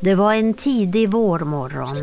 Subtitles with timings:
[0.00, 1.96] Det var en tidig vårmorgon.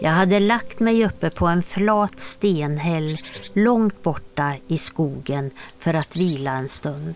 [0.00, 3.16] Jag hade lagt mig uppe på en flat stenhäll
[3.52, 7.14] långt borta i skogen för att vila en stund.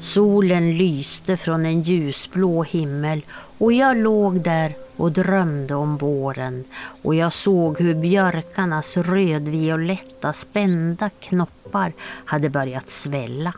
[0.00, 3.22] Solen lyste från en ljusblå himmel
[3.58, 6.64] och jag låg där och drömde om våren
[7.02, 11.92] och jag såg hur björkarnas rödvioletta spända knoppar
[12.24, 13.52] hade börjat svälla.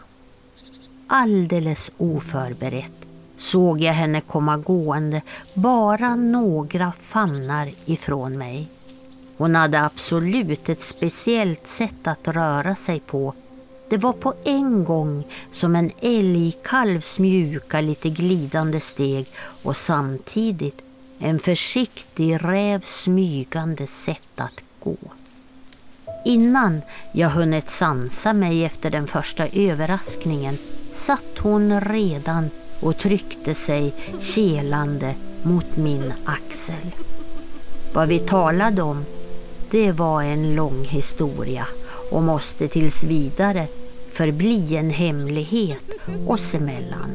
[1.07, 3.10] Alldeles oförberett
[3.41, 5.23] såg jag henne komma gående
[5.55, 8.69] bara några famnar ifrån mig.
[9.37, 13.35] Hon hade absolut ett speciellt sätt att röra sig på.
[13.89, 19.27] Det var på en gång som en älgkalvs mjuka, lite glidande steg
[19.63, 20.83] och samtidigt
[21.19, 24.97] en försiktig rävs smygande sätt att gå.
[26.25, 26.83] Innan
[27.13, 30.59] jag hunnit sansa mig efter den första överraskningen
[30.93, 32.51] satt hon redan
[32.81, 36.95] och tryckte sig kelande mot min axel.
[37.93, 39.05] Vad vi talade om,
[39.71, 41.67] det var en lång historia
[42.11, 43.67] och måste tills vidare
[44.13, 45.91] förbli en hemlighet
[46.27, 47.11] oss emellan.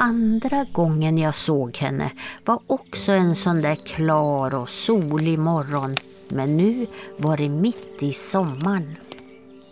[0.00, 2.10] Andra gången jag såg henne
[2.44, 5.96] var också en sån där klar och solig morgon
[6.28, 8.96] men nu var det mitt i sommaren.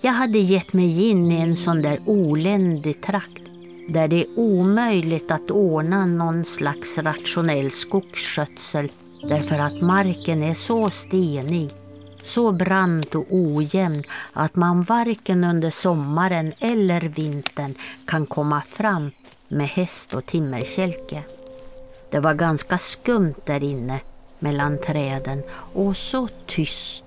[0.00, 3.42] Jag hade gett mig in i en sån där oländig trakt
[3.88, 8.90] där det är omöjligt att ordna någon slags rationell skogsskötsel
[9.22, 11.70] därför att marken är så stenig,
[12.24, 17.74] så brant och ojämn att man varken under sommaren eller vintern
[18.06, 19.10] kan komma fram
[19.48, 21.22] med häst och timmerkälke.
[22.10, 24.00] Det var ganska skumt där inne
[24.38, 25.42] mellan träden
[25.74, 27.05] och så tyst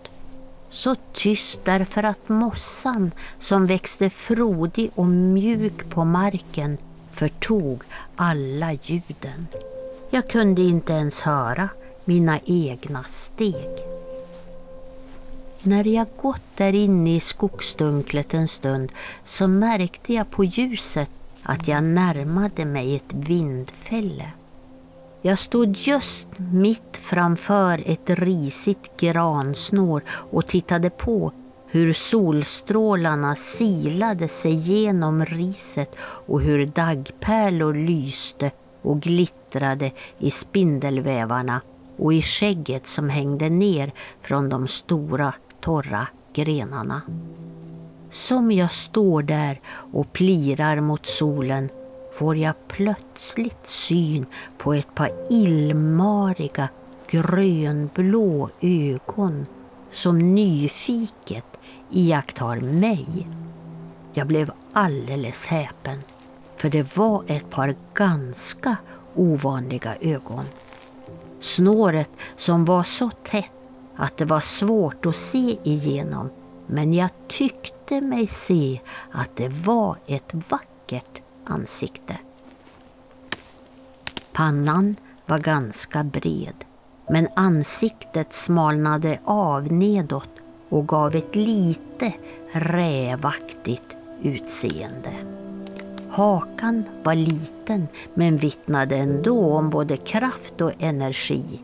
[0.69, 6.77] så tyst därför att mossan som växte frodig och mjuk på marken
[7.11, 7.83] förtog
[8.15, 9.47] alla ljuden.
[10.09, 11.69] Jag kunde inte ens höra
[12.05, 13.79] mina egna steg.
[15.63, 18.91] När jag gått där inne i skogsdunklet en stund
[19.25, 21.09] så märkte jag på ljuset
[21.43, 24.31] att jag närmade mig ett vindfälle.
[25.21, 31.31] Jag stod just mitt framför ett risigt gransnår och tittade på
[31.67, 41.61] hur solstrålarna silade sig genom riset och hur daggpärlor lyste och glittrade i spindelvävarna
[41.97, 43.91] och i skägget som hängde ner
[44.21, 47.01] från de stora torra grenarna.
[48.11, 49.61] Som jag står där
[49.93, 51.69] och plirar mot solen
[52.19, 54.25] får jag plötsligt syn
[54.57, 56.69] på ett par illmariga
[57.07, 59.45] grönblå ögon
[59.91, 61.45] som nyfiket
[61.89, 63.27] iakttar mig.
[64.13, 65.99] Jag blev alldeles häpen,
[66.55, 68.77] för det var ett par ganska
[69.15, 70.45] ovanliga ögon.
[71.39, 73.51] Snåret som var så tätt
[73.95, 76.29] att det var svårt att se igenom
[76.67, 78.81] men jag tyckte mig se
[79.11, 82.17] att det var ett vackert ansikte.
[84.31, 84.95] Pannan
[85.25, 86.65] var ganska bred
[87.09, 90.29] men ansiktet smalnade av nedåt
[90.69, 92.13] och gav ett lite
[92.51, 95.13] rävaktigt utseende.
[96.09, 101.61] Hakan var liten men vittnade ändå om både kraft och energi.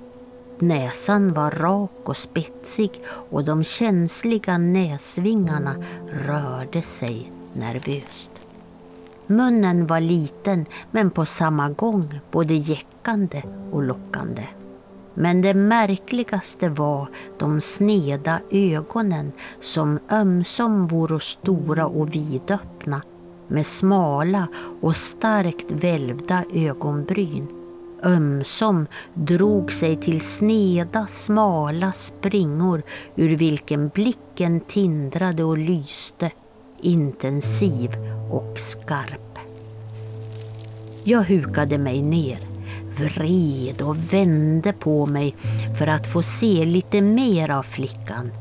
[0.60, 5.76] Näsan var rak och spetsig och de känsliga näsvingarna
[6.12, 8.32] rörde sig nervöst.
[9.28, 14.48] Munnen var liten men på samma gång både jäckande och lockande.
[15.14, 19.32] Men det märkligaste var de sneda ögonen
[19.62, 23.02] som ömsom vore stora och vidöppna
[23.48, 24.48] med smala
[24.82, 27.48] och starkt välvda ögonbryn.
[28.04, 32.84] Ömsom drog sig till sneda, smala springor
[33.16, 36.32] ur vilken blicken tindrade och lyste
[36.82, 37.92] intensiv
[38.32, 39.40] och skarp.
[41.04, 42.40] Jag hukade mig ner,
[42.98, 45.36] vred och vände på mig
[45.78, 48.32] för att få se lite mer av flickan.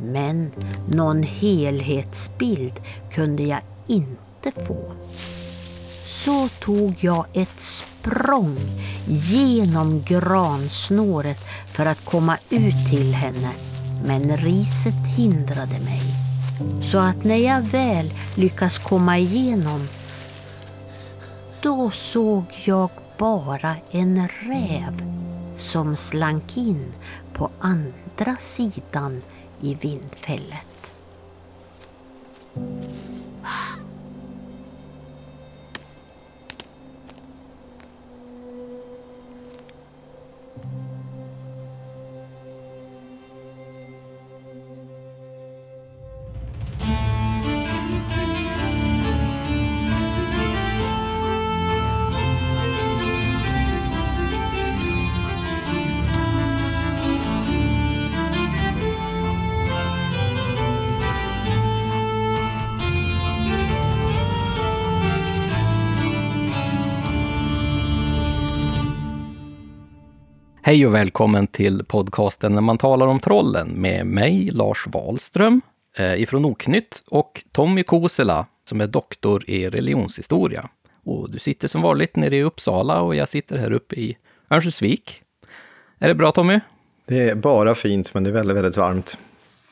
[0.00, 0.50] Men
[0.88, 2.74] någon helhetsbild
[3.12, 4.92] kunde jag inte få.
[6.24, 8.56] Så tog jag ett språng
[9.06, 13.50] genom gransnåret för att komma ut till henne.
[14.04, 16.17] Men riset hindrade mig.
[16.92, 19.88] Så att när jag väl lyckas komma igenom
[21.60, 25.02] då såg jag bara en räv
[25.58, 26.92] som slank in
[27.32, 29.22] på andra sidan
[29.60, 30.66] i vindfället.
[70.68, 75.60] Hej och välkommen till podcasten När man talar om trollen med mig, Lars Wahlström
[75.96, 80.68] eh, ifrån Oknytt och Tommy Kosela som är doktor i religionshistoria.
[81.04, 84.16] Och du sitter som vanligt nere i Uppsala och jag sitter här uppe i
[84.50, 85.22] Örnsköldsvik.
[85.98, 86.60] Är det bra Tommy?
[87.06, 89.18] Det är bara fint, men det är väldigt, väldigt varmt.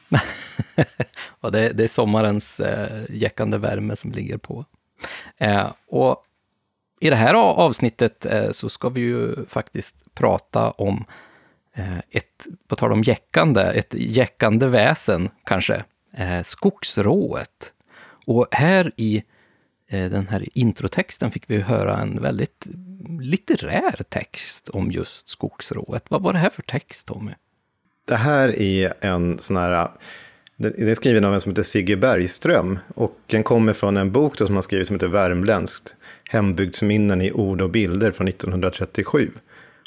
[1.40, 4.64] ja, det, det, är sommarens eh, jäckande värme som ligger på.
[5.38, 6.25] Eh, och
[7.00, 11.04] i det här avsnittet eh, så ska vi ju faktiskt prata om
[11.74, 15.84] eh, ett, på tal om jäckande, ett jäckande väsen kanske,
[16.16, 17.72] eh, skogsrået.
[18.26, 19.22] Och här i
[19.88, 22.66] den här introtexten fick vi höra en väldigt
[23.20, 26.04] litterär text om just skogsrået.
[26.08, 27.32] Vad var det här för text, Tommy?
[28.04, 29.90] Det här är en sån här
[30.56, 34.36] den är skriven av en som heter Sigge Bergström och den kommer från en bok
[34.36, 35.94] som han skrivit som heter Värmländskt.
[36.28, 39.30] Hembygdsminnen i ord och bilder från 1937.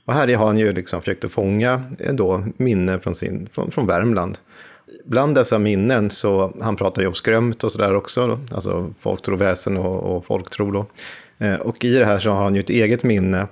[0.05, 3.71] Och här har han ju liksom försökt att fånga eh, då minnen från, sin, från,
[3.71, 4.37] från Värmland.
[5.05, 9.77] Bland dessa minnen så, han pratar ju om skrömt och sådär också, då, alltså folktroväsen
[9.77, 10.85] och, och folktro då.
[11.37, 13.47] Eh, och i det här så har han ju ett eget minne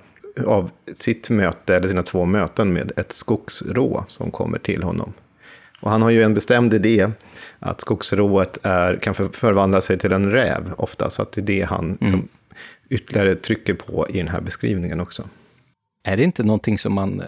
[0.46, 5.12] av sitt möte, eller sina två möten med ett skogsrå som kommer till honom.
[5.80, 7.10] Och han har ju en bestämd idé
[7.58, 11.62] att skogsrået är, kan förvandla sig till en räv ofta, så att det är det
[11.62, 11.98] han mm.
[12.00, 12.28] liksom,
[12.88, 15.28] ytterligare trycker på i den här beskrivningen också.
[16.02, 17.26] Är det inte någonting som man eh,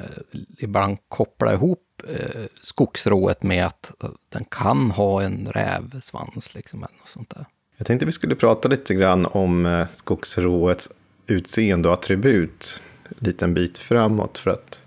[0.58, 3.92] ibland kopplar ihop eh, skogsrået med att
[4.28, 6.54] den kan ha en rävsvans?
[6.54, 7.46] Liksom, eller något sånt där?
[7.76, 10.90] Jag tänkte vi skulle prata lite grann om eh, skogsråets
[11.26, 14.38] utseende och attribut en liten bit framåt.
[14.38, 14.82] För att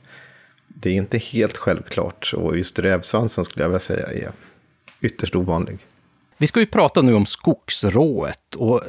[0.84, 2.34] det är inte helt självklart.
[2.38, 4.32] Och just rävsvansen skulle jag vilja säga är
[5.02, 5.78] ytterst ovanlig.
[6.38, 8.56] Vi ska ju prata nu om skogsrået.
[8.56, 8.82] Och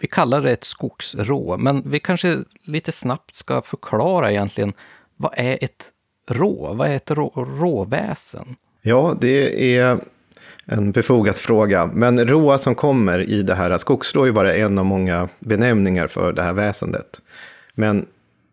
[0.00, 4.72] vi kallar det ett skogsrå, men vi kanske lite snabbt ska förklara egentligen
[5.16, 5.92] vad är ett
[6.28, 6.74] rå?
[6.74, 8.56] Vad är ett rå, råväsen?
[8.82, 9.98] Ja, det är
[10.64, 11.86] en befogad fråga.
[11.86, 16.32] Men råa som kommer i det här, skogsrå är bara en av många benämningar för
[16.32, 17.22] det här väsendet.
[17.74, 18.06] Men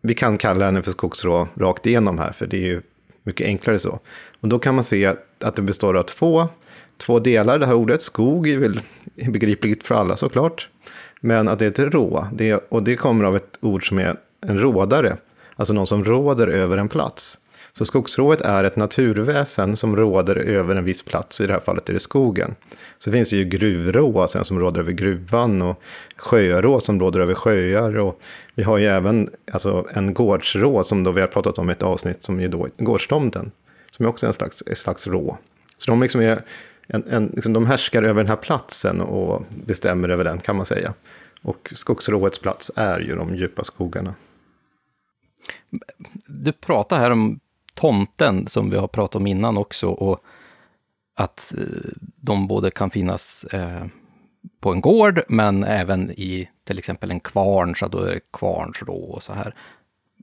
[0.06, 2.82] vi kan kalla henne för skogsrå rakt igenom här, för det är ju
[3.22, 4.00] mycket enklare så.
[4.40, 6.48] Och då kan man se att det består av två,
[6.96, 8.02] två delar, det här ordet.
[8.02, 8.80] Skog är väl
[9.28, 10.68] begripligt för alla såklart.
[11.20, 14.16] Men att det är ett rå, det, och det kommer av ett ord som är
[14.40, 15.16] en rådare.
[15.56, 17.38] Alltså någon som råder över en plats.
[17.78, 21.88] Så skogsrået är ett naturväsen som råder över en viss plats, i det här fallet
[21.88, 22.54] är det skogen.
[22.98, 25.82] Så finns det ju gruvrå sen som råder över gruvan och
[26.16, 27.98] sjörå som råder över sjöar.
[27.98, 28.20] Och
[28.54, 31.82] vi har ju även alltså, en gårdsrå som då vi har pratat om i ett
[31.82, 33.50] avsnitt som är då gårdstomten.
[33.90, 35.38] Som är också en slags, en slags rå.
[35.76, 36.42] Så de, liksom är
[36.86, 40.66] en, en, liksom de härskar över den här platsen och bestämmer över den kan man
[40.66, 40.94] säga.
[41.42, 44.14] Och skogsråets plats är ju de djupa skogarna.
[46.26, 47.40] Du pratar här om
[47.76, 50.20] tomten som vi har pratat om innan också och
[51.14, 53.86] att eh, de både kan finnas eh,
[54.60, 58.96] på en gård men även i till exempel en kvarn, så då är det kvarnsrå
[58.96, 59.54] och så här.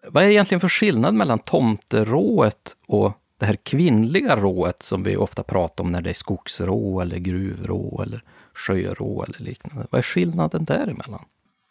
[0.07, 5.43] Vad är egentligen för skillnad mellan tomterået och det här kvinnliga rået som vi ofta
[5.43, 9.87] pratar om när det är skogsrå eller gruvrå eller sjörå eller liknande?
[9.89, 11.25] Vad är skillnaden däremellan?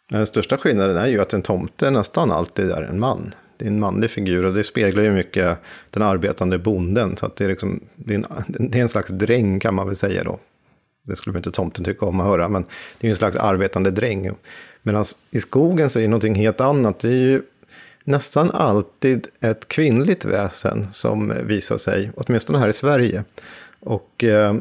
[0.09, 3.33] Den största skillnaden är ju att en tomte nästan alltid är en man
[3.63, 5.57] det är en manlig figur och det speglar ju mycket
[5.89, 7.17] den arbetande bonden.
[7.17, 9.87] Så att det, är liksom, det, är en, det är en slags dräng kan man
[9.87, 10.39] väl säga då.
[11.03, 13.91] Det skulle inte tomten tycka om att höra, men det är ju en slags arbetande
[13.91, 14.31] dräng.
[14.81, 16.99] Medan i skogen så är det någonting helt annat.
[16.99, 17.41] Det är ju
[18.03, 23.23] nästan alltid ett kvinnligt väsen som visar sig, åtminstone här i Sverige.
[23.79, 24.55] Och eh,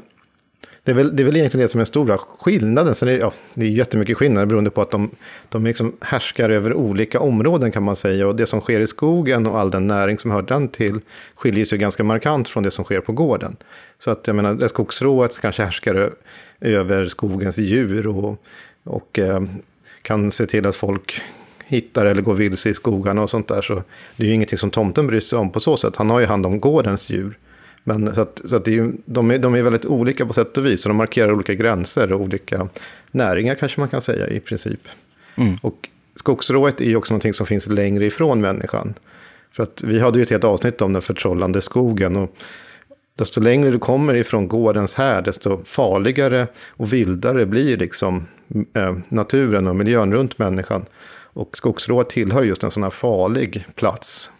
[0.84, 2.94] det är, väl, det är väl egentligen det som är den stora skillnaden.
[2.94, 5.10] Sen är det, ja, det är jättemycket skillnader beroende på att de,
[5.48, 8.28] de liksom härskar över olika områden kan man säga.
[8.28, 11.00] Och det som sker i skogen och all den näring som hör den till
[11.34, 13.56] skiljer sig ganska markant från det som sker på gården.
[13.98, 16.12] Så att jag menar, det skogsrået kanske härskar
[16.60, 18.44] över skogens djur och,
[18.84, 19.42] och eh,
[20.02, 21.22] kan se till att folk
[21.64, 23.62] hittar eller går vilse i skogarna och sånt där.
[23.62, 23.82] Så
[24.16, 25.96] det är ju ingenting som tomten bryr sig om på så sätt.
[25.96, 27.38] Han har ju hand om gårdens djur.
[27.84, 30.32] Men så att, så att det är ju, de, är, de är väldigt olika på
[30.32, 30.86] sätt och vis.
[30.86, 32.68] Och de markerar olika gränser och olika
[33.10, 34.88] näringar kanske man kan säga i princip.
[35.36, 35.56] Mm.
[35.62, 38.94] Och skogsrået är ju också någonting som finns längre ifrån människan.
[39.52, 42.16] För att vi hade ju ett helt avsnitt om den förtrollande skogen.
[42.16, 42.36] Och
[43.18, 48.26] desto längre du kommer ifrån gårdens här, desto farligare och vildare blir liksom
[48.74, 50.84] äh, naturen och miljön runt människan.
[51.34, 54.32] Och skogsrået tillhör just en sån här farlig plats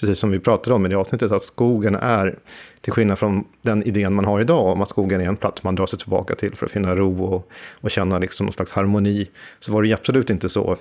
[0.00, 2.38] precis som vi pratade om i det avsnittet, att skogen är,
[2.80, 5.74] till skillnad från den idén man har idag om att skogen är en plats man
[5.74, 9.30] drar sig tillbaka till för att finna ro och, och känna liksom någon slags harmoni,
[9.58, 10.76] så var det absolut inte så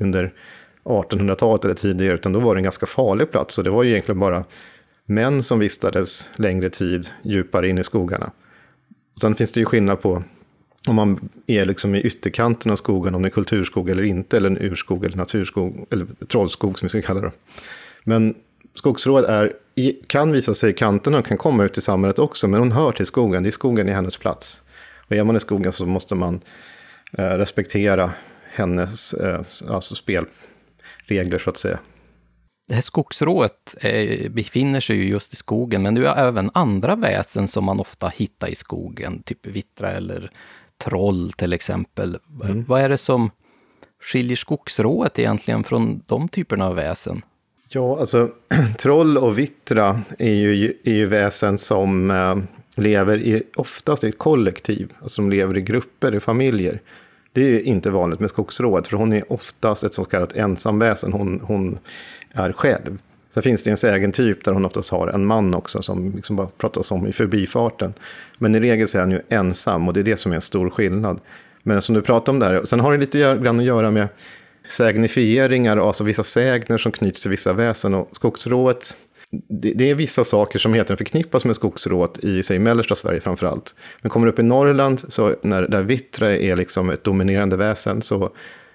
[0.00, 0.32] under
[0.84, 3.58] 1800-talet eller tidigare, utan då var det en ganska farlig plats.
[3.58, 4.44] Och det var ju egentligen bara
[5.04, 8.30] män som vistades längre tid djupare in i skogarna.
[9.14, 10.22] Och sen finns det ju skillnad på
[10.86, 14.50] om man är liksom i ytterkanten av skogen, om det är kulturskog eller inte, eller
[14.50, 17.32] en urskog eller naturskog, eller trollskog som vi ska kalla det.
[18.04, 18.34] Men
[18.74, 19.52] skogsråd är,
[20.06, 22.92] kan visa sig i kanterna och kan komma ut i samhället också, men hon hör
[22.92, 24.62] till skogen, det är skogen i hennes plats.
[25.06, 26.40] Och är man i skogen så måste man
[27.18, 28.10] eh, respektera
[28.52, 31.78] hennes eh, alltså spelregler så att säga.
[32.68, 36.96] Det här skogsrået är, befinner sig ju just i skogen, men det är även andra
[36.96, 40.30] väsen som man ofta hittar i skogen, typ vittra eller
[40.78, 42.18] troll till exempel.
[42.44, 42.64] Mm.
[42.64, 43.30] Vad är det som
[44.02, 47.22] skiljer skogsrået egentligen från de typerna av väsen?
[47.74, 48.30] Ja, alltså
[48.78, 52.36] troll och vittra är ju, är ju väsen som eh,
[52.82, 54.92] lever i, oftast i ett kollektiv.
[55.02, 56.80] Alltså de lever i grupper, i familjer.
[57.32, 61.12] Det är inte vanligt med skogsrået, för hon är oftast ett så kallat ensamväsen.
[61.12, 61.78] Hon, hon
[62.32, 62.98] är själv.
[63.28, 66.46] Sen finns det en sägentyp där hon oftast har en man också som liksom bara
[66.46, 67.94] pratas om i förbifarten.
[68.38, 70.42] Men i regel så är han ju ensam och det är det som är en
[70.42, 71.20] stor skillnad.
[71.62, 74.08] Men som du pratar om där, sen har det lite grann att göra med
[74.68, 77.94] sägnifieringar, alltså vissa sägner som knyts till vissa väsen.
[77.94, 78.96] Och skogsrået,
[79.30, 83.46] det, det är vissa saker som heter förknippas med skogsrået i sig mellersta Sverige framför
[83.46, 83.74] allt.
[84.02, 88.02] Men kommer du upp i Norrland, så när, där vittra är liksom ett dominerande väsen,
[88.02, 88.30] så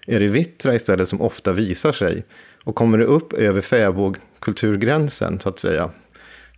[0.08, 2.26] är det vittra istället som ofta visar sig.
[2.64, 5.90] Och kommer det upp över fäbodkulturgränsen, så att säga,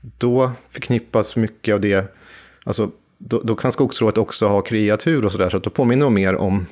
[0.01, 2.15] då förknippas mycket av det,
[2.63, 2.91] alltså
[3.21, 6.35] då, då, kan skogsrået också ha kreatur och sådär, så att då påminner de mer
[6.35, 6.65] om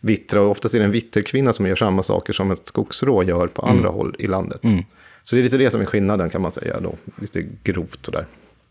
[0.00, 0.40] vittra.
[0.40, 3.62] Och oftast är det en vitterkvinna som gör samma saker som ett skogsrå gör på
[3.62, 3.76] mm.
[3.76, 4.64] andra håll i landet.
[4.64, 4.84] Mm.
[5.22, 8.12] Så det är lite det som är skillnaden kan man säga då, lite grovt och
[8.12, 8.26] där.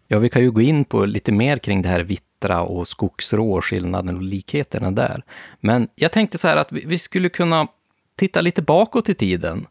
[0.07, 3.53] Ja, vi kan ju gå in på lite mer kring det här vittra och skogsrå
[3.53, 5.23] och skillnaden och likheterna där.
[5.59, 7.67] Men jag tänkte så här att vi, vi skulle kunna
[8.15, 9.67] titta lite bakåt i tiden.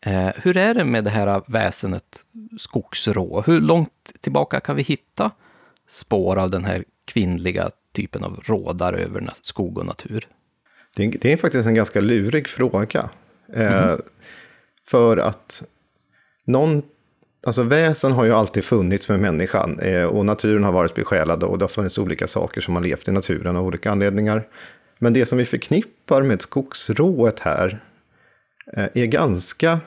[0.00, 2.24] Eh, hur är det med det här väsenet
[2.58, 3.42] skogsrå?
[3.46, 5.30] Hur långt tillbaka kan vi hitta
[5.88, 10.28] spår av den här kvinnliga typen av rådar över skog och natur?
[10.96, 13.10] Det är, det är faktiskt en ganska lurig fråga.
[13.52, 14.00] Eh, mm.
[14.88, 15.62] För att
[16.44, 16.82] någon,
[17.46, 21.58] alltså väsen har ju alltid funnits med människan eh, och naturen har varit besjälad och
[21.58, 24.48] det har funnits olika saker som har levt i naturen av olika anledningar.
[24.98, 27.80] Men det som vi förknippar med skogsrået här
[28.76, 29.80] eh, är ganska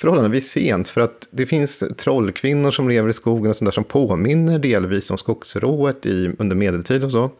[0.00, 0.88] förhållandevis sent.
[0.88, 5.10] För att det finns trollkvinnor som lever i skogen och sånt där som påminner delvis
[5.10, 7.22] om skogsrået i, under medeltid och så.
[7.24, 7.32] Mm.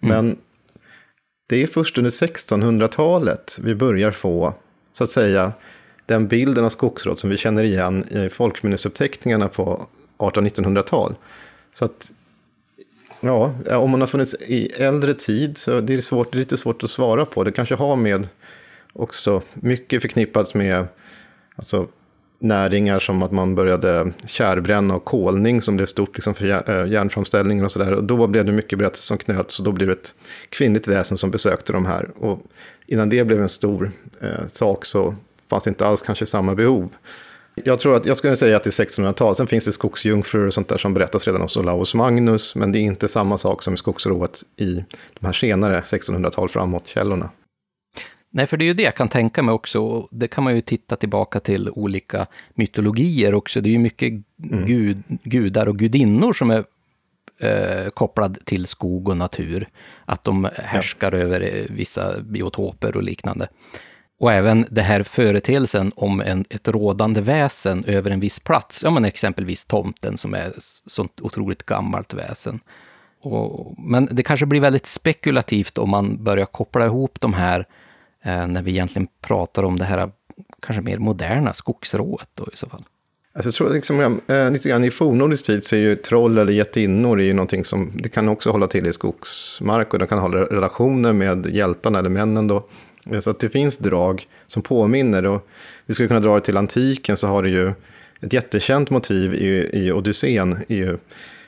[0.00, 0.36] Men
[1.48, 4.54] det är först under 1600-talet vi börjar få,
[4.92, 5.52] så att säga,
[6.06, 9.86] den bilden av skogsrået som vi känner igen i folkminnesuppteckningarna på
[10.18, 11.14] 1800-1900-tal.
[11.72, 12.12] Så att,
[13.20, 16.56] ja, om man har funnits i äldre tid så det är svårt, det är lite
[16.56, 17.44] svårt att svara på.
[17.44, 18.28] Det kanske har med
[18.92, 20.86] också mycket förknippat med
[21.56, 21.88] Alltså
[22.42, 27.64] näringar som att man började kärbränna och kolning som blev stort liksom för eh, järnframställningen
[27.64, 27.92] och sådär.
[27.92, 30.14] Och då blev det mycket berättelser som knöts och då blev det ett
[30.48, 32.10] kvinnligt väsen som besökte de här.
[32.18, 32.42] Och
[32.86, 33.90] innan det blev en stor
[34.20, 35.14] eh, sak så
[35.50, 36.88] fanns det inte alls kanske samma behov.
[37.54, 39.36] Jag tror att jag skulle säga att det är 1600-tal.
[39.36, 42.54] Sen finns det skogsjungfrur och sånt där som berättas redan av Olaus Magnus.
[42.56, 44.84] Men det är inte samma sak som i skogsrået i
[45.20, 47.30] de här senare 1600-tal framåt-källorna.
[48.34, 50.08] Nej, för det är ju det jag kan tänka mig också.
[50.10, 53.60] Det kan man ju titta tillbaka till olika mytologier också.
[53.60, 54.66] Det är ju mycket mm.
[54.66, 56.64] gud, gudar och gudinnor som är
[57.38, 59.68] eh, kopplad till skog och natur.
[60.04, 61.18] Att de härskar ja.
[61.18, 63.48] över eh, vissa biotoper och liknande.
[64.18, 68.82] Och även det här företeelsen om en, ett rådande väsen över en viss plats.
[68.82, 70.52] Ja, men exempelvis tomten som är
[70.86, 72.60] sånt otroligt gammalt väsen.
[73.20, 77.66] Och, men det kanske blir väldigt spekulativt om man börjar koppla ihop de här
[78.22, 80.10] Eh, när vi egentligen pratar om det här
[80.62, 82.84] kanske mer moderna skogsrået då i så fall.
[83.34, 86.52] Alltså, jag tror liksom, äh, lite grann i fornnordisk tid så är ju troll eller
[86.52, 90.18] jättinnor är ju någonting som det kan också hålla till i skogsmark och de kan
[90.18, 92.64] ha relationer med hjältarna eller männen då.
[93.10, 95.48] Eh, så att det finns drag som påminner och
[95.86, 97.72] vi skulle kunna dra det till antiken så har det ju
[98.20, 100.98] ett jättekänt motiv i, i Odysseen är ju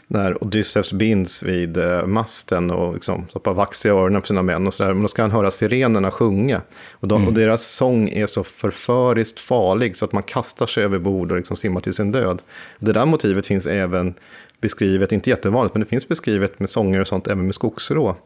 [0.07, 4.67] när Odysseus binds vid eh, masten och liksom stoppar vax i öronen på sina män
[4.67, 4.95] och sådär.
[4.95, 6.63] Men då ska han höra sirenerna sjunga.
[6.91, 7.29] Och, de, mm.
[7.29, 11.37] och, deras sång är så förföriskt farlig så att man kastar sig över bord och
[11.37, 12.43] liksom simmar till sin död.
[12.79, 14.15] Det där motivet finns även
[14.61, 18.17] beskrivet, inte jättevanligt, men det finns beskrivet med sånger och sånt även med skogsrå.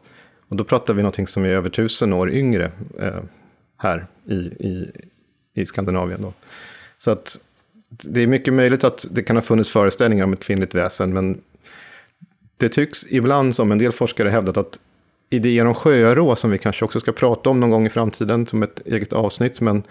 [0.49, 3.19] Och då pratar vi någonting som är över tusen år yngre eh,
[3.77, 4.91] här i, i,
[5.53, 6.21] i Skandinavien.
[6.21, 6.33] Då.
[6.97, 7.39] Så att
[7.89, 11.41] det är mycket möjligt att det kan ha funnits föreställningar om ett kvinnligt väsen, men
[12.59, 14.79] det tycks ibland som en del forskare hävdat att
[15.29, 18.63] idéer om sjörå, som vi kanske också ska prata om någon gång i framtiden som
[18.63, 19.83] ett eget avsnitt, men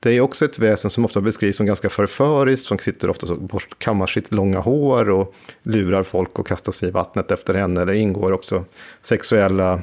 [0.00, 3.48] det är också ett väsen som ofta beskrivs som ganska förföriskt, som sitter ofta så
[3.78, 7.82] kammar sitt långa hår och lurar folk och kastar sig i vattnet efter henne.
[7.82, 8.64] Eller ingår också
[9.02, 9.80] sexuella,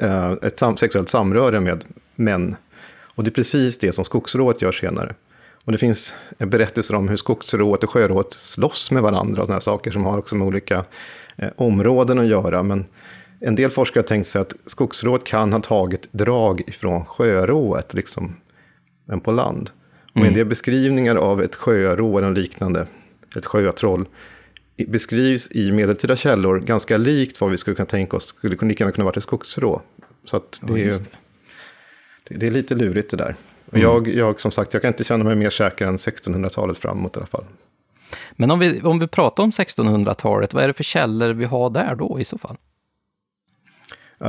[0.00, 2.56] eh, ett sam sexuellt samröre med män.
[3.14, 5.14] Och det är precis det som skogsrået gör senare.
[5.64, 9.90] Och det finns berättelser om hur skogsrået och sjörået slåss med varandra och sådana saker
[9.90, 10.84] som har också med olika
[11.56, 12.62] områden att göra.
[12.62, 12.84] Men
[13.40, 18.36] en del forskare har tänkt sig att skogsrået kan ha tagit drag ifrån sjörået, liksom,
[19.12, 19.70] än på land.
[20.12, 20.34] Och en mm.
[20.34, 22.86] del beskrivningar av ett sjörå eller liknande,
[23.36, 24.06] ett sjötroll,
[24.88, 28.92] beskrivs i medeltida källor ganska likt vad vi skulle kunna tänka oss skulle lika gärna
[28.92, 29.82] kunna vara ett skogsrå.
[30.24, 30.98] Så det, ja, är,
[32.28, 32.34] det.
[32.34, 32.46] det.
[32.46, 33.36] är lite lurigt det där.
[33.66, 33.82] Och mm.
[33.82, 37.18] jag, jag, som sagt, jag kan inte känna mig mer säker än 1600-talet framåt i
[37.18, 37.44] alla fall.
[38.32, 41.70] Men om vi, om vi pratar om 1600-talet, vad är det för källor vi har
[41.70, 42.56] där då i så fall?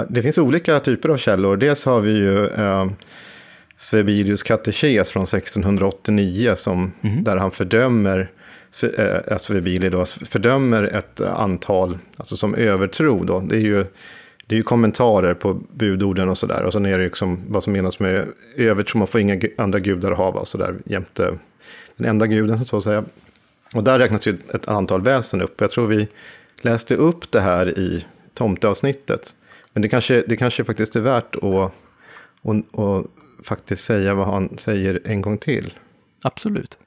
[0.09, 1.57] Det finns olika typer av källor.
[1.57, 2.85] Dels har vi ju eh,
[3.77, 7.23] Svebirius katekes från 1689, som, mm.
[7.23, 8.31] där han fördömer
[8.97, 13.39] eh, Svebili då, fördömer ett antal, alltså som övertro då.
[13.39, 13.85] Det är ju,
[14.47, 16.63] det är ju kommentarer på budorden och sådär.
[16.63, 20.11] Och sen är det liksom vad som menas med övertro, man får inga andra gudar
[20.11, 21.37] hava och sådär jämte
[21.95, 23.03] den enda guden så att säga.
[23.73, 25.61] Och där räknas ju ett antal väsen upp.
[25.61, 26.07] Jag tror vi
[26.61, 29.35] läste upp det här i tomteavsnittet.
[29.73, 33.05] Men det kanske, det kanske faktiskt är värt att, att, att
[33.45, 35.73] faktiskt säga vad han säger en gång till.
[36.21, 36.77] Absolut.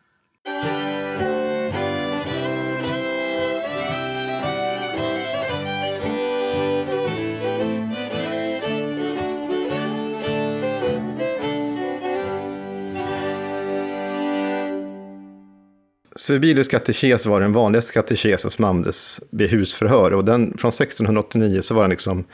[16.17, 20.13] Svebilius katekes var den vanligaste katekesen som användes vid husförhör.
[20.13, 22.25] Och den, från 1689 så var den liksom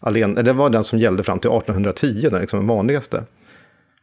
[0.00, 3.24] allen, det var den som gällde fram till 1810, den liksom vanligaste.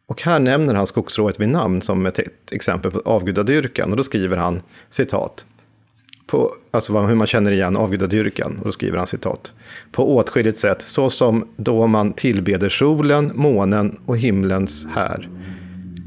[0.06, 2.20] Och här nämner han skogsrået vid namn som ett
[2.52, 3.90] exempel på avgudadyrkan.
[3.90, 5.44] Och då skriver han citat.
[6.26, 8.58] På, alltså hur man känner igen avgudadyrkan.
[8.58, 9.54] Och då skriver han citat.
[9.92, 15.28] På åtskilligt sätt, så som då man tillbeder solen, månen och himlens här.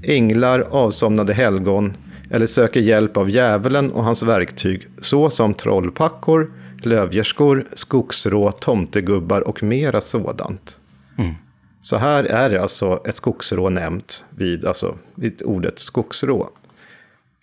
[0.04, 1.94] Änglar, avsomnade helgon,
[2.34, 9.64] eller söker hjälp av djävulen och hans verktyg, så som trollpackor, lövgärskor, skogsrå, tomtegubbar och
[9.64, 10.80] mera sådant.
[11.18, 11.34] Mm.
[11.82, 16.50] Så här är det alltså ett skogsrå nämnt vid, alltså, vid ordet skogsrå.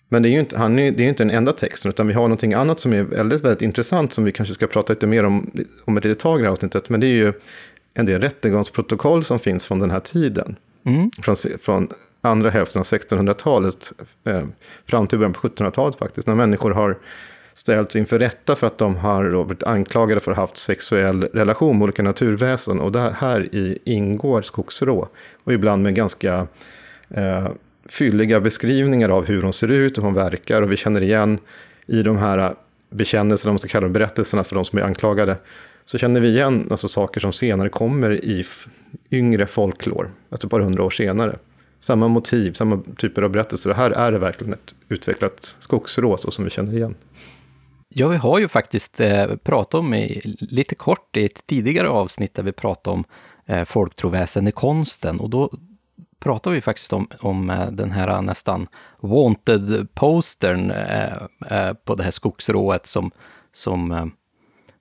[0.09, 2.13] Men det är ju inte, han är, det är inte den enda texten, utan vi
[2.13, 5.23] har någonting annat som är väldigt, väldigt intressant, som vi kanske ska prata lite mer
[5.23, 5.51] om
[5.85, 6.89] om ett litet tag i det här avsnittet.
[6.89, 7.33] Men det är ju
[7.93, 10.55] en del rättegångsprotokoll som finns från den här tiden.
[10.85, 11.11] Mm.
[11.21, 11.89] Från, från
[12.21, 14.43] andra hälften av 1600-talet eh,
[14.85, 16.27] fram till början på 1700-talet faktiskt.
[16.27, 16.97] När människor har
[17.53, 21.77] ställts inför rätta för att de har blivit anklagade för att ha haft sexuell relation
[21.77, 22.79] med olika naturväsen.
[22.79, 25.07] Och det här i ingår skogsrå.
[25.43, 26.47] Och ibland med ganska
[27.09, 27.47] eh,
[27.85, 30.61] fylliga beskrivningar av hur hon ser ut och hur hon verkar.
[30.61, 31.39] Och vi känner igen
[31.85, 32.53] i de här
[32.89, 35.37] bekännelserna, om man ska kalla dem berättelserna för de som är anklagade.
[35.85, 38.45] Så känner vi igen alltså, saker som senare kommer i
[39.11, 41.37] yngre folklor, alltså ett par hundra år senare
[41.81, 43.69] samma motiv, samma typer av berättelser.
[43.69, 46.95] Och här är det verkligen ett utvecklat skogsrå så som vi känner igen.
[47.89, 52.35] Ja, vi har ju faktiskt eh, pratat om i, lite kort i ett tidigare avsnitt
[52.35, 53.03] där vi pratade om
[53.45, 55.51] eh, folktroväsen i konsten och då
[56.19, 58.67] pratade vi faktiskt om, om eh, den här nästan
[58.99, 60.71] wanted-postern
[61.49, 63.11] eh, på det här skogsrået som,
[63.51, 64.11] som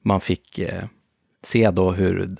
[0.03, 0.61] man fick
[1.43, 2.37] se då hur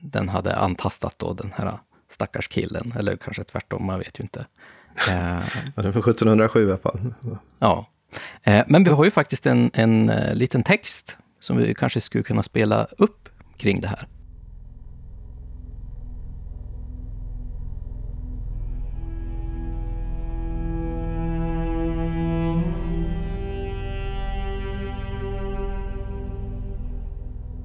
[0.00, 1.78] den hade antastat då den här
[2.20, 4.46] stackars killen, eller kanske tvärtom, man vet ju inte.
[5.06, 5.42] ja,
[5.74, 7.14] den är från 1707 i alla fall.
[7.58, 7.86] Ja,
[8.42, 12.24] Eh, men vi har ju faktiskt en, en eh, liten text som vi kanske skulle
[12.24, 14.08] kunna spela upp kring det här.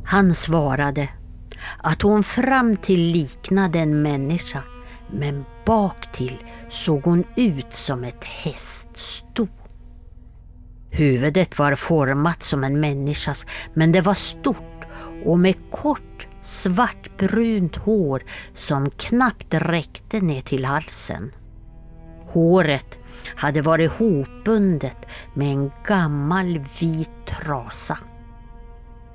[0.05, 1.09] Han svarade
[1.77, 4.63] att hon fram till liknade en människa
[5.11, 6.37] men bak till
[6.69, 9.47] såg hon ut som ett häststo.
[10.89, 14.85] Huvudet var format som en människas men det var stort
[15.25, 18.23] och med kort svartbrunt hår
[18.53, 21.31] som knappt räckte ner till halsen.
[22.27, 22.99] Håret
[23.35, 24.97] hade varit hopbundet
[25.33, 27.97] med en gammal vit trasa.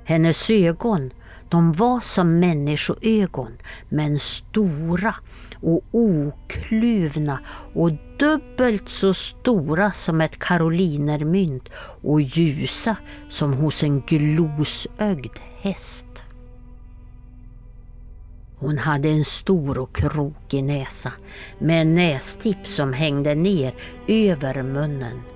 [0.05, 1.11] Hennes ögon
[1.51, 3.51] de var som människoögon
[3.89, 5.15] men stora
[5.61, 7.39] och okluvna
[7.73, 11.69] och dubbelt så stora som ett karolinermynt
[12.01, 12.95] och ljusa
[13.29, 16.23] som hos en glosögd häst.
[18.55, 21.11] Hon hade en stor och krokig näsa
[21.59, 23.73] med en nästipp som hängde ner
[24.07, 25.30] över munnen.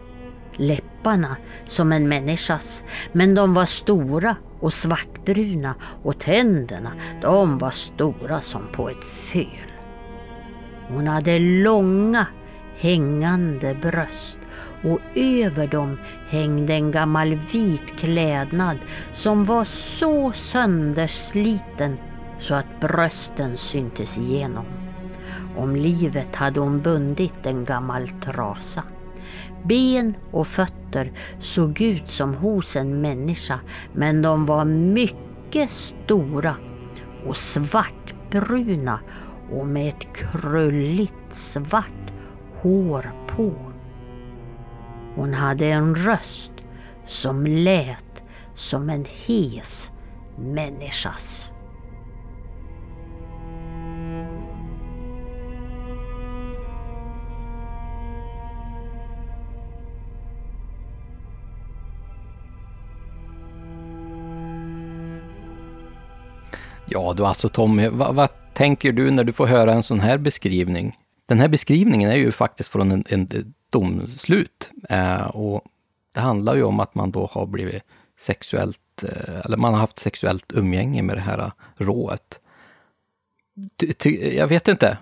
[0.58, 1.36] Läpparna
[1.68, 6.92] som en människas, men de var stora och svartbruna och tänderna,
[7.22, 9.72] de var stora som på ett föl.
[10.88, 12.28] Hon hade långa
[12.78, 14.38] hängande bröst
[14.84, 15.98] och över dem
[16.30, 18.78] hängde en gammal vit klädnad
[19.14, 21.98] som var så söndersliten
[22.40, 24.66] så att brösten syntes igenom.
[25.58, 28.84] Om livet hade hon bundit en gammal trasa.
[29.68, 33.60] Ben och fötter såg ut som hos en människa
[33.94, 36.56] men de var mycket stora
[37.28, 39.00] och svartbruna
[39.52, 42.12] och med ett krulligt svart
[42.62, 43.54] hår på.
[45.16, 46.52] Hon hade en röst
[47.08, 48.24] som lät
[48.56, 49.92] som en hes
[50.38, 51.52] människas.
[66.86, 70.18] Ja du alltså Tommy, vad, vad, tänker du när du får höra en sån här
[70.18, 70.98] beskrivning?
[71.26, 74.72] Den här beskrivningen är ju faktiskt från en, en domslut.
[74.90, 75.62] Eh, och
[76.12, 77.84] det handlar ju om att man då har blivit
[78.20, 82.40] sexuellt, eh, eller man har haft sexuellt umgänge med det här rået.
[83.78, 84.98] Ty, ty, jag vet inte,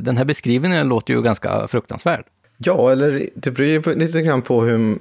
[0.00, 2.24] den här beskrivningen låter ju ganska fruktansvärd.
[2.64, 4.98] Ja, eller det beror ju lite grann på hur...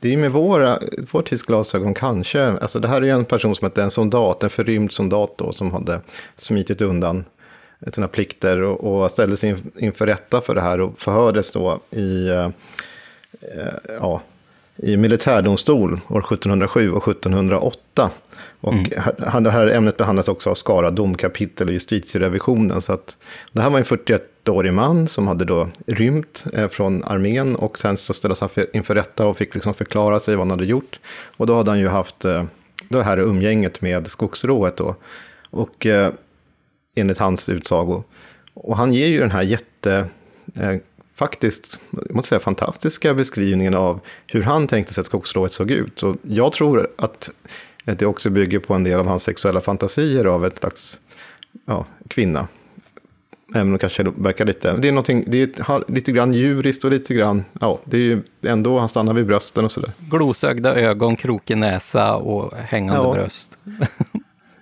[0.00, 0.78] Det är ju med våra,
[1.12, 2.42] vår tids glasögon kanske.
[2.42, 5.52] Alltså det här är ju en person som hette en soldat, en förrymd soldat då,
[5.52, 6.00] som hade
[6.36, 7.24] smitit undan
[7.92, 12.28] sina plikter och, och ställdes in, inför rätta för det här och förhördes då i,
[12.28, 12.50] eh,
[13.40, 14.22] eh ja,
[14.82, 18.10] i militärdomstol år 1707 och 1708.
[18.60, 19.44] Och mm.
[19.44, 22.80] det här ämnet behandlas också av Skara domkapitel och justitierevisionen.
[22.80, 23.18] Så att,
[23.52, 27.96] det här var en 41-årig man som hade då rymt eh, från armén och sen
[27.96, 31.00] så ställdes han inför rätta och fick liksom förklara sig vad han hade gjort.
[31.36, 32.44] Och då hade han ju haft eh,
[32.88, 34.96] det här umgänget med skogsrået då.
[35.50, 36.12] Och eh,
[36.94, 38.02] enligt hans utsago.
[38.54, 40.04] Och han ger ju den här jätte,
[40.54, 40.76] eh,
[41.20, 46.02] faktiskt, jag måste säga fantastiska beskrivningen av hur han tänkte sig att skogsrået såg ut.
[46.02, 47.30] Och jag tror att
[47.84, 51.00] det också bygger på en del av hans sexuella fantasier av ett slags
[51.66, 52.48] ja, kvinna.
[53.54, 57.14] Även om det kanske verkar lite, det är, det är lite grann djuriskt och lite
[57.14, 59.90] grann, ja, det är ju ändå, han stannar vid brösten och sådär.
[59.98, 63.12] Glosögda ögon, krokig näsa och hängande ja.
[63.12, 63.58] bröst.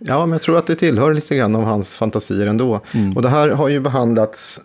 [0.01, 2.81] Ja, men jag tror att det tillhör lite grann av hans fantasier ändå.
[2.93, 3.17] Mm.
[3.17, 4.61] Och det här har ju behandlats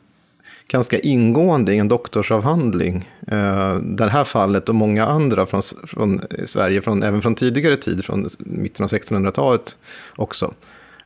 [0.73, 3.09] ganska ingående i en doktorsavhandling.
[3.27, 8.05] Eh, det här fallet och många andra från, från Sverige, från, även från tidigare tid,
[8.05, 9.77] från mitten av 1600-talet
[10.15, 10.53] också.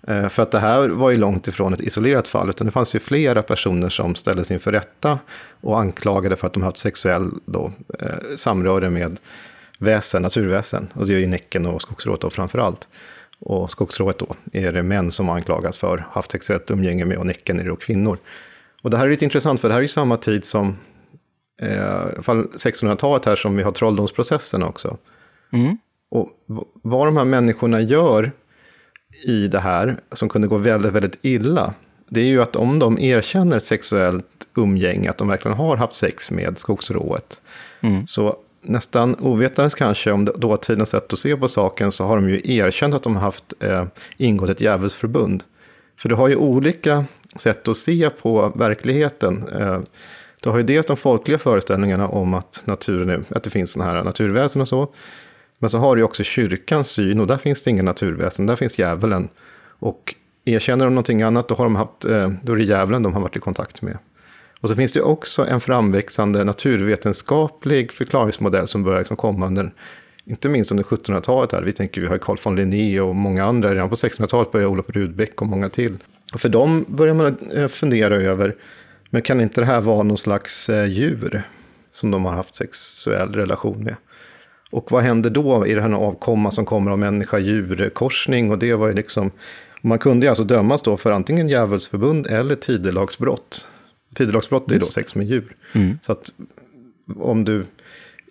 [0.08, 2.96] Eh, för att det här var ju långt ifrån ett isolerat fall, utan det fanns
[2.96, 5.20] ju flera personer som ställdes inför rätta
[5.62, 9.20] och anklagade för att de haft sexuell då, eh, samröre med
[9.80, 10.88] väsen, naturväsen.
[10.94, 12.88] Och det är ju Näcken och Skogsrået framför allt.
[13.40, 17.60] Och skogsrået då är det män som anklagas för haft sexuellt umgänge med och Näcken
[17.60, 18.18] är det då kvinnor.
[18.82, 20.78] Och det här är lite intressant för det här är ju samma tid som,
[21.62, 24.98] eh, i alla fall 1600-talet här som vi har trolldomsprocesserna också.
[25.54, 25.78] Mm.
[26.10, 26.30] Och
[26.82, 28.32] vad de här människorna gör
[29.26, 31.74] i det här, som kunde gå väldigt, väldigt illa,
[32.10, 36.32] det är ju att om de erkänner sexuellt umgänge, att de verkligen har haft sex
[36.32, 37.42] med skogsrået,
[37.82, 38.08] mm.
[38.08, 42.42] så nästan ovetandes kanske om dåtidens sätt att se på saken så har de ju
[42.44, 43.86] erkänt att de har haft eh,
[44.18, 45.44] ingått ett djävulsförbund.
[45.98, 47.06] För du har ju olika
[47.42, 49.48] sätt att se på verkligheten.
[49.48, 49.80] Eh,
[50.42, 54.04] du har ju dels de folkliga föreställningarna om att, naturen att det finns sådana här
[54.04, 54.94] naturväsen och så.
[55.60, 58.56] Men så har du ju också kyrkans syn och där finns det inga naturväsen, där
[58.56, 59.30] finns djävulen.
[59.80, 63.14] Och erkänner de någonting annat, då, har de haft, eh, då är det djävulen de
[63.14, 63.98] har varit i kontakt med.
[64.62, 69.74] Och så finns det också en framväxande naturvetenskaplig förklaringsmodell som börjar liksom komma under,
[70.26, 71.52] inte minst under 1700-talet.
[71.52, 71.62] Här.
[71.62, 73.74] Vi tänker vi har Carl von Linné och många andra.
[73.74, 75.98] Redan på 1600-talet börjar Olof Rudbeck och många till.
[76.34, 78.56] Och för dem börjar man eh, fundera över,
[79.10, 81.44] men kan inte det här vara någon slags eh, djur
[81.94, 83.96] som de har haft sexuell relation med?
[84.72, 88.52] Och vad händer då i den här avkomma som kommer av människa-djur-korsning?
[88.52, 89.32] Och det var ju liksom,
[89.82, 93.68] man kunde ju alltså dömas då för antingen djävulsförbund eller tidelagsbrott.
[94.16, 95.56] Tidelagsbrott är då sex med djur.
[95.74, 96.00] Mm.
[96.02, 96.34] Så att
[97.16, 97.66] om du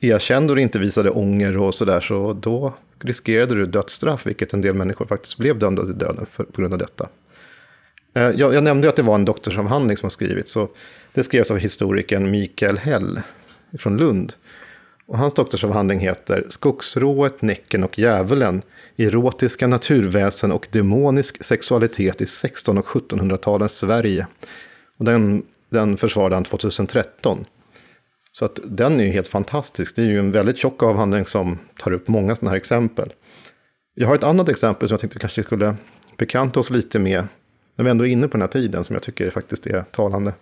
[0.01, 4.75] erkände och inte visade ånger och sådär, så då riskerade du dödsstraff, vilket en del
[4.75, 7.09] människor faktiskt blev dömda till döden för, på grund av detta.
[8.17, 10.69] Eh, jag, jag nämnde att det var en doktorsavhandling som har skrivits, så
[11.13, 13.21] det skrevs av historikern Mikael Hell
[13.79, 14.33] från Lund.
[15.07, 18.63] Och hans doktorsavhandling heter Skogsrået, Näcken och Djävulen,
[18.97, 24.27] erotiska naturväsen och demonisk sexualitet i 1600 och 1700-talens Sverige.
[24.99, 27.45] Och den, den försvarade han 2013.
[28.33, 29.97] Så att den är ju helt fantastisk.
[29.97, 33.13] Det är ju en väldigt tjock avhandling som tar upp många sådana här exempel.
[33.95, 35.77] Jag har ett annat exempel som jag tänkte kanske skulle
[36.17, 37.27] bekanta oss lite med.
[37.77, 40.35] När vi ändå är inne på den här tiden som jag tycker faktiskt är talande.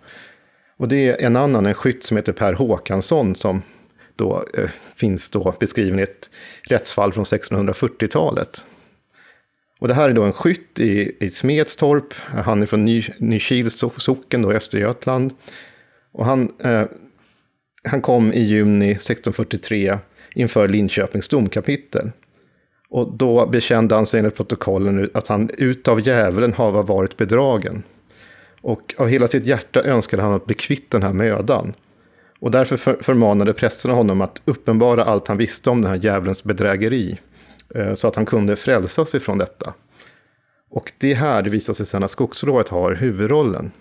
[0.77, 3.61] Och det är en annan, en skytt som heter Per Håkansson som
[4.15, 6.29] då eh, finns då beskriven i ett
[6.63, 8.65] rättsfall från 1640-talet.
[9.79, 12.13] Och det här är då en skytt i, i Smedstorp.
[12.13, 15.33] Han är från Ny, Nykils socken då i Östergötland.
[16.11, 16.83] Och han, eh,
[17.83, 19.97] han kom i juni 1643
[20.33, 22.11] inför Linköpings domkapitel.
[22.95, 27.83] Och då bekände han sig enligt protokollen att han utav djävulen har varit bedragen.
[28.61, 31.73] Och av hela sitt hjärta önskade han att bli kvitt den här mödan.
[32.39, 36.43] Och därför för, förmanade prästerna honom att uppenbara allt han visste om den här djävulens
[36.43, 37.17] bedrägeri.
[37.75, 39.73] Eh, så att han kunde frälsas ifrån detta.
[40.69, 43.71] Och det är här det visar sig sen att skogsrået har huvudrollen.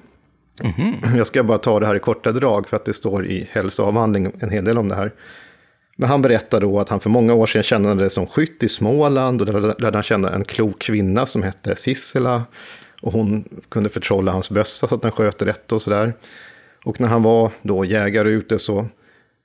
[0.60, 1.16] Mm -hmm.
[1.16, 4.32] Jag ska bara ta det här i korta drag för att det står i hälsoavhandling
[4.38, 5.12] en hel del om det här.
[5.96, 8.68] Men han berättar då att han för många år sedan kände det som skytt i
[8.68, 12.42] Småland och där lärde han känna en klok kvinna som hette Sissela.
[13.02, 16.14] Och hon kunde förtrolla hans bössa så att den sköt rätt och sådär.
[16.84, 18.86] Och när han var då jägare ute så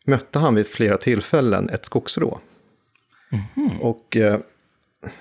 [0.06, 2.40] mötte han vid flera tillfällen ett skogsrå.
[3.32, 3.82] Mm.
[3.82, 4.40] Och eh,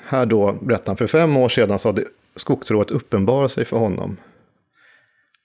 [0.05, 2.05] här då berättar han, för fem år sedan så hade
[2.37, 4.17] skogsrået uppenbarat sig för honom.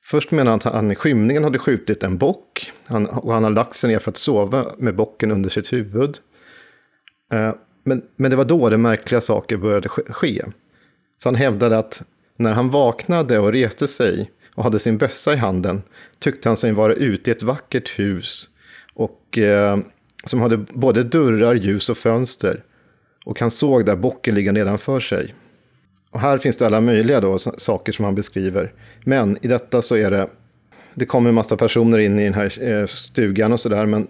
[0.06, 2.72] Först menade han att han i skymningen hade skjutit en bock.
[2.86, 6.18] Han, och han hade lagt sig ner för att sova med bocken under sitt huvud.
[7.34, 10.46] Eh, men, men det var då det märkliga saker började ske.
[11.18, 12.04] Så han hävdade att
[12.38, 15.84] när han vaknade och reste sig och hade sin bössa i handen
[16.20, 18.50] tyckte han sig vara ute i ett vackert hus
[18.94, 19.78] och, eh,
[20.26, 22.64] som hade både dörrar, ljus och fönster.
[23.26, 25.36] Och han såg där bocken ligga nedanför sig.
[26.14, 28.74] Och här finns det alla möjliga då, saker som han beskriver.
[29.04, 30.28] Men i detta så är det,
[30.94, 33.86] det kommer en massa personer in i den här eh, stugan och sådär.
[33.86, 34.08] Men,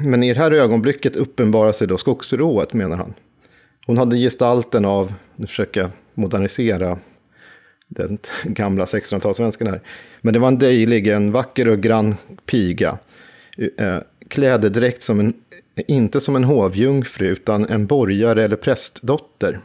[0.00, 3.14] men i det här ögonblicket uppenbarar sig då skogsrået menar han.
[3.86, 6.98] Hon hade gestalten av, nu försöker jag modernisera
[7.88, 9.80] den gamla 1600-talssvenskan här.
[10.20, 12.14] Men det var en dejlig, en vacker och grann
[12.46, 12.98] piga.
[13.78, 15.34] Eh, klädedräkt som en,
[15.86, 19.60] inte som en hovjungfru, utan en borgare eller prästdotter.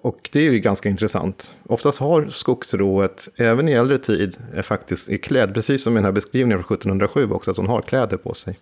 [0.00, 1.54] Och det är ju ganska intressant.
[1.66, 6.04] Oftast har skogsrået, även i äldre tid, är faktiskt i klädd, precis som i den
[6.04, 8.58] här beskrivningen från 1707 också, att hon har kläder på sig.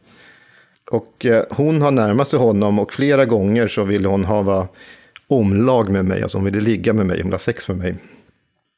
[0.91, 4.69] Och eh, hon har närmat sig honom och flera gånger så ville hon ha
[5.27, 7.95] omlag med mig, alltså hon ville ligga med mig, hon ville ha sex med mig.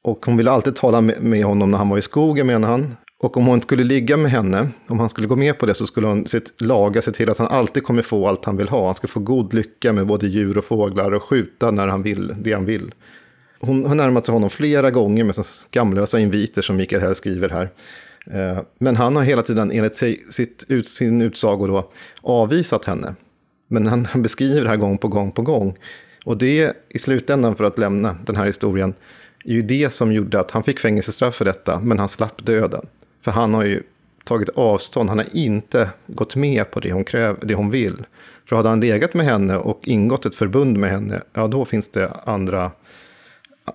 [0.03, 2.97] Och hon ville alltid tala med honom när han var i skogen, menar han.
[3.20, 5.87] Och om hon skulle ligga med henne, om han skulle gå med på det, så
[5.87, 8.87] skulle hon sitt, laga se till att han alltid kommer få allt han vill ha.
[8.87, 12.35] Han ska få god lycka med både djur och fåglar och skjuta när han vill,
[12.38, 12.94] det han vill.
[13.61, 17.70] Hon har närmat sig honom flera gånger med skamlösa inviter som Mikael Hell skriver här.
[18.31, 19.96] Eh, men han har hela tiden enligt
[20.31, 21.90] sitt, sin utsago då
[22.22, 23.14] avvisat henne.
[23.68, 25.78] Men han, han beskriver det här gång på gång på gång.
[26.24, 28.94] Och det i slutändan, för att lämna den här historien,
[29.44, 32.87] är ju det som gjorde att han fick fängelsestraff för detta, men han slapp döden.
[33.22, 33.83] För han har ju
[34.24, 38.07] tagit avstånd, han har inte gått med på det hon, kräv, det hon vill.
[38.48, 41.88] För hade han legat med henne och ingått ett förbund med henne, ja då finns
[41.88, 42.70] det andra,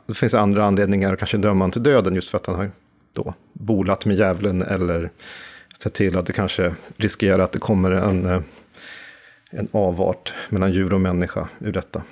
[0.05, 2.71] det finns andra anledningar att kanske döma honom till döden just för att han har
[3.13, 5.11] då bolat med djävulen eller
[5.83, 8.43] sett till att det kanske riskerar att det kommer en,
[9.49, 12.03] en avart mellan djur och människa ur detta.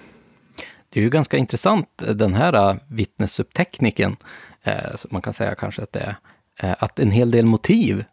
[0.90, 4.16] Det är ju ganska intressant den här äh, vittnesuppteckningen.
[4.64, 6.16] Äh, som man kan säga kanske att det är
[6.60, 8.04] att en hel del motiv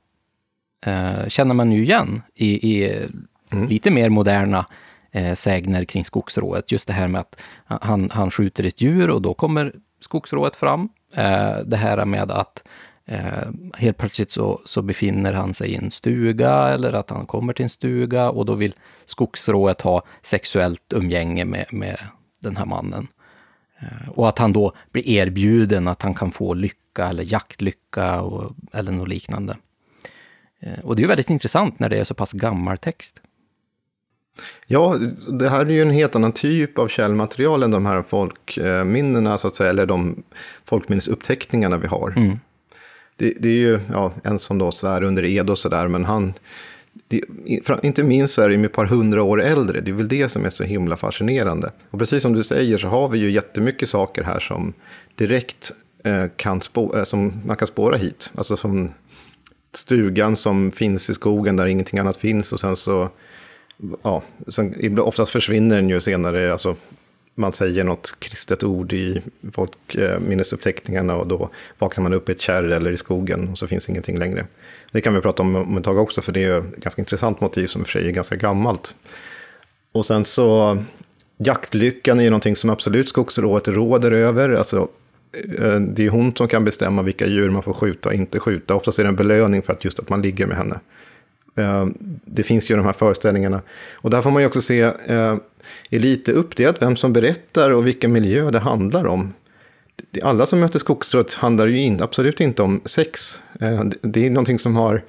[0.87, 3.03] eh, känner man ju igen i, i
[3.51, 3.69] mm.
[3.69, 4.67] lite mer moderna
[5.11, 6.73] eh, sägner kring skogsrået.
[6.73, 10.89] Just det här med att han, han skjuter ett djur och då kommer skogsrået fram.
[11.15, 12.63] Eh, det här med att
[13.07, 17.53] eh, helt plötsligt så, så befinner han sig i en stuga eller att han kommer
[17.53, 18.75] till en stuga och då vill
[19.07, 21.99] skogsrået ha sexuellt umgänge med, med
[22.43, 23.09] den här mannen.
[23.81, 28.53] Eh, och att han då blir erbjuden att han kan få lycka eller jaktlycka och,
[28.73, 29.57] eller något liknande.
[30.61, 33.21] Eh, och det är ju väldigt intressant när det är så pass gammal text.
[34.67, 39.39] Ja, det här är ju en helt annan typ av källmaterial än de här folkminnena,
[39.39, 40.23] så att säga, eller de
[40.65, 42.15] folkminnesuppteckningarna vi har.
[42.17, 42.39] Mm.
[43.17, 46.35] Det, det, är ju ja, en som då svär under ed och sådär, men han,
[47.09, 47.23] det,
[47.83, 49.81] inte minst så är de ett par hundra år äldre.
[49.81, 51.73] Det är väl det som är så himla fascinerande.
[51.91, 54.73] Och precis som du säger så har vi ju jättemycket saker här som
[55.15, 55.73] direkt
[56.09, 58.33] Eh, kan, spå, eh, som man kan spåra hit.
[58.35, 58.93] Alltså som
[59.73, 63.11] stugan som finns i skogen där ingenting annat finns och sen så
[64.03, 66.77] ja, sen, oftast försvinner den ju senare, alltså
[67.35, 72.65] man säger något kristet ord i folkminnesuppteckningarna och då vaknar man upp i ett kärr
[72.65, 74.47] eller i skogen och så finns ingenting längre.
[74.93, 77.41] Det kan vi prata om om ett tag också, för det är ett ganska intressant
[77.41, 78.95] motiv som i och för sig är ganska gammalt.
[79.93, 80.79] Och sen så,
[81.39, 84.49] jaktlyckan är ju någonting som absolut skogsrået råder över.
[84.51, 84.89] Alltså,
[85.33, 88.75] Eh, det är hon som kan bestämma vilka djur man får skjuta och inte skjuta.
[88.75, 90.81] Oftast är det en belöning för att just att man ligger med henne.
[91.57, 91.87] Eh,
[92.25, 93.63] det finns ju de här föreställningarna.
[93.93, 95.37] Och där får man ju också se, eh,
[95.91, 99.33] är lite uppdelat vem som berättar och vilken miljö det handlar om.
[100.23, 103.41] Alla som möter skogsrået handlar ju in, absolut inte om sex.
[104.01, 105.03] Det är någonting som har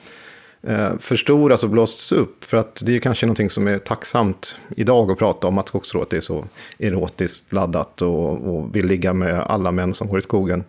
[0.62, 2.44] Eh, förstoras alltså och blåsts upp.
[2.44, 6.14] För att det är kanske någonting som är tacksamt idag att prata om, att skogsrået
[6.14, 6.46] är så
[6.80, 10.64] erotiskt laddat och, och vill ligga med alla män som går i skogen.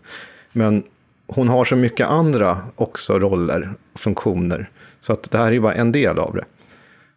[0.52, 0.82] Men
[1.26, 5.60] hon har så mycket andra också roller och funktioner så att det här är ju
[5.60, 6.44] bara en del av det.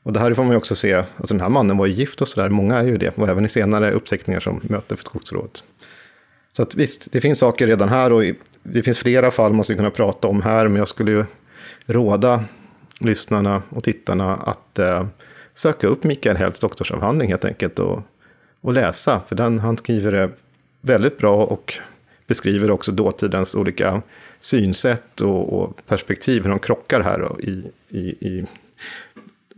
[0.03, 2.21] Och det här får man ju också se, alltså den här mannen var ju gift
[2.21, 5.63] och sådär, många är ju det, och även i senare uppteckningar som möter för skogsrådet.
[6.51, 8.23] Så att visst, det finns saker redan här och
[8.63, 11.25] det finns flera fall man skulle kunna prata om här, men jag skulle ju
[11.85, 12.43] råda
[13.03, 15.05] lyssnarna och tittarna att eh,
[15.53, 18.01] söka upp Mikael Hells doktorsavhandling helt enkelt och,
[18.61, 20.29] och läsa, för den, han skriver det
[20.81, 21.79] väldigt bra och
[22.27, 24.01] beskriver också dåtidens olika
[24.39, 28.45] synsätt och, och perspektiv, hur de krockar här i, i, i,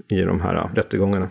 [0.08, 1.29] i de här rättegångarna.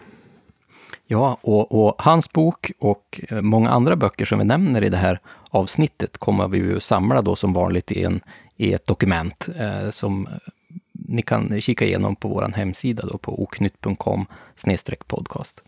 [1.06, 4.96] Ja, och, och, hans bok och eh, många andra böcker som vi nämner i det
[4.96, 8.20] här avsnittet kommer vi ju samla då som vanligt i, en,
[8.56, 10.28] i ett dokument eh, som
[11.08, 14.26] ni kan kika igenom på vår hemsida då på oknytt.com
[15.08, 15.62] podcast.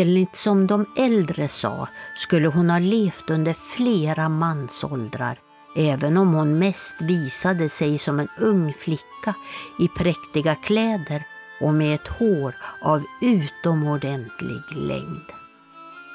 [0.00, 5.38] Enligt som de äldre sa skulle hon ha levt under flera mansåldrar,
[5.76, 9.34] även om hon mest visade sig som en ung flicka
[9.78, 11.26] i präktiga kläder
[11.60, 15.32] och med ett hår av utomordentlig längd.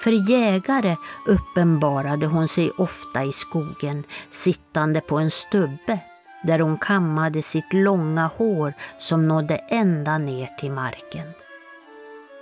[0.04, 0.96] För jägare
[1.28, 6.00] uppenbarade hon sig ofta i skogen sittande på en stubbe
[6.44, 11.34] där hon kammade sitt långa hår som nådde ända ner till marken.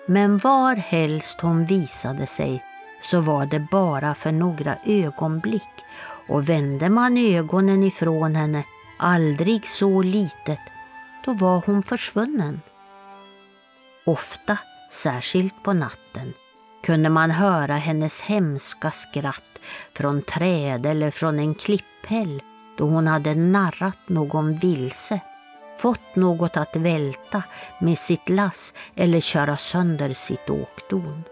[0.09, 2.63] Men var helst hon visade sig
[3.01, 5.83] så var det bara för några ögonblick
[6.27, 8.63] och vände man ögonen ifrån henne
[8.97, 10.59] aldrig så litet,
[11.25, 12.61] då var hon försvunnen.
[14.05, 14.57] Ofta,
[14.91, 16.33] särskilt på natten,
[16.83, 19.59] kunde man höra hennes hemska skratt
[19.93, 22.41] från träd eller från en klipphäll
[22.77, 25.19] då hon hade narrat någon vilse
[25.79, 27.43] fått något att välta
[27.79, 31.23] med sitt lass eller köra sönder sitt åkdon.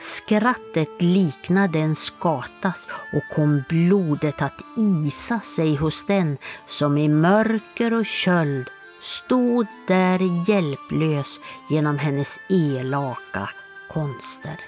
[0.00, 7.94] Skrattet liknade en skatas och kom blodet att isa sig hos den som i mörker
[7.94, 13.50] och köld stod där hjälplös genom hennes elaka
[13.92, 14.60] konster.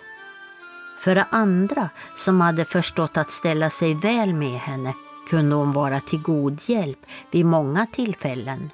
[1.01, 4.95] För andra som hade förstått att ställa sig väl med henne
[5.29, 6.99] kunde hon vara till god hjälp
[7.31, 8.71] vid många tillfällen.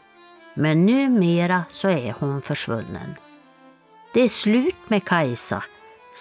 [0.55, 3.15] Men numera så är hon försvunnen.
[4.15, 5.65] Det är slut med Kajsa,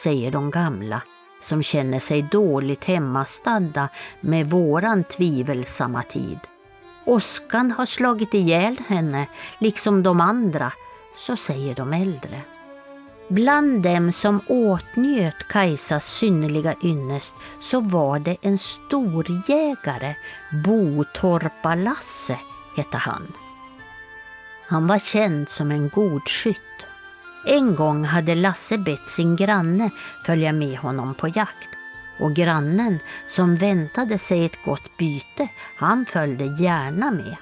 [0.04, 1.02] säger de gamla
[1.42, 3.90] som känner sig dåligt hemmastadda
[4.22, 6.40] med våran tvivelsamma tid.
[7.06, 9.28] Åskan har slagit ihjäl henne,
[9.60, 10.74] liksom de andra,
[11.18, 12.42] så säger de äldre.
[13.28, 20.16] Bland dem som åtnjöt Kajsas synnerliga ynnest så var det en storjägare,
[20.66, 22.38] Botorpa-Lasse
[22.78, 23.34] hette han.
[24.72, 26.58] Han var känd som en god skytt.
[27.46, 29.90] En gång hade Lasse bett sin granne
[30.26, 31.70] följa med honom på jakt
[32.20, 35.48] och grannen som väntade sig ett gott byte,
[35.78, 37.36] han följde gärna med.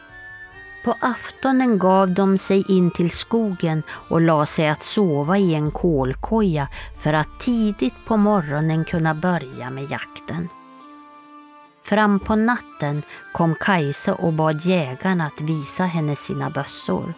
[0.84, 5.72] På aftonen gav de sig in till skogen och la sig att sova i en
[5.72, 6.68] kolkoja
[7.00, 10.50] för att tidigt på morgonen kunna börja med jakten.
[11.90, 17.14] Fram på natten kom Kajsa och bad jägarna att visa henne sina bössor.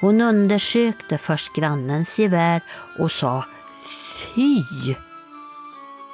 [0.00, 2.62] Hon undersökte först grannens gevär
[2.98, 3.44] och sa
[4.34, 4.62] Fy!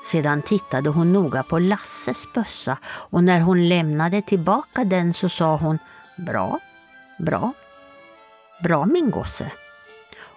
[0.04, 5.56] Sedan tittade hon noga på Lasses bössa och när hon lämnade tillbaka den så sa
[5.56, 5.78] hon
[6.16, 6.60] Bra,
[7.18, 7.52] bra,
[8.62, 9.50] bra min gosse.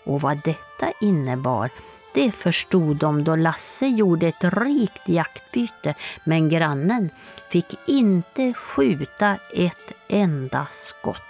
[0.06, 1.70] Och vad detta innebar,
[2.18, 7.10] det förstod de då Lasse gjorde ett rikt jaktbyte men grannen
[7.50, 11.22] fick inte skjuta ett enda skott.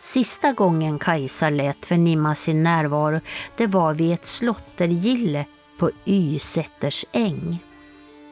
[0.00, 3.20] Sista gången Kajsa lät förnimma sin närvaro
[3.56, 5.44] det var vid ett slottergille
[5.78, 7.58] på Ysätters äng.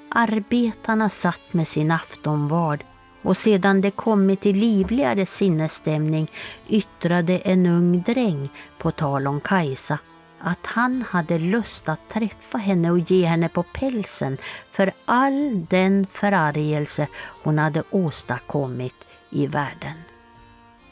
[0.08, 2.84] Arbetarna satt med sin aftonvard
[3.22, 6.30] och sedan det kommit till livligare sinnesstämning
[6.68, 8.48] yttrade en ung dräng
[8.78, 9.98] på tal om Kajsa
[10.40, 14.38] att han hade lust att träffa henne och ge henne på pälsen
[14.72, 17.06] för all den förargelse
[17.42, 18.94] hon hade åstadkommit
[19.30, 19.94] i världen.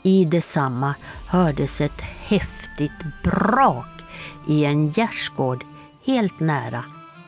[0.03, 0.95] I detsamma
[1.27, 4.03] hördes ett häftigt brak
[4.49, 5.65] i en gärdsgård
[6.05, 6.85] helt nära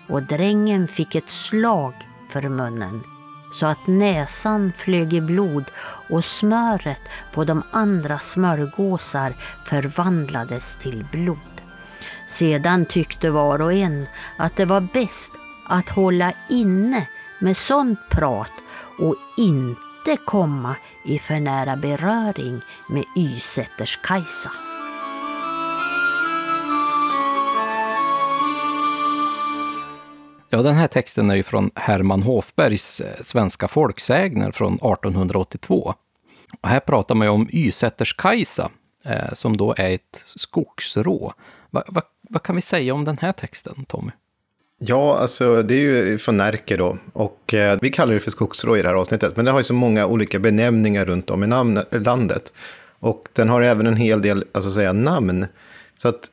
[0.09, 1.95] och drängen fick ett slag
[2.31, 3.03] för munnen
[3.53, 5.65] så att näsan flög i blod
[6.11, 7.01] och smöret
[7.33, 11.39] på de andra smörgåsar förvandlades till blod.
[12.27, 14.07] Sedan tyckte var och en
[14.37, 15.33] att det var bäst
[15.67, 17.09] att hålla inne
[17.39, 18.53] med sånt prat
[18.99, 24.51] och inte komma i för nära beröring med Ysätters-Kajsa.
[30.53, 35.95] Ja, den här texten är ju från Herman Hofbergs eh, Svenska folksägner från 1882.
[36.61, 38.71] Och här pratar man ju om Ysätters-Kajsa,
[39.05, 41.33] eh, som då är ett skogsrå.
[41.71, 44.11] Va, va, vad kan vi säga om den här texten, Tommy?
[44.83, 46.99] Ja, alltså det är ju från Närke då.
[47.13, 49.37] Och eh, vi kallar det för skogsrå i det här avsnittet.
[49.37, 52.53] Men det har ju så många olika benämningar runt om i namn, eh, landet.
[52.99, 55.47] Och den har även en hel del, alltså säga namn.
[55.97, 56.31] Så att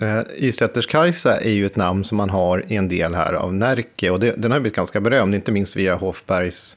[0.00, 4.10] eh, Ysätters-Kajsa är ju ett namn som man har i en del här av Närke.
[4.10, 6.76] Och det, den har blivit ganska berömd, inte minst via Hofbergs.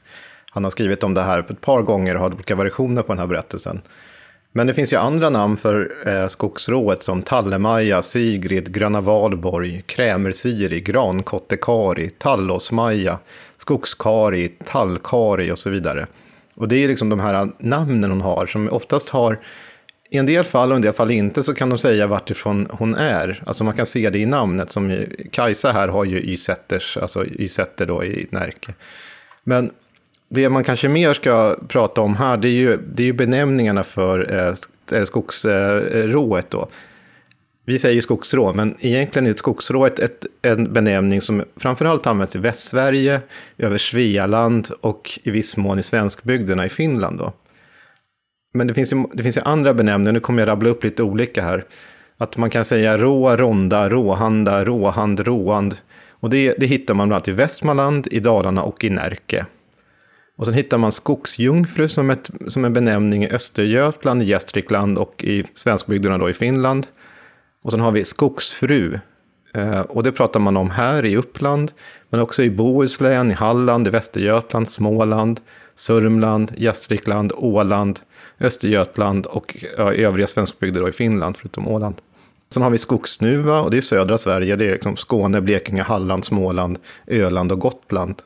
[0.50, 3.18] Han har skrivit om det här ett par gånger och har olika versioner på den
[3.18, 3.80] här berättelsen.
[4.56, 10.80] Men det finns ju andra namn för eh, skogsrået som Tallemaja, Sigrid, Gröna Valborg, Krämersiri,
[10.80, 13.18] Grankottekari, Tallåsmaja,
[13.56, 16.06] Skogskari, Tallkari och så vidare.
[16.54, 19.38] Och det är liksom de här namnen hon har som oftast har,
[20.10, 22.68] i en del fall och i en del fall inte, så kan de säga vartifrån
[22.70, 23.42] hon är.
[23.46, 27.86] Alltså man kan se det i namnet, som Kajsa här har ju Ysätters, alltså Ysätter
[27.86, 28.74] då i Närke.
[29.44, 29.70] Men
[30.28, 33.84] det man kanske mer ska prata om här, det är ju, det är ju benämningarna
[33.84, 34.54] för eh,
[34.98, 36.68] eh skogsrået eh, då.
[37.68, 42.06] Vi säger ju skogsrå, men egentligen är ett skogsrå ett, ett, en benämning som framförallt
[42.06, 43.20] används i Västsverige,
[43.58, 47.18] över Svealand och i viss mån i svenskbygderna i Finland.
[47.18, 47.32] Då.
[48.54, 51.02] Men det finns, ju, det finns ju andra benämningar, nu kommer jag rabbla upp lite
[51.02, 51.64] olika här.
[52.18, 55.76] Att man kan säga rå, ronda, råhanda, råhand, råand.
[56.10, 59.46] Och det, det hittar man bland annat i Västmanland, i Dalarna och i Närke.
[60.36, 65.44] Och sen hittar man skogsjungfru som, ett, som en benämning i Östergötland, Gästrikland och i
[65.54, 66.86] svenskbygderna då i Finland.
[67.62, 68.98] Och sen har vi skogsfru.
[69.54, 71.72] Eh, och det pratar man om här i Uppland,
[72.10, 75.40] men också i Bohuslän, i Halland, i Västergötland, Småland,
[75.74, 78.00] Sörmland, Gästrikland, Åland,
[78.40, 81.94] Östergötland och ja, övriga svenskbygder då i Finland, förutom Åland.
[82.52, 86.24] Sen har vi skogssnuva och det är södra Sverige, det är liksom Skåne, Blekinge, Halland,
[86.24, 88.22] Småland, Öland och Gotland.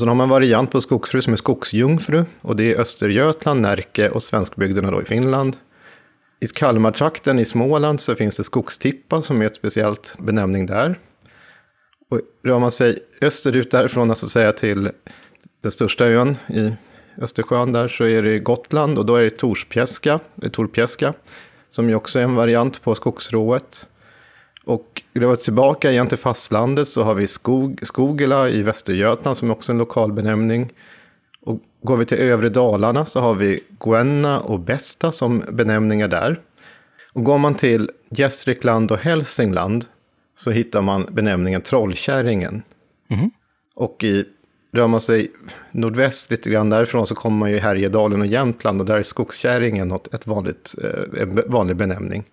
[0.00, 2.24] Sen har man variant på skogsfru som är skogsjungfru.
[2.42, 5.56] Och det är Östergötland, Närke och svenskbygderna då i Finland.
[6.40, 10.98] I Kalmartrakten i Småland så finns det skogstippa som är ett speciellt benämning där.
[12.10, 14.90] Och rör man sig österut därifrån, alltså säga till
[15.62, 16.72] den största ön i
[17.22, 20.20] Östersjön där, så är det Gotland och då är det Torspjäska,
[20.52, 21.14] Torpjäska,
[21.70, 23.88] som ju också är en variant på skogsrået.
[24.64, 29.52] Och var tillbaka igen till fastlandet så har vi Skog, Skogela i Västergötland som är
[29.52, 30.72] också en lokal benämning.
[31.40, 36.40] Och går vi till övre Dalarna så har vi Guenna och Besta som benämningar där.
[37.12, 39.84] Och går man till Gästrikland och Hälsingland
[40.36, 42.62] så hittar man benämningen Trollkärringen.
[43.10, 43.30] Mm.
[43.74, 44.24] Och i,
[44.72, 45.30] rör man sig
[45.70, 49.92] nordväst lite grann därifrån så kommer man ju Härjedalen och Jämtland och där är Skogskärringen
[50.12, 52.24] ett vanligt, eh, en vanlig benämning.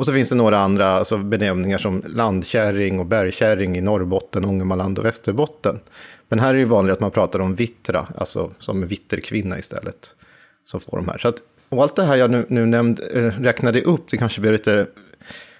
[0.00, 4.98] Och så finns det några andra alltså benämningar som landkärring och bergkärring i Norrbotten, Ångermanland
[4.98, 5.80] och Västerbotten.
[6.28, 10.16] Men här är det vanligt att man pratar om vittra, alltså som vitterkvinna istället.
[10.64, 11.18] Som får de här.
[11.18, 14.40] Så att, och allt det här jag nu, nu nämnd, eh, räknade upp, det kanske
[14.40, 14.86] blir lite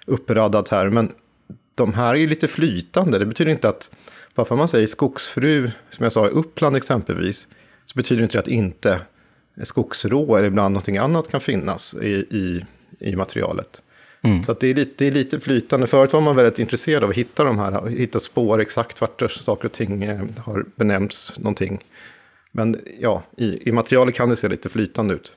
[0.05, 1.11] uppradat här, men
[1.75, 3.19] de här är ju lite flytande.
[3.19, 3.91] Det betyder inte att,
[4.35, 7.47] bara för att man säger skogsfru, som jag sa i Uppland exempelvis,
[7.85, 9.01] så betyder inte det att inte
[9.63, 12.65] skogsrå eller ibland någonting annat kan finnas i, i,
[12.99, 13.81] i materialet.
[14.23, 14.43] Mm.
[14.43, 15.87] Så det, är lite, det är lite flytande.
[15.87, 19.65] Förut var man väldigt intresserad av att hitta de här, hitta spår exakt vart saker
[19.65, 21.83] och ting eh, har benämnts någonting.
[22.51, 25.33] Men ja, i, i materialet kan det se lite flytande ut.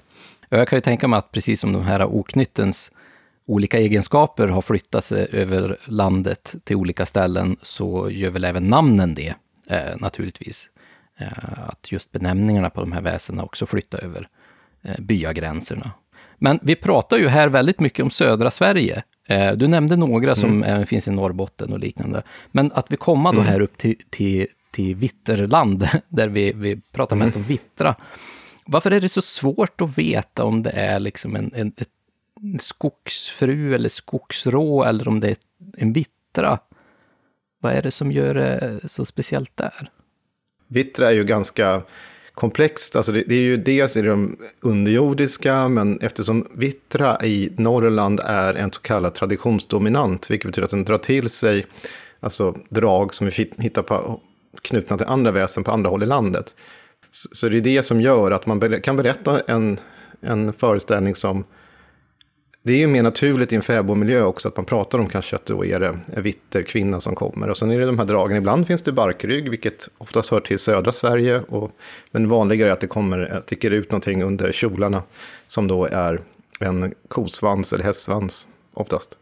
[0.48, 2.90] Jag kan ju tänka mig att precis som de här oknyttens
[3.46, 9.14] olika egenskaper har flyttat sig över landet till olika ställen, så gör väl även namnen
[9.14, 9.34] det,
[9.66, 10.68] eh, naturligtvis.
[11.16, 14.28] Eh, att just benämningarna på de här väsena också flyttar över
[14.82, 15.90] eh, byagränserna.
[16.38, 19.02] Men vi pratar ju här väldigt mycket om södra Sverige.
[19.28, 20.62] Eh, du nämnde några som mm.
[20.62, 22.22] även finns i Norrbotten och liknande.
[22.52, 23.52] Men att vi kommer då mm.
[23.52, 27.42] här upp till, till, till Vitterland, där vi, vi pratar mest mm.
[27.42, 27.94] om Vittra.
[28.66, 31.72] Varför är det så svårt att veta om det är liksom en, en,
[32.42, 35.36] en skogsfru eller skogsrå eller om det är
[35.76, 36.58] en vittra?
[37.60, 39.90] Vad är det som gör det så speciellt där?
[40.66, 41.82] Vittra är ju ganska
[42.34, 42.96] komplext.
[42.96, 48.54] Alltså det, det, är ju dels i de underjordiska, men eftersom Vittra i Norrland är
[48.54, 51.66] en så kallad traditionsdominant, vilket betyder att den drar till sig
[52.20, 54.20] alltså drag som vi hittar på,
[54.62, 56.56] knutna till andra väsen på andra håll i landet.
[57.10, 59.78] Så, så det är det som gör att man kan berätta en,
[60.20, 61.44] en föreställning som
[62.66, 65.46] det är ju mer naturligt i en fäbodmiljö också att man pratar om kanske att
[65.46, 67.50] då är det en eh, vitter kvinna som kommer.
[67.50, 70.58] Och sen är det de här dragen, ibland finns det barkrygg, vilket oftast hör till
[70.58, 71.40] södra Sverige.
[71.40, 71.70] Och,
[72.10, 75.02] men vanligare är att det kommer, eh, ticker ut någonting under kjolarna
[75.46, 76.20] som då är
[76.60, 79.18] en kosvans eller hästsvans oftast.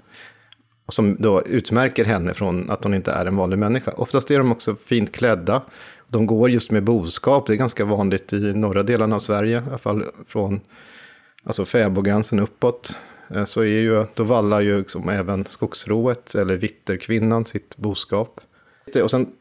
[0.87, 3.93] Och som då utmärker henne från att hon inte är en vanlig människa.
[3.97, 5.63] Oftast är de också fint klädda.
[6.09, 9.69] De går just med boskap, det är ganska vanligt i norra delarna av Sverige, i
[9.69, 10.61] alla fall från
[11.45, 12.97] alltså fäbodgränsen uppåt.
[13.35, 18.41] Eh, så är ju, då vallar ju liksom även skogsrået eller vitterkvinnan sitt boskap.
[19.03, 19.33] Och sen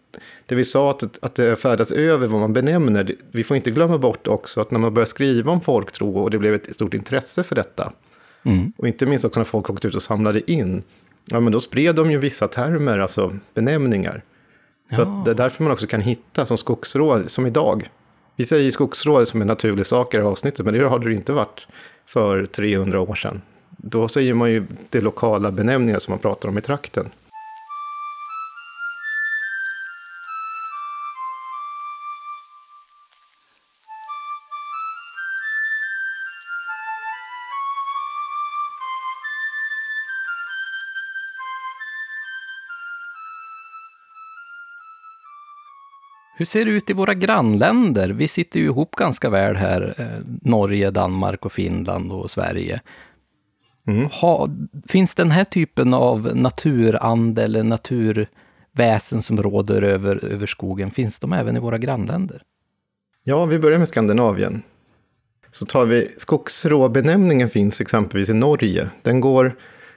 [0.45, 3.97] det vi sa att, att det färdas över vad man benämner, vi får inte glömma
[3.97, 7.43] bort också att när man börjar skriva om folktro och det blev ett stort intresse
[7.43, 7.93] för detta,
[8.43, 8.73] mm.
[8.77, 10.83] och inte minst också när folk åkte ut och samlade in,
[11.25, 14.23] ja men då spred de ju vissa termer, alltså benämningar.
[14.91, 15.21] Så ja.
[15.25, 17.89] det är därför man också kan hitta som skogsrå, som idag.
[18.35, 21.13] Vi säger skogsrå som en naturlig sak i det här avsnittet, men det har det
[21.13, 21.67] inte varit
[22.05, 23.41] för 300 år sedan
[23.83, 27.09] då säger man ju de lokala benämningar som man pratar om i trakten.
[46.37, 48.09] Hur ser det ut i våra grannländer?
[48.09, 52.81] Vi sitter ju ihop ganska väl här, eh, Norge, Danmark och Finland och Sverige.
[53.87, 54.05] Mm.
[54.05, 54.49] Ha,
[54.87, 61.33] finns den här typen av naturande eller naturväsen som råder över, över skogen, finns de
[61.33, 62.43] även i våra grannländer?
[63.23, 64.63] Ja, vi börjar med Skandinavien.
[65.51, 68.89] Så tar vi skogsråbenämningen finns exempelvis i Norge.
[69.01, 69.55] Den går,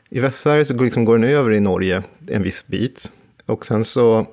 [0.09, 3.11] i Västsverige så går, liksom, går den över i Norge en viss bit.
[3.47, 4.27] Och sen så,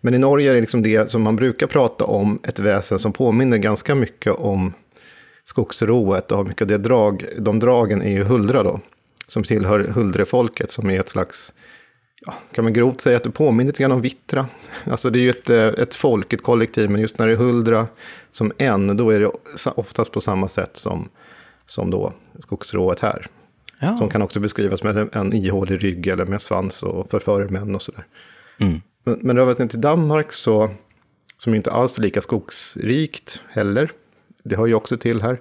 [0.00, 3.12] men i Norge är det liksom det som man brukar prata om, ett väsen som
[3.12, 4.72] påminner ganska mycket om
[5.44, 8.80] skogsrået och mycket av det drag, de dragen är ju huldra då
[9.26, 11.52] som tillhör huldrefolket som är ett slags,
[12.26, 14.46] ja, kan man grovt säga att det påminner lite grann om vittra.
[14.84, 17.36] Alltså det är ju ett, eh, ett folk, ett kollektiv, men just när det är
[17.36, 17.86] huldra
[18.30, 19.30] som en, då är det
[19.74, 21.08] oftast på samma sätt som,
[21.66, 23.26] som då skogsrået här.
[23.78, 23.96] Ja.
[23.96, 27.82] Som kan också beskrivas med en ihålig rygg eller med svans och förförer män och
[27.82, 28.06] sådär.
[28.60, 28.80] Mm.
[29.04, 30.70] Men, men rör vi ner till Danmark så,
[31.38, 33.90] som inte alls är lika skogsrikt heller,
[34.44, 35.40] det hör ju också till här,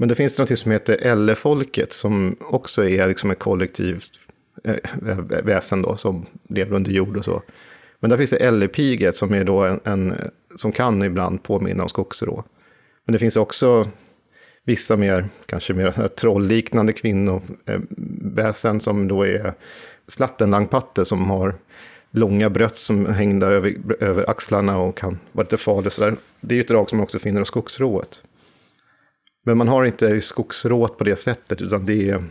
[0.00, 4.10] men det finns något som heter Ellefolket som också är liksom ett kollektivt
[4.64, 7.42] eh, väsen då, som lever under jord och så.
[7.98, 11.88] Men där finns det Ellepiget som är då en, en, som kan ibland påminna om
[11.88, 12.44] skogsrå.
[13.04, 13.88] Men det finns också
[14.64, 19.54] vissa mer, kanske mer trollliknande kvinnoväsen eh, som då är
[20.08, 21.54] Slattenlangpatte som har
[22.10, 26.16] långa bröst som hängda över, över axlarna och kan vara lite farlig.
[26.40, 28.22] Det är ju ett drag som man också finner hos skogsrået.
[29.42, 32.24] Men man har inte skogsråt på det sättet, utan det är,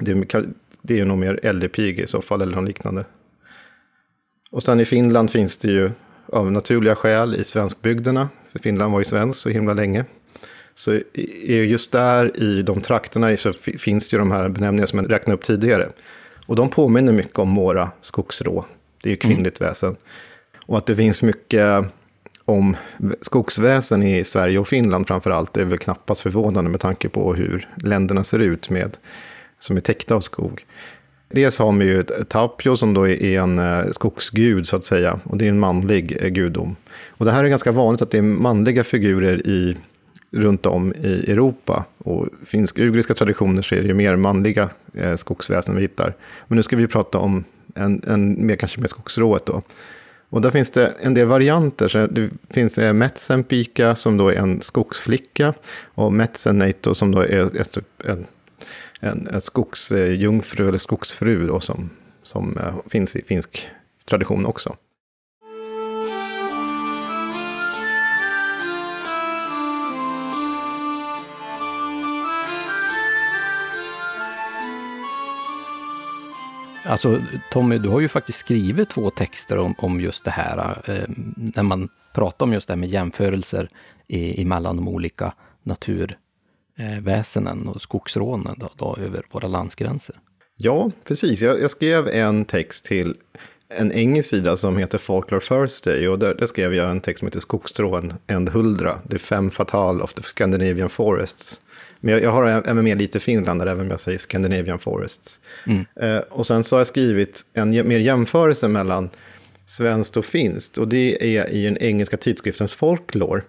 [0.00, 0.44] det är,
[0.82, 3.04] det är nog mer äldrepig i så fall, eller något liknande.
[4.50, 5.90] Och sen i Finland finns det ju
[6.26, 10.04] av naturliga skäl i svenskbygderna, för Finland var ju svenskt så himla länge.
[10.74, 11.00] Så
[11.46, 15.34] just där i de trakterna så finns det ju de här benämningarna som jag räknade
[15.34, 15.90] upp tidigare.
[16.46, 18.64] Och de påminner mycket om våra skogsrå.
[19.02, 19.68] Det är ju kvinnligt mm.
[19.68, 19.96] väsen.
[20.66, 21.84] Och att det finns mycket
[22.52, 22.76] om
[23.20, 27.68] skogsväsen i Sverige och Finland framför allt är väl knappast förvånande med tanke på hur
[27.76, 28.96] länderna ser ut med,
[29.58, 30.66] som är täckta av skog.
[31.30, 35.36] Dels har vi ju Tapio som då är en eh, skogsgud så att säga, och
[35.36, 36.76] det är en manlig eh, gudom.
[37.08, 39.76] Och det här är ganska vanligt att det är manliga figurer i,
[40.30, 41.84] runt om i Europa.
[41.98, 46.14] Och finsk-ugriska traditioner så är det ju mer manliga eh, skogsväsen vi hittar.
[46.48, 47.44] Men nu ska vi prata om
[47.74, 49.62] en, en mer, kanske mer skogsrået då.
[50.32, 51.88] Och där finns det en del varianter.
[51.88, 55.54] Så det finns eh, Metsenpika som då är en skogsflicka.
[55.94, 58.26] Och Metsenneito som då är ett, en
[59.02, 61.90] en, en skogsjungfru eh, eller skogsfru då, som,
[62.22, 63.68] som eh, finns i finsk
[64.04, 64.76] tradition också.
[76.92, 77.20] Alltså
[77.50, 81.04] Tommy, du har ju faktiskt skrivit två texter om, om just det här, eh,
[81.36, 83.68] när man pratar om just det här med jämförelser
[84.08, 90.16] i, mellan de olika naturväsenen och skogsrånen då, då, över våra landsgränser.
[90.56, 91.42] Ja, precis.
[91.42, 93.14] Jag, jag, skrev en text till
[93.68, 97.28] en engelsk sida som heter Folklore Thursday och där, där skrev jag en text som
[97.28, 101.60] heter Skogsstrån and Huldra, the fem fatal of the Scandinavian forests.
[102.04, 105.40] Men jag, jag har även med lite Finland där, även om jag säger Scandinavian Forests.
[105.66, 105.84] Mm.
[105.96, 109.10] Eh, och sen så har jag skrivit en mer jämförelse mellan
[109.66, 110.78] svenskt och finskt.
[110.78, 113.42] Och det är i den engelska tidskriftens Folklore.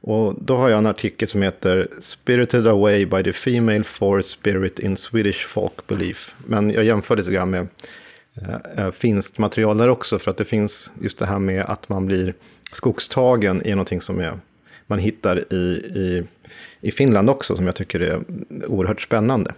[0.00, 4.78] Och då har jag en artikel som heter Spirited away by the female forest spirit
[4.78, 6.34] in Swedish folk belief.
[6.46, 7.68] Men jag jämför lite grann med
[8.42, 10.18] äh, äh, finskt material där också.
[10.18, 12.34] För att det finns just det här med att man blir
[12.72, 14.38] skogstagen i någonting som är
[14.88, 16.24] man hittar i, i,
[16.80, 18.22] i Finland också, som jag tycker är
[18.66, 19.54] oerhört spännande.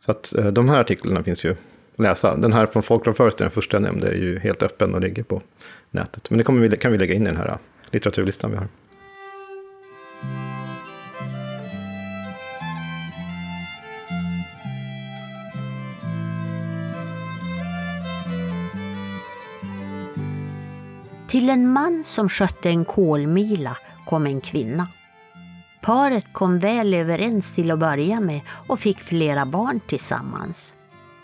[0.00, 1.58] Så att eh, de här artiklarna finns ju att
[1.96, 2.36] läsa.
[2.36, 5.22] Den här från Folklore First, den första jag nämnde, är ju helt öppen och ligger
[5.22, 5.42] på
[5.90, 6.30] nätet.
[6.30, 7.56] Men det kommer vi, kan vi lägga in i den här eh,
[7.90, 8.68] litteraturlistan vi har.
[21.28, 23.76] Till en man som skötte en kolmila
[24.06, 24.86] kom en kvinna.
[25.80, 30.74] Paret kom väl överens till att börja med och fick flera barn tillsammans.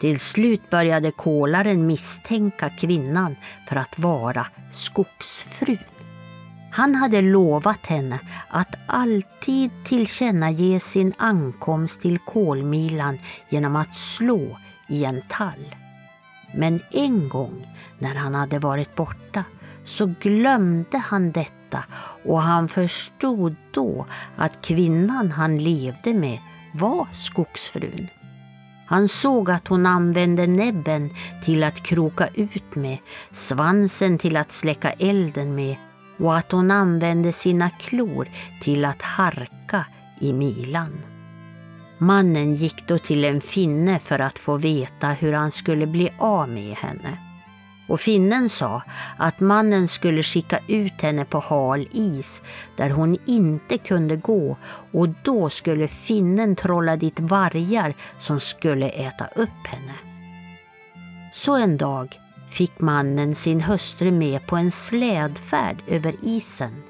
[0.01, 3.37] Till slut började kolaren misstänka kvinnan
[3.69, 5.79] för att vara skogsfrun.
[6.73, 8.19] Han hade lovat henne
[8.49, 13.19] att alltid tillkännage sin ankomst till kolmilan
[13.49, 14.59] genom att slå
[14.89, 15.75] i en tall.
[16.55, 17.67] Men en gång
[17.99, 19.45] när han hade varit borta
[19.85, 21.85] så glömde han detta detta
[22.25, 24.07] och han förstod då
[24.37, 26.39] att kvinnan han levde med
[26.75, 28.09] var skogsfrun.
[28.87, 31.11] Han såg att hon använde näbben
[31.45, 32.99] till att kroka ut med,
[33.33, 35.77] svansen till att släcka elden med
[36.19, 38.29] och att hon använde sina klor
[38.63, 39.87] till att harka
[40.21, 41.01] i milan.
[41.99, 46.49] Mannen gick då till en finne för att få veta hur han skulle bli av
[46.49, 47.30] med henne
[47.91, 48.83] och finnen sa
[49.17, 52.43] att mannen skulle skicka ut henne på hal is
[52.77, 54.57] där hon inte kunde gå
[54.93, 59.95] och då skulle finnen trolla dit vargar som skulle äta upp henne.
[61.35, 62.19] Så en dag
[62.51, 66.83] fick mannen sin hustru med på en slädfärd över isen.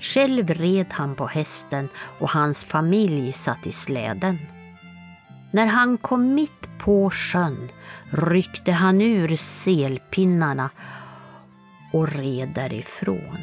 [0.00, 1.88] Själv red han på hästen
[2.18, 4.38] och hans familj satt i släden.
[5.50, 7.68] När han kom mitt på sjön
[8.14, 10.70] ryckte han ur selpinnarna
[11.92, 13.38] och red därifrån.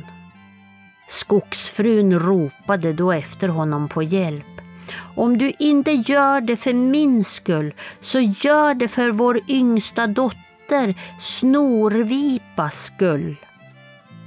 [1.09, 4.45] Skogsfrun ropade då efter honom på hjälp.
[5.15, 10.95] Om du inte gör det för min skull, så gör det för vår yngsta dotter
[11.19, 13.35] Snorvipas skull.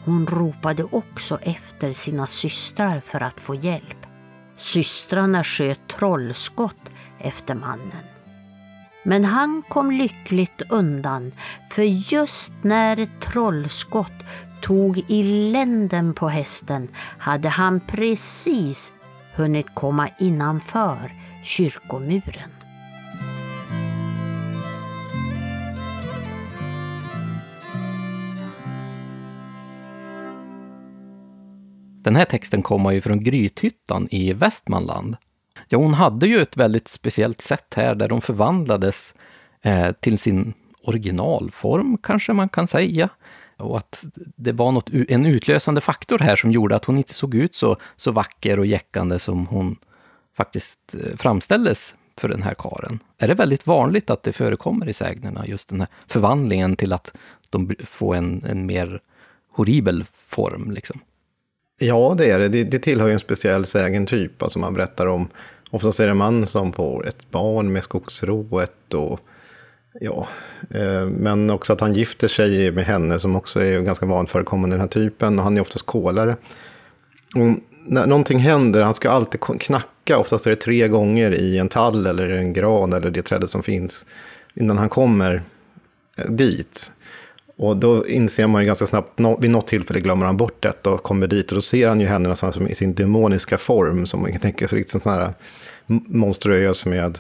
[0.05, 4.07] Hon ropade också efter sina systrar för att få hjälp.
[4.59, 8.14] Systrarna sköt trollskott efter mannen.
[9.07, 11.33] Men han kom lyckligt undan,
[11.71, 14.13] för just när ett trollskott
[14.63, 16.89] tog i länden på hästen
[17.19, 18.93] hade han precis
[19.35, 21.13] hunnit komma innanför
[21.45, 22.51] kyrkomuren.
[32.05, 35.17] Den här texten kommer ju från Grythyttan i Västmanland
[35.75, 39.15] Ja, hon hade ju ett väldigt speciellt sätt här där de förvandlades
[39.63, 43.09] eh, till sin originalform, kanske man kan säga.
[43.57, 47.35] Och att det var något, en utlösande faktor här som gjorde att hon inte såg
[47.35, 49.77] ut så, så vacker och jäckande som hon
[50.37, 52.99] faktiskt eh, framställdes för den här karen.
[53.19, 57.13] Är det väldigt vanligt att det förekommer i sägnerna, just den här förvandlingen till att
[57.51, 59.01] de får en, en mer
[59.51, 60.71] horribel form?
[60.71, 61.01] Liksom?
[61.79, 62.49] Ja, det är det.
[62.49, 62.65] det.
[62.65, 64.43] Det tillhör ju en speciell sägentyp.
[64.43, 65.29] Alltså man berättar om
[65.75, 69.21] Oftast är det en man som får ett barn med skogsrået och
[70.01, 70.29] ja,
[70.71, 74.81] eh, men också att han gifter sig med henne som också är ganska vanförekommande den
[74.81, 75.39] här typen.
[75.39, 76.37] Och han är oftast kolare.
[77.35, 81.69] Och när någonting händer, han ska alltid knacka, oftast är det tre gånger i en
[81.69, 84.07] tall eller en gran eller det trädet som finns,
[84.55, 85.43] innan han kommer
[86.17, 86.93] eh, dit.
[87.57, 91.03] Och då inser man ju ganska snabbt, vid något tillfälle glömmer han bort detta och
[91.03, 94.21] kommer dit och då ser han ju henne nästan som i sin demoniska form, som
[94.21, 95.35] man kan tänka sig riktigt sån här
[95.87, 97.19] monstruös med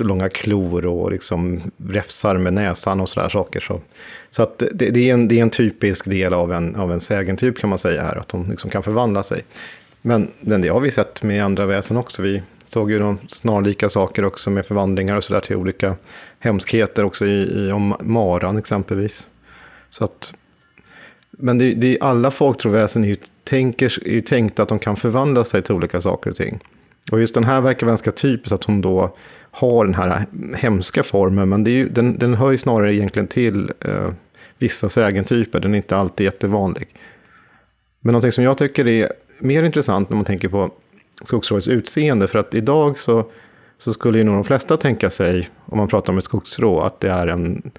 [0.00, 3.60] långa klor och liksom räfsar med näsan och sådär saker.
[3.60, 3.80] Så,
[4.30, 7.00] så att det, det, är en, det är en typisk del av en, av en
[7.00, 9.44] sägentyp kan man säga här, att de liksom kan förvandla sig.
[10.02, 12.22] Men, men det har vi sett med andra väsen också.
[12.22, 15.96] Vi såg ju de snarlika saker också med förvandlingar och sådär till olika
[16.38, 19.28] hemskheter också i, i om maran exempelvis.
[19.92, 20.34] Så att,
[21.30, 25.44] men det, det, alla folktroväsen är ju, tänker, är ju tänkta att de kan förvandla
[25.44, 26.60] sig till olika saker och ting.
[27.12, 29.16] Och just den här verkar ganska typiskt att hon då
[29.50, 30.26] har den här
[30.56, 34.10] hemska formen, men det är ju, den, den hör ju snarare egentligen till eh,
[34.58, 36.88] vissa sägentyper, den är inte alltid jättevanlig.
[38.00, 40.70] Men någonting som jag tycker är mer intressant när man tänker på
[41.24, 43.30] skogsrådets utseende, för att idag så,
[43.78, 47.00] så skulle ju nog de flesta tänka sig, om man pratar om ett skogsrå, att
[47.00, 47.72] det är en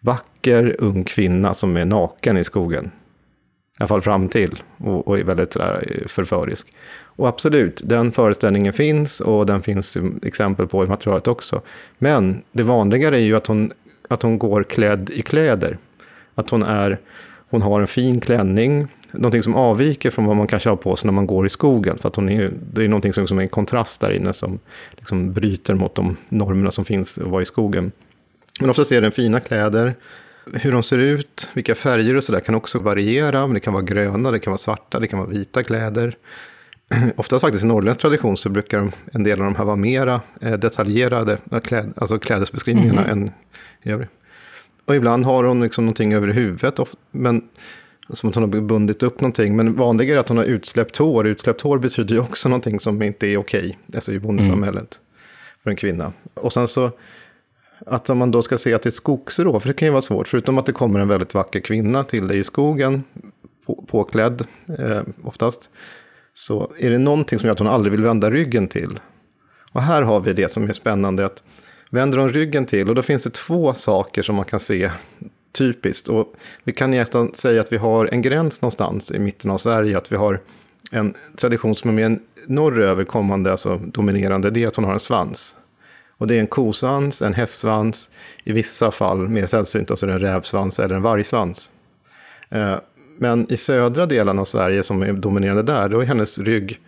[0.00, 2.84] vacker ung kvinna som är naken i skogen.
[2.84, 6.72] I alla fall fram till, och, och är väldigt sådär eh, förförisk.
[7.18, 11.62] Och absolut, den föreställningen finns och den finns exempel på i materialet också.
[11.98, 13.72] Men det vanligare är ju att hon,
[14.08, 15.78] att hon går klädd i kläder.
[16.34, 16.98] Att hon, är,
[17.50, 21.06] hon har en fin klänning, någonting som avviker från vad man kanske har på sig
[21.06, 21.98] när man går i skogen.
[21.98, 24.58] För att hon är, det är någonting som, som är en kontrast där inne som
[24.90, 27.92] liksom bryter mot de normerna som finns att vara i skogen.
[28.60, 29.94] Men oftast är det fina kläder.
[30.52, 33.46] Hur de ser ut, vilka färger och sådär kan också variera.
[33.46, 36.16] Det kan vara gröna, det kan vara svarta, det kan vara vita kläder.
[37.16, 40.52] Oftast faktiskt i norrländsk tradition så brukar en del av de här vara mera eh,
[40.52, 43.32] detaljerade, kläd, alltså klädesbeskrivningarna mm än
[43.82, 44.10] i övrigt.
[44.84, 46.78] Och ibland har hon liksom någonting över huvudet,
[47.10, 47.42] men
[48.10, 49.56] som att hon har bundit upp någonting.
[49.56, 51.26] Men vanligare är att hon har utsläppt hår.
[51.26, 55.62] Utsläppt hår betyder ju också någonting som inte är okej, alltså i bondesamhället, mm.
[55.62, 56.12] för en kvinna.
[56.34, 56.90] Och sen så,
[57.86, 59.92] att om man då ska se att det är ett skogsrå, för det kan ju
[59.92, 63.04] vara svårt, förutom att det kommer en väldigt vacker kvinna till dig i skogen,
[63.66, 64.46] på, påklädd
[64.78, 65.70] eh, oftast,
[66.34, 69.00] så är det någonting som gör att hon aldrig vill vända ryggen till.
[69.72, 71.42] Och här har vi det som är spännande, att
[71.90, 74.90] vänder hon ryggen till, och då finns det två saker som man kan se
[75.52, 76.08] typiskt.
[76.08, 79.98] Och vi kan nästan säga att vi har en gräns någonstans i mitten av Sverige,
[79.98, 80.40] att vi har
[80.90, 85.00] en tradition som är mer norröver kommande, alltså dominerande, det är att hon har en
[85.00, 85.56] svans.
[86.18, 88.10] Och det är en kosvans, en hästsvans,
[88.44, 91.70] i vissa fall mer sällsynt, alltså en rävsvans eller en vargsvans.
[92.50, 92.76] Eh,
[93.18, 96.80] men i södra delen av Sverige som är dominerande där, då är hennes rygg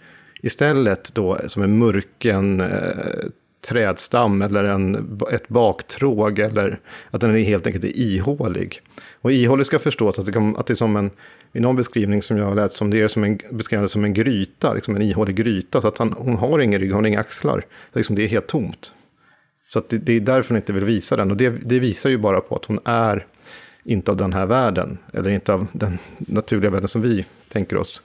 [0.42, 3.30] istället då som en mörken eh,
[3.68, 8.82] trädstam eller en, ett baktråg eller att den är helt enkelt är ihålig.
[9.20, 11.10] Och ihålig ska förstås att det, kan, att det är som en,
[11.52, 14.14] i någon beskrivning som jag har läst, som det är som en, beskrivande som en
[14.14, 17.20] gryta, liksom en ihålig gryta, så att han, hon har ingen rygg, hon har inga
[17.20, 17.64] axlar.
[17.92, 18.92] Så liksom, det är helt tomt.
[19.72, 22.18] Så det, det, är därför hon inte vill visa den, och det, det visar ju
[22.18, 23.26] bara på att hon är
[23.84, 28.02] inte av den här världen, eller inte av den naturliga världen som vi tänker oss.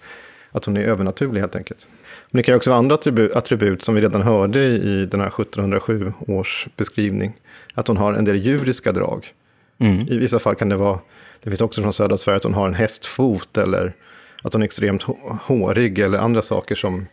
[0.51, 1.87] Att hon är övernaturlig helt enkelt.
[2.31, 5.19] Men det kan ju också vara andra attribut, attribut som vi redan hörde i den
[5.19, 7.33] här 1707 års beskrivning.
[7.73, 9.33] Att hon har en del djuriska drag.
[9.77, 10.07] Mm.
[10.07, 10.99] I vissa fall kan det vara,
[11.43, 13.95] det finns också från södra Sverige, att hon har en hästfot eller
[14.41, 15.03] att hon är extremt
[15.41, 17.05] hårig eller andra saker som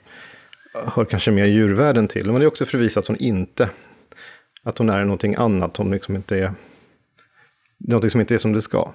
[0.72, 2.26] hör kanske mer djurvärlden till.
[2.26, 3.68] Men det är också för att visa att hon inte,
[4.64, 6.52] att hon är någonting annat, hon liksom inte är,
[7.78, 8.92] någonting som inte är som det ska.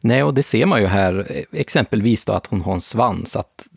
[0.00, 3.68] Nej, och det ser man ju här, exempelvis då att hon har en svans, att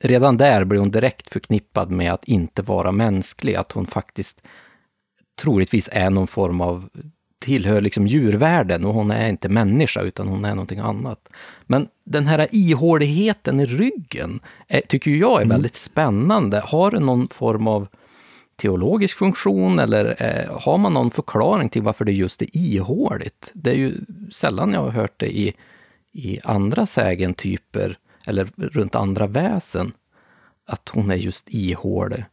[0.00, 4.42] redan där blir hon direkt förknippad med att inte vara mänsklig, att hon faktiskt
[5.40, 6.88] troligtvis är någon form av
[7.40, 11.28] tillhör liksom djurvärlden och hon är inte människa utan hon är någonting annat.
[11.66, 15.48] Men den här ihåligheten i ryggen är, tycker jag är mm.
[15.48, 16.60] väldigt spännande.
[16.60, 17.88] Har den någon form av
[18.60, 23.50] teologisk funktion eller eh, har man någon förklaring till varför det just är ihåligt?
[23.52, 23.94] Det är ju
[24.32, 25.54] sällan jag har hört det i,
[26.12, 29.92] i andra sägentyper eller runt andra väsen,
[30.66, 32.24] att hon är just ihålig.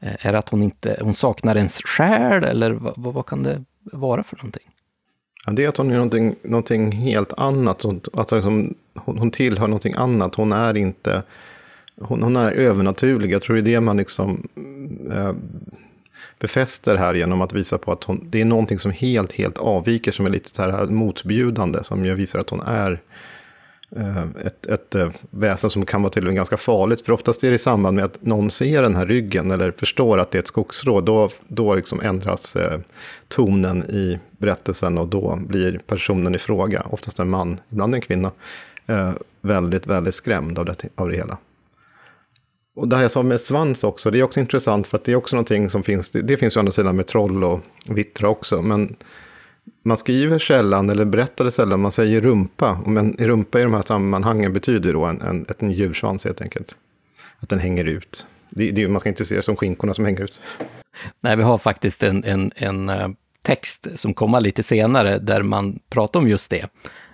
[0.00, 3.64] Eh, är det att hon inte, hon saknar ens själ eller vad, vad kan det
[3.92, 4.70] vara för någonting?
[5.46, 9.94] Ja, det är att hon är någonting, någonting helt annat, att hon, hon tillhör någonting
[9.96, 11.22] annat, hon är inte,
[12.00, 13.32] hon, hon är övernaturlig.
[13.32, 14.48] Jag tror det är det man liksom
[15.12, 15.32] eh,
[16.38, 20.12] befäster här genom att visa på att hon, det är någonting som helt, helt avviker,
[20.12, 23.00] som är lite så här motbjudande, som jag visar att hon är
[23.96, 27.06] Eh, ett, ett eh, väsen som kan vara till och med ganska farligt.
[27.06, 30.18] För oftast är det i samband med att någon ser den här ryggen eller förstår
[30.18, 31.00] att det är ett skogsrå.
[31.00, 32.80] Då, då liksom ändras eh,
[33.28, 38.30] tonen i berättelsen och då blir personen i fråga, oftast en man, ibland en kvinna,
[38.86, 41.38] eh, väldigt, väldigt skrämd av det, av det hela.
[42.74, 45.12] Och det här jag sa med svans också, det är också intressant för att det
[45.12, 47.60] är också någonting som finns, det, det finns ju å andra sidan med troll och
[47.88, 48.96] vittra också, men
[49.82, 52.80] man skriver sällan eller berättar det sällan, man säger rumpa.
[52.86, 56.76] Men rumpa i de här sammanhangen betyder då en, en, en djursvans helt enkelt.
[57.38, 58.26] Att den hänger ut.
[58.50, 60.40] Det, det, man ska inte se det som skinkorna som hänger ut.
[61.20, 63.08] Nej, vi har faktiskt en, en, en eh,
[63.42, 66.66] text som kommer lite senare där man pratar om just det.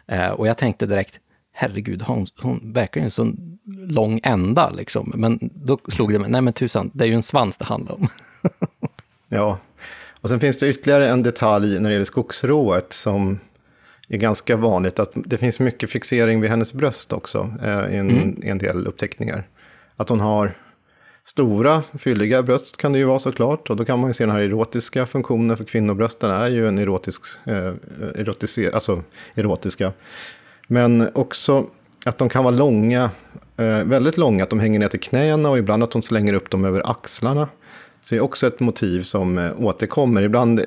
[0.07, 1.21] Eh, och jag tänkte direkt,
[1.53, 5.13] herregud, hon, hon verkar ju en sån lång ända liksom.
[5.15, 7.95] Men då slog det mig, nej men tusan, det är ju en svans det handlar
[7.95, 8.09] om.
[9.29, 9.59] ja,
[10.21, 13.39] och sen finns det ytterligare en detalj när det gäller skogsrået som
[14.09, 14.99] är ganska vanligt.
[14.99, 18.41] att Det finns mycket fixering vid hennes bröst också eh, i en, mm.
[18.43, 19.49] en del uppteckningar.
[19.97, 20.55] Att hon har
[21.25, 23.71] stora, fylliga bröst kan det ju vara såklart.
[23.71, 26.79] Och då kan man ju se den här erotiska funktionen för kvinnobrösten är ju en
[26.79, 27.73] erotisk, eh,
[28.15, 29.03] erotiser, alltså
[29.35, 29.93] erotiska.
[30.67, 31.67] Men också
[32.07, 33.11] att de kan vara långa,
[33.57, 36.51] Eh, väldigt långa, att de hänger ner till knäna och ibland att hon slänger upp
[36.51, 37.49] dem över axlarna.
[38.03, 40.61] Så det är också ett motiv som eh, återkommer, ibland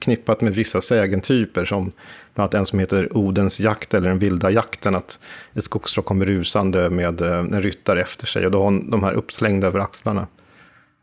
[0.00, 1.92] knippat med vissa sägentyper, som
[2.34, 5.20] bland annat en som heter Odens jakt eller den vilda jakten, att
[5.54, 9.02] ett skogsstrå kommer rusande med eh, en ryttare efter sig och då har hon de
[9.02, 10.26] här uppslängda över axlarna.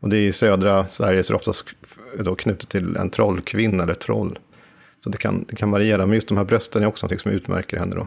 [0.00, 1.66] Och det är i södra Sverige så är det oftast
[2.18, 4.38] då knutet till en trollkvinna eller troll.
[5.00, 7.30] Så det kan, det kan variera, men just de här brösten är också något som
[7.30, 8.06] utmärker henne då.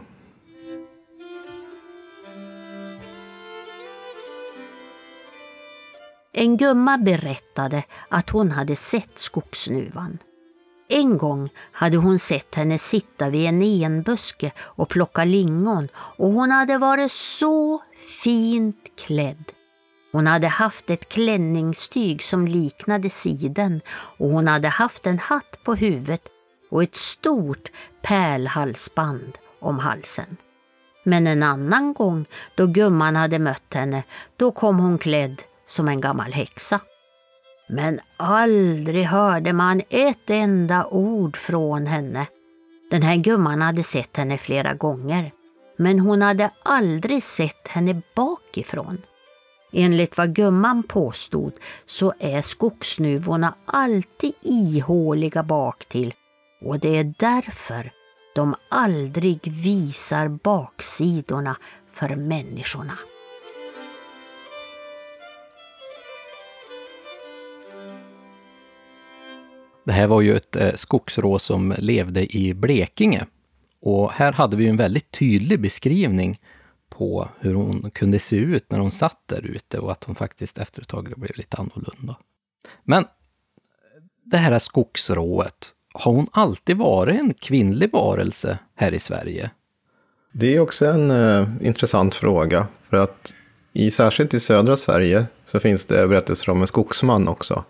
[6.32, 10.18] En gumma berättade att hon hade sett skogsnuvan.
[10.88, 16.50] En gång hade hon sett henne sitta vid en enbuske och plocka lingon och hon
[16.50, 17.82] hade varit så
[18.22, 19.44] fint klädd.
[20.12, 25.74] Hon hade haft ett klänningstyg som liknade siden och hon hade haft en hatt på
[25.74, 26.22] huvudet
[26.70, 27.70] och ett stort
[28.02, 30.36] pärlhalsband om halsen.
[31.04, 32.24] Men en annan gång
[32.54, 34.02] då gumman hade mött henne,
[34.36, 36.80] då kom hon klädd som en gammal häxa.
[37.68, 42.26] Men aldrig hörde man ett enda ord från henne.
[42.90, 45.32] Den här gumman hade sett henne flera gånger,
[45.76, 49.02] men hon hade aldrig sett henne bakifrån.
[49.72, 51.52] Enligt vad gumman påstod
[51.86, 56.14] så är skogsnuvorna alltid ihåliga baktill
[56.60, 57.92] och det är därför
[58.34, 61.56] de aldrig visar baksidorna
[61.92, 62.92] för människorna.
[69.88, 73.26] Det här var ju ett eh, skogsrå som levde i Blekinge.
[73.80, 76.40] Och här hade vi en väldigt tydlig beskrivning
[76.88, 80.58] på hur hon kunde se ut när hon satt där ute och att hon faktiskt
[80.58, 82.16] efter ett tag blev lite annorlunda.
[82.84, 83.04] Men
[84.24, 89.50] det här skogsrået, har hon alltid varit en kvinnlig varelse här i Sverige?
[90.32, 92.66] Det är också en uh, intressant fråga.
[92.82, 93.34] För att
[93.72, 97.64] i, särskilt i södra Sverige så finns det berättelser om en skogsman också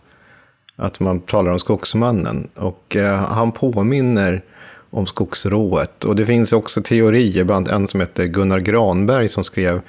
[0.79, 2.49] att man talar om skogsmannen.
[2.55, 4.43] Och eh, han påminner
[4.91, 6.05] om skogsrået.
[6.05, 9.81] Och det finns också teorier, bland en som heter Gunnar Granberg som skrev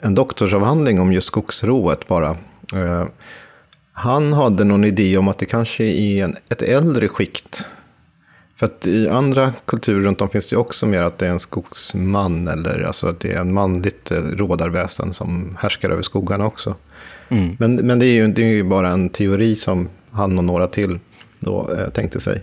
[0.00, 2.30] en doktorsavhandling om just skogsrået bara.
[2.74, 3.04] Eh,
[3.92, 7.66] han hade någon idé om att det kanske är en, ett äldre skikt.
[8.56, 11.38] För att i andra kulturer runt om finns det också mer att det är en
[11.38, 16.74] skogsman, eller alltså att det är en manligt eh, rådarväsen som härskar över skogarna också.
[17.28, 17.56] Mm.
[17.58, 20.66] Men, men det är ju det är ju bara en teori som han och några
[20.66, 20.98] till
[21.40, 22.42] då eh, tänkte sig.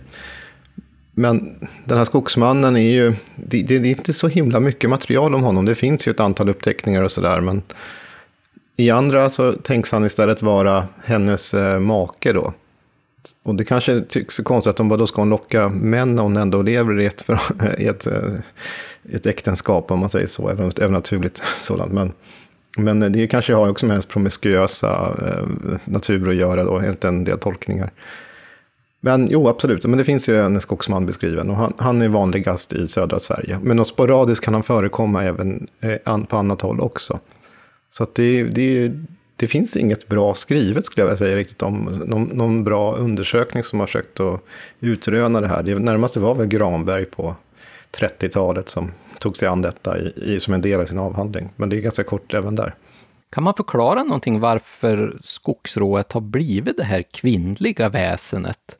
[1.12, 5.42] Men den här skogsmannen är ju, det, det, är inte så himla mycket material om
[5.42, 5.64] honom.
[5.64, 7.40] Det finns ju ett antal uppteckningar och sådär.
[7.40, 7.62] Men
[8.76, 12.52] i andra så tänks han istället vara hennes eh, make då.
[13.42, 16.22] Och det kanske tycks så konstigt att de bara då ska hon locka män när
[16.22, 17.24] hon ändå lever i ett,
[17.78, 18.32] i ett, eh,
[19.12, 21.92] ett äktenskap, om man säger så, även ett övernaturligt sådant.
[21.92, 22.12] Men
[22.76, 27.24] men det kanske har också med ens promiskuösa eh, natur att göra då, enligt en
[27.24, 27.90] del tolkningar.
[29.00, 29.86] Men jo, absolut.
[29.86, 33.58] Men det finns ju en skogsman beskriven och han, han är vanligast i södra Sverige.
[33.62, 37.18] Men sporadiskt kan han förekomma även eh, på annat håll också.
[37.90, 38.92] Så att det, det,
[39.36, 43.64] det finns inget bra skrivet skulle jag vilja säga riktigt om någon, någon bra undersökning
[43.64, 44.40] som har försökt att
[44.80, 45.62] utröna det här.
[45.62, 47.34] Det närmaste var väl Granberg på
[47.98, 51.48] 30-talet som tog sig an detta i, i, som en del av sin avhandling.
[51.56, 52.74] Men det är ganska kort även där.
[53.30, 58.76] Kan man förklara någonting varför skogsrået har blivit det här kvinnliga väsenet?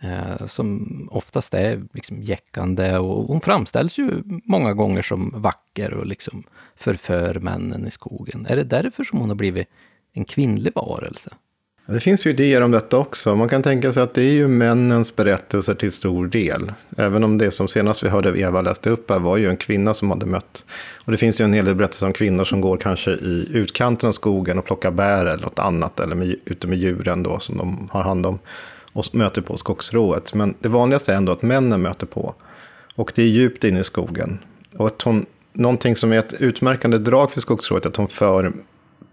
[0.00, 6.06] Eh, som oftast är liksom jäckande och hon framställs ju många gånger som vacker och
[6.06, 6.42] liksom
[6.76, 8.46] förför männen i skogen.
[8.46, 9.68] Är det därför som hon har blivit
[10.12, 11.34] en kvinnlig varelse?
[11.88, 13.36] Det finns ju idéer om detta också.
[13.36, 16.72] Man kan tänka sig att det är ju männens berättelser till stor del.
[16.96, 19.94] Även om det som senast vi hörde Eva läste upp här var ju en kvinna
[19.94, 20.64] som hade mött.
[21.04, 24.08] Och det finns ju en hel del berättelser om kvinnor som går kanske i utkanten
[24.08, 26.00] av skogen och plockar bär eller något annat.
[26.00, 28.38] Eller med, ute med djuren då som de har hand om.
[28.92, 30.34] Och möter på skogsrået.
[30.34, 32.34] Men det vanligaste är ändå att männen möter på.
[32.94, 34.38] Och det är djupt inne i skogen.
[34.76, 38.52] Och att hon, någonting som är ett utmärkande drag för skogsrået är att hon för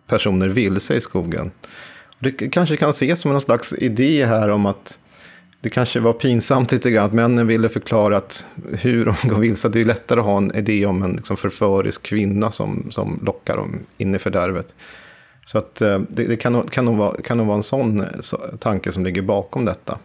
[0.07, 1.51] personer vilse i skogen.
[2.23, 4.99] Det kanske kan ses som en slags idé här om att
[5.61, 9.69] det kanske var pinsamt lite grann att männen ville förklara att hur de går vilse.
[9.69, 13.57] Det är lättare att ha en idé om en liksom förförisk kvinna som, som lockar
[13.57, 14.75] dem in i fördärvet.
[15.45, 18.07] Så att eh, det, det kan, kan, nog vara, kan nog vara en sån eh,
[18.59, 19.99] tanke som ligger bakom detta.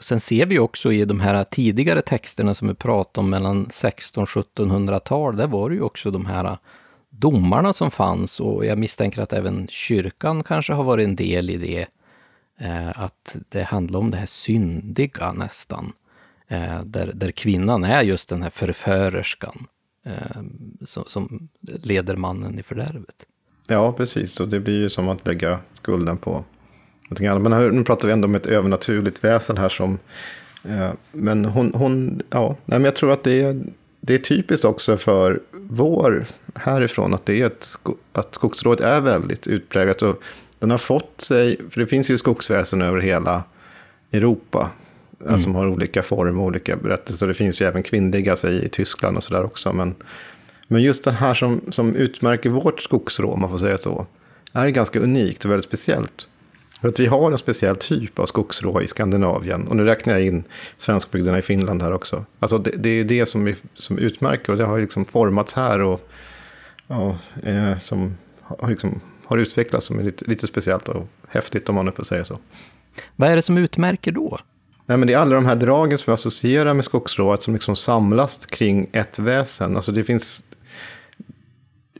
[0.00, 5.36] Sen ser vi också i de här tidigare texterna som vi pratade om mellan 1600-1700-tal,
[5.36, 6.58] där var det ju också de här
[7.18, 11.56] domarna som fanns och jag misstänker att även kyrkan kanske har varit en del i
[11.56, 11.86] det.
[12.58, 15.92] Eh, att det handlar om det här syndiga nästan.
[16.48, 19.66] Eh, där, där kvinnan är just den här förförerskan
[20.04, 20.42] eh,
[20.84, 23.26] som, som, leder mannen i fördärvet.
[23.66, 24.40] Ja, precis.
[24.40, 26.44] Och det blir ju som att lägga skulden på
[27.04, 27.42] någonting annat.
[27.42, 29.98] Men här, nu pratar vi ändå om ett övernaturligt väsen här som...
[30.64, 33.62] Eh, men hon, hon ja, nej, men jag tror att det är,
[34.06, 37.66] det är typiskt också för vår härifrån att, det är ett,
[38.12, 40.02] att skogsrådet är väldigt utpräglat.
[40.02, 40.22] Och
[40.58, 43.44] den har fått sig, för det finns ju skogsväsen över hela
[44.12, 44.70] Europa.
[45.26, 45.38] Mm.
[45.38, 47.26] Som har olika former och olika berättelser.
[47.26, 49.72] Det finns ju även kvinnliga sig i Tyskland och sådär också.
[49.72, 49.94] Men,
[50.68, 54.06] men just den här som, som utmärker vårt skogsrå, om man får säga så,
[54.52, 56.28] är ganska unikt och väldigt speciellt.
[56.84, 59.68] För att vi har en speciell typ av skogsrå i Skandinavien.
[59.68, 60.44] Och nu räknar jag in
[60.76, 62.24] svenskbygderna i Finland här också.
[62.38, 65.80] Alltså det, det är det som, är, som utmärker och det har liksom formats här
[65.80, 66.08] och
[66.86, 71.74] ja, eh, som har, liksom, har utvecklats som är lite, lite speciellt och häftigt om
[71.74, 72.38] man nu får säga så.
[73.16, 74.38] Vad är det som utmärker då?
[74.86, 77.76] Nej, men det är alla de här dragen som vi associerar med skogsrået som liksom
[77.76, 79.76] samlas kring ett väsen.
[79.76, 80.44] Alltså det finns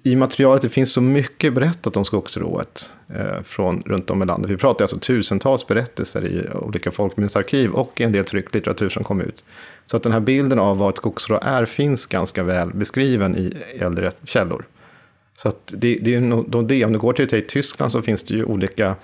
[0.06, 4.50] i materialet det finns så mycket berättat om skogsrået eh, från runt om i landet.
[4.50, 9.20] Vi pratar alltså tusentals berättelser i olika folkminnesarkiv och en del tryckt litteratur som kom
[9.20, 9.44] ut.
[9.86, 13.52] Så att den här bilden av vad ett skogsrå är finns ganska väl beskriven i
[13.78, 14.64] äldre källor.
[15.36, 16.84] Så att det, det är nog det.
[16.84, 18.94] Om du går till, till Tyskland så finns det ju olika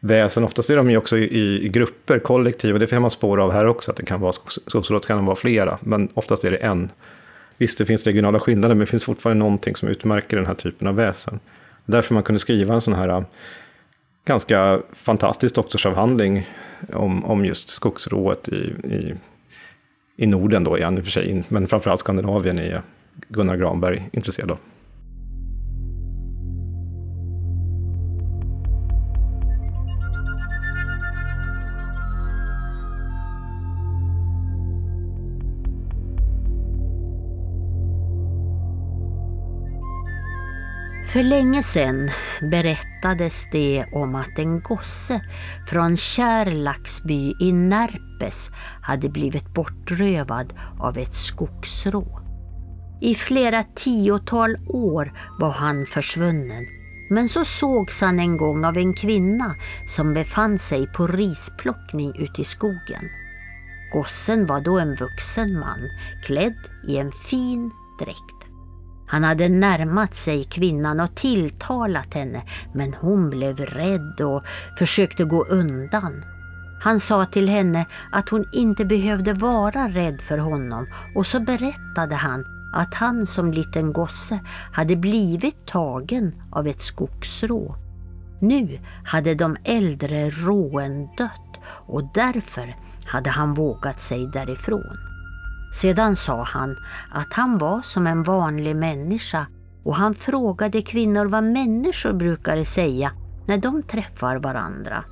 [0.00, 0.44] väsen.
[0.44, 2.74] Oftast är de ju också i, i grupper, kollektiv.
[2.74, 3.90] Och det får man spår av här också.
[3.90, 4.32] Att det kan vara
[4.66, 5.78] skogsrået kan vara flera.
[5.80, 6.90] Men oftast är det en.
[7.58, 10.88] Visst, det finns regionala skillnader, men det finns fortfarande någonting som utmärker den här typen
[10.88, 11.40] av väsen.
[11.84, 13.22] Därför man kunde skriva en sån här äh,
[14.24, 16.48] ganska fantastisk doktorsavhandling
[16.92, 19.14] om, om just skogsrået i, i,
[20.16, 22.82] i Norden då, igen i och för sig, men framförallt Skandinavien är
[23.28, 24.58] Gunnar Granberg intresserad av.
[41.06, 45.20] För länge sedan berättades det om att en gosse
[45.68, 48.50] från Kärlaxby i Närpes
[48.82, 52.20] hade blivit bortrövad av ett skogsrå.
[53.00, 56.66] I flera tiotal år var han försvunnen
[57.10, 59.54] men så sågs han en gång av en kvinna
[59.88, 63.08] som befann sig på risplockning ute i skogen.
[63.92, 65.90] Gossen var då en vuxen man
[66.24, 68.35] klädd i en fin dräkt.
[69.06, 72.42] Han hade närmat sig kvinnan och tilltalat henne
[72.74, 74.44] men hon blev rädd och
[74.78, 76.24] försökte gå undan.
[76.80, 82.14] Han sa till henne att hon inte behövde vara rädd för honom och så berättade
[82.14, 84.38] han att han som liten gosse
[84.72, 87.76] hade blivit tagen av ett skogsrå.
[88.40, 92.76] Nu hade de äldre råen dött och därför
[93.06, 95.15] hade han vågat sig därifrån.
[95.76, 96.76] Sedan sa han
[97.10, 99.46] att han var som en vanlig människa
[99.84, 103.12] och han frågade kvinnor vad människor brukade säga
[103.46, 105.04] när de träffar varandra.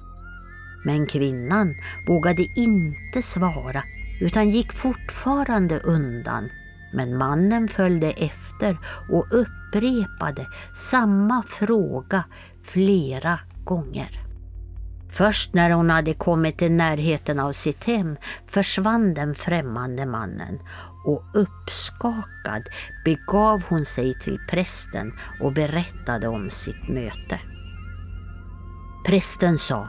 [0.85, 1.75] Men kvinnan
[2.09, 3.83] vågade inte svara
[4.21, 6.49] utan gick fortfarande undan.
[6.93, 8.79] Men mannen följde efter
[9.11, 12.25] och upprepade samma fråga
[12.63, 14.24] flera gånger.
[15.17, 20.59] Först när hon hade kommit i närheten av sitt hem försvann den främmande mannen
[21.05, 22.63] och uppskakad
[23.05, 27.41] begav hon sig till prästen och berättade om sitt möte.
[29.07, 29.89] Prästen sa,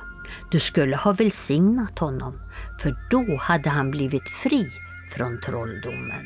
[0.52, 2.40] du skulle ha välsignat honom,
[2.82, 4.70] för då hade han blivit fri
[5.12, 6.26] från trolldomen.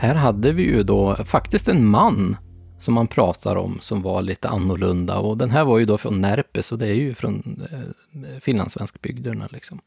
[0.00, 2.36] Här hade vi ju då faktiskt en man
[2.78, 6.20] som man pratar om som var lite annorlunda och den här var ju då från
[6.20, 9.80] Närpes så det är ju från eh, finlandssvenskbygderna liksom.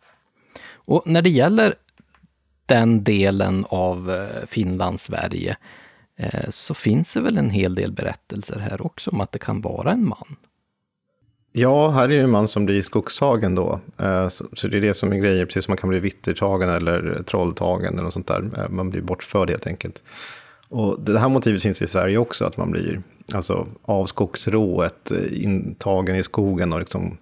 [0.66, 1.76] Och när det gäller
[2.66, 5.58] den delen av eh, Finland, Sverige,
[6.16, 9.62] eh, så finns det väl en hel del berättelser här också om att det kan
[9.62, 10.36] vara en man.
[11.56, 13.80] Ja, här är det en man som blir skogstagen då.
[13.98, 17.24] Eh, så det är det som är grejen, precis som man kan bli vittertagen eller
[17.26, 18.50] trolltagen eller något sånt där.
[18.58, 20.04] Eh, man blir bortförd helt enkelt.
[20.70, 23.02] Och det här motivet finns i Sverige också, att man blir
[23.34, 27.18] alltså, av skogsrået eh, intagen i skogen och liksom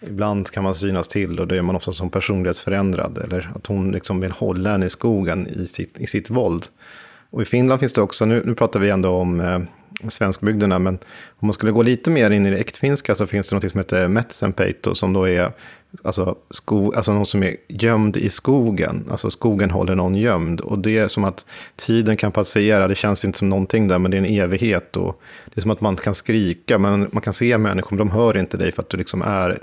[0.00, 3.18] Ibland kan man synas till och då är man ofta som personlighetsförändrad.
[3.18, 6.66] Eller att hon liksom vill hålla en i skogen i sitt, i sitt våld.
[7.30, 9.60] Och i Finland finns det också, nu, nu pratar vi ändå om eh,
[10.08, 10.94] svenskbygderna, men
[11.28, 13.80] om man skulle gå lite mer in i det äktfinska så finns det något som
[13.80, 15.52] heter Metsenpeito, som då är
[16.04, 19.04] alltså, sko, alltså någon som är gömd i skogen.
[19.10, 20.60] Alltså skogen håller någon gömd.
[20.60, 21.44] Och det är som att
[21.76, 24.96] tiden kan passera, det känns inte som någonting där, men det är en evighet.
[24.96, 28.10] Och det är som att man kan skrika, men man kan se människor, men de
[28.10, 29.58] hör inte dig för att du liksom är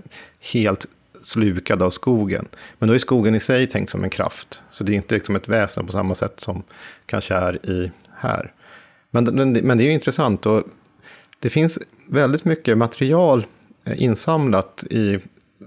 [0.53, 0.85] helt
[1.21, 2.47] slukad av skogen.
[2.79, 4.61] Men då är skogen i sig tänkt som en kraft.
[4.71, 6.63] Så det är inte liksom ett väsen på samma sätt som
[7.05, 8.51] kanske är i här.
[9.15, 10.63] Men, men, men det är ju intressant och
[11.39, 13.45] det finns väldigt mycket material
[13.83, 15.19] eh, insamlat i,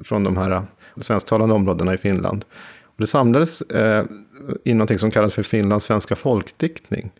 [0.04, 0.62] från de här eh,
[0.96, 2.44] svensktalande områdena i Finland.
[2.82, 4.04] Och det samlades eh,
[4.64, 7.10] i något som kallas för Finlands svenska folkdiktning.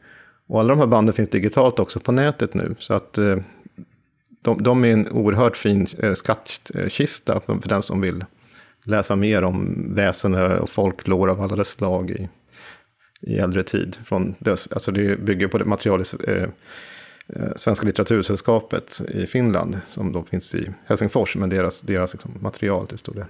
[0.47, 2.74] Och alla de här banden finns digitalt också på nätet nu.
[2.79, 3.37] Så att eh,
[4.43, 8.24] de, de är en oerhört fin eh, skattkista för den som vill
[8.85, 12.29] läsa mer om väsen eh, och folklor av alla dess slag i,
[13.21, 13.99] i äldre tid.
[14.05, 16.43] Från alltså det bygger på det material i eh,
[17.27, 22.87] eh, Svenska litteratursällskapet i Finland, som då finns i Helsingfors, men deras, deras liksom, material
[22.87, 23.27] till stor del.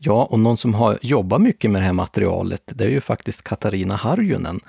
[0.00, 3.42] Ja, och någon som har jobbat mycket med det här materialet, det är ju faktiskt
[3.42, 4.60] Katarina Harjunen,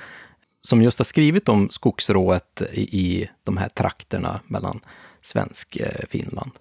[0.61, 4.79] som just har skrivit om skogsrået i, i de här trakterna mellan
[5.21, 6.51] svensk eh, Finland.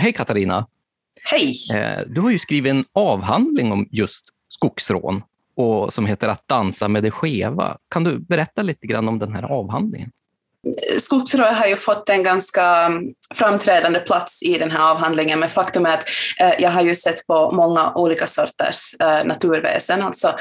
[0.00, 0.66] Hej Katarina!
[1.22, 1.54] Hej!
[1.74, 5.22] Eh, du har ju skrivit en avhandling om just skogsrån
[5.56, 7.76] och som heter Att dansa med det skeva.
[7.90, 10.10] Kan du berätta lite grann om den här avhandlingen?
[10.98, 13.02] Skogsrå har ju fått en ganska mm,
[13.34, 16.04] framträdande plats i den här avhandlingen, men faktum är att
[16.40, 20.34] eh, jag har ju sett på många olika sorters eh, naturväsen, alltså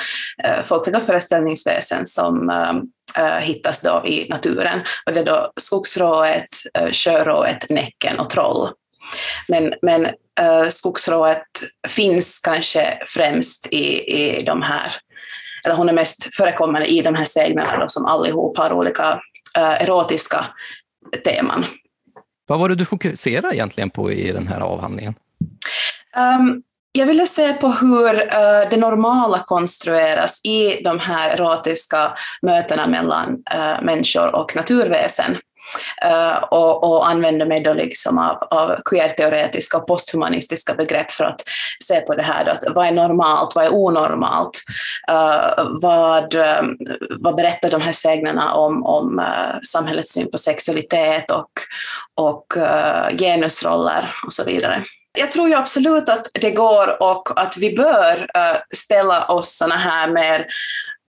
[0.63, 2.51] folkliga föreställningsväsen som
[3.41, 4.79] hittas då i naturen.
[5.05, 6.49] Och det är då skogsrået,
[6.93, 8.69] sjörået, näcken och troll.
[9.47, 10.07] Men, men
[10.69, 11.43] skogsrået
[11.87, 14.89] finns kanske främst i, i de här
[15.65, 19.19] eller hon är mest förekommande i de här sägnerna som allihop har olika
[19.57, 20.45] Eh, erotiska
[21.23, 21.65] teman.
[22.47, 25.13] Vad var det du fokuserade egentligen på i den här avhandlingen?
[26.17, 32.87] Um, jag ville se på hur uh, det normala konstrueras i de här erotiska mötena
[32.87, 35.37] mellan uh, människor och naturväsen.
[36.05, 41.41] Uh, och, och använder mig då liksom av, av queer-teoretiska och posthumanistiska begrepp för att
[41.83, 42.45] se på det här.
[42.45, 44.61] Då, att vad är normalt, vad är onormalt?
[45.11, 46.61] Uh, vad, eh,
[47.19, 51.51] vad berättar de här sägnerna om, om uh, samhällets syn på sexualitet och,
[52.15, 52.45] och
[53.19, 54.83] genusroller och så vidare?
[55.17, 58.27] Jag tror ju absolut att det går och att vi bör
[58.75, 60.47] ställa oss sådana här mer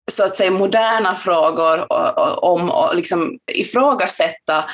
[0.08, 1.92] så att säga moderna frågor
[2.44, 4.64] om att liksom ifrågasätta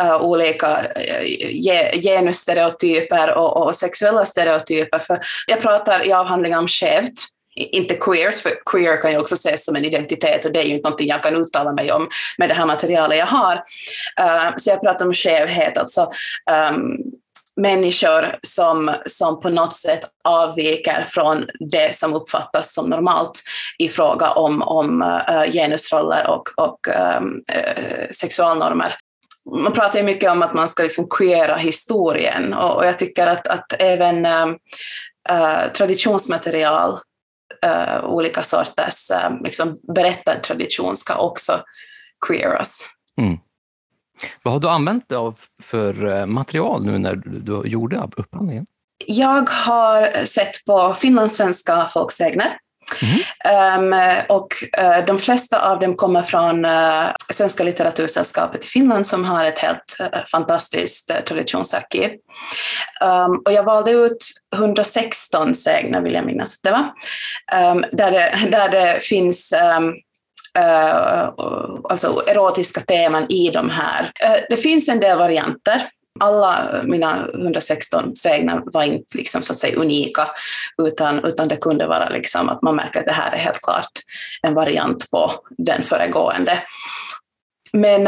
[0.00, 4.98] uh, olika uh, genusstereotyper och, och, sexuella stereotyper.
[4.98, 7.12] För jag pratar i avhandlingen om skevt,
[7.54, 10.72] inte queer, för queer kan ju också ses som en identitet och det är ju
[10.72, 12.08] inte någonting jag kan uttala mig om
[12.38, 13.54] med det här materialet jag har.
[14.20, 16.10] Uh, så jag pratar om skevhet, alltså
[16.70, 16.96] um,
[17.56, 23.42] människor som, som på något sätt avviker från det som uppfattas som normalt
[23.78, 26.78] i fråga om, om uh, genusroller och, och
[27.18, 28.96] um, uh, sexualnormer.
[29.64, 33.26] Man pratar ju mycket om att man ska liksom queera historien och, och jag tycker
[33.26, 36.98] att, att även uh, traditionsmaterial,
[38.02, 39.10] olika sorters
[39.44, 41.60] liksom berättad tradition ska också
[42.26, 42.84] queeras.
[43.20, 43.38] Mm.
[44.42, 48.66] Vad har du använt dig av för eh, material nu när du gjorde upphandlingen?
[49.06, 52.56] Jag har sett på finlandssvenska folksägner
[53.00, 53.92] Mm.
[53.92, 54.48] Um, och
[54.80, 59.58] uh, de flesta av dem kommer från uh, Svenska litteratursällskapet i Finland som har ett
[59.58, 62.10] helt uh, fantastiskt traditionsarkiv.
[63.04, 66.92] Um, och jag valde ut 116 sägner, vill jag minnas att det var,
[67.72, 69.80] um, där, det, där det finns uh,
[70.58, 71.32] Eh,
[71.88, 74.12] alltså erotiska teman i de här.
[74.20, 75.82] Eh, det finns en del varianter.
[76.20, 80.28] Alla mina 116 sägner var inte liksom, så att säga, unika,
[80.82, 83.90] utan, utan det kunde vara liksom att man märker att det här är helt klart
[84.42, 86.62] en variant på den föregående.
[87.72, 88.00] men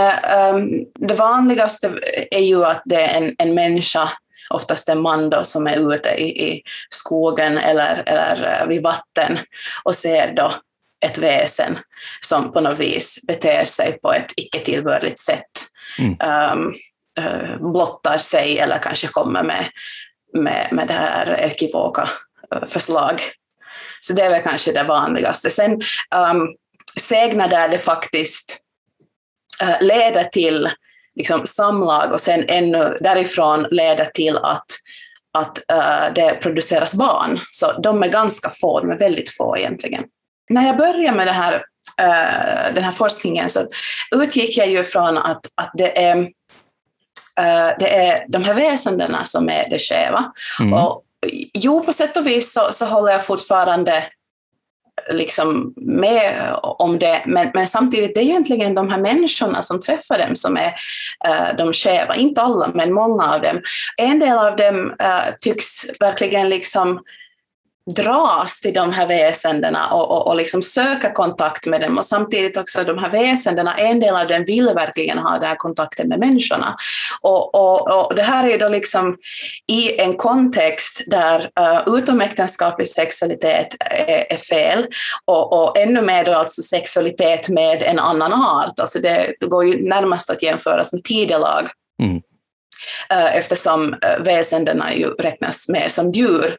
[0.54, 1.98] um, det vanligaste
[2.30, 4.10] är ju att det är en, en människa,
[4.50, 9.38] oftast en man då, som är ute i, i skogen eller, eller eh, vid vatten
[9.84, 10.54] och ser då
[11.04, 11.78] ett väsen
[12.20, 15.50] som på något vis beter sig på ett icke tillbörligt sätt.
[15.98, 16.16] Mm.
[16.52, 16.74] Um,
[17.20, 19.66] uh, blottar sig eller kanske kommer med,
[20.32, 22.08] med, med det här ekivoka
[22.66, 23.22] förslag.
[24.00, 25.50] Så det är väl kanske det vanligaste.
[25.50, 25.72] Sen
[26.32, 26.48] um,
[27.00, 28.58] sägner där det faktiskt
[29.62, 30.70] uh, leder till
[31.14, 34.66] liksom, samlag och sen ännu därifrån leder till att,
[35.34, 37.40] att uh, det produceras barn.
[37.50, 40.04] Så de är ganska få, de är väldigt få egentligen.
[40.50, 43.66] När jag började med det här, uh, den här forskningen så
[44.14, 46.28] utgick jag ju från att, att det är
[47.78, 50.32] det är de här väsendena som är det skeva.
[50.60, 50.72] Mm.
[50.72, 51.02] Och
[51.52, 54.04] jo, på sätt och vis så, så håller jag fortfarande
[55.10, 60.18] liksom med om det, men, men samtidigt det är egentligen de här människorna som träffar
[60.18, 60.74] dem som är
[61.28, 63.60] uh, de skeva, inte alla men många av dem.
[63.96, 67.00] En del av dem uh, tycks verkligen liksom
[67.90, 72.56] dras till de här väsendena och, och, och liksom söka kontakt med dem och samtidigt
[72.56, 76.18] också de här väsendena, en del av dem vill verkligen ha den här kontakten med
[76.18, 76.76] människorna.
[77.20, 79.16] Och, och, och det här är då liksom
[79.66, 84.86] i en kontext där uh, utomäktenskaplig sexualitet är, är fel
[85.24, 90.30] och, ännu mer då alltså sexualitet med en annan art, alltså det, går ju närmast
[90.30, 91.68] att jämföras med tidelag.
[92.02, 92.16] Mm.
[93.12, 96.56] Uh, eftersom väsendena ju räknas mer som djur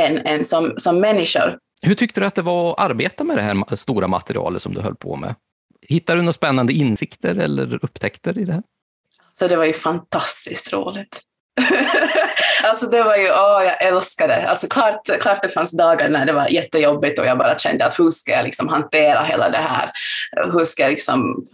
[0.00, 1.58] än, än som, som människor.
[1.82, 4.80] Hur tyckte du att det var att arbeta med det här stora materialet som du
[4.80, 5.34] höll på med?
[5.82, 8.62] Hittade du några spännande insikter eller upptäckter i det här?
[9.32, 11.20] Så det var ju fantastiskt roligt.
[12.64, 14.48] alltså det var ju, åh, jag älskade.
[14.48, 17.98] Alltså klart, klart det fanns dagar när det var jättejobbigt och jag bara kände att
[17.98, 19.90] hur ska jag liksom hantera hela det här?
[20.52, 21.44] Hur ska jag liksom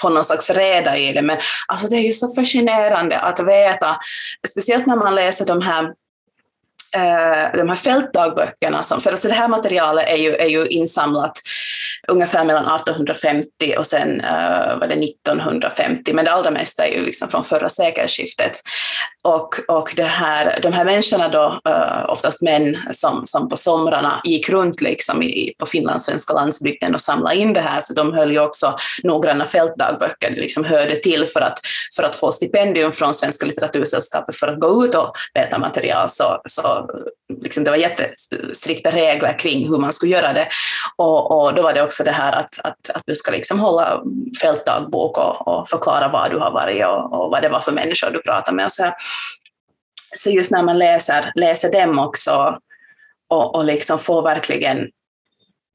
[0.00, 1.22] få någon slags reda i det?
[1.22, 1.36] Men
[1.66, 3.96] alltså det är ju så fascinerande att veta,
[4.48, 5.92] speciellt när man läser de här
[6.94, 11.32] Eh, de här fältdagböckerna, som, för alltså det här materialet är ju, är ju insamlat
[12.08, 17.04] ungefär mellan 1850 och sen uh, var det 1950, men det allra mesta är ju
[17.04, 18.60] liksom från förra sekelskiftet.
[19.24, 24.20] Och, och det här, de här människorna då, uh, oftast män som, som på somrarna
[24.24, 28.32] gick runt liksom i, på finlandssvenska landsbygden och samlade in det här, så de höll
[28.32, 31.58] ju också noggranna fältdagböcker, det liksom hörde till för att,
[31.96, 36.40] för att få stipendium från Svenska litteratursällskapet för att gå ut och leta material, så,
[36.44, 36.75] så
[37.42, 40.48] liksom det var jättestrikta regler kring hur man skulle göra det.
[40.96, 44.02] Och, och då var det också det här att, att, att du ska liksom hålla
[44.42, 48.10] fältdagbok och, och förklara var du har varit och, och vad det var för människor
[48.10, 48.64] du pratade med.
[48.64, 48.90] Och så,
[50.14, 52.58] så just när man läser, läser dem också
[53.28, 54.78] och, och liksom får verkligen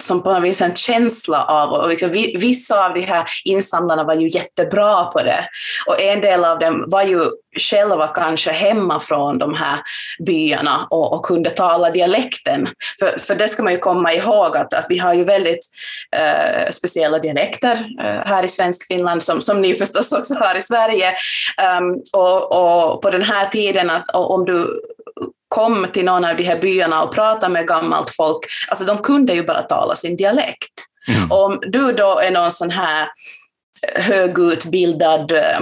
[0.01, 4.13] som på något vis en känsla av, och liksom, vissa av de här insamlarna var
[4.13, 5.45] ju jättebra på det,
[5.85, 7.21] och en del av dem var ju
[7.59, 9.79] själva kanske hemma från de här
[10.25, 12.67] byarna och, och kunde tala dialekten.
[12.99, 15.67] För, för det ska man ju komma ihåg att, att vi har ju väldigt
[16.15, 20.61] eh, speciella dialekter eh, här i svensk Finland, som, som ni förstås också har i
[20.61, 21.13] Sverige.
[21.79, 24.81] Um, och, och på den här tiden, att, om du
[25.47, 28.39] kom till någon av de här byarna och pratade med gammalt folk,
[28.69, 30.73] alltså de kunde ju bara tala sin dialekt.
[31.07, 31.31] Mm.
[31.31, 33.07] Om du då är någon sån här
[33.95, 35.59] högutbildad eh,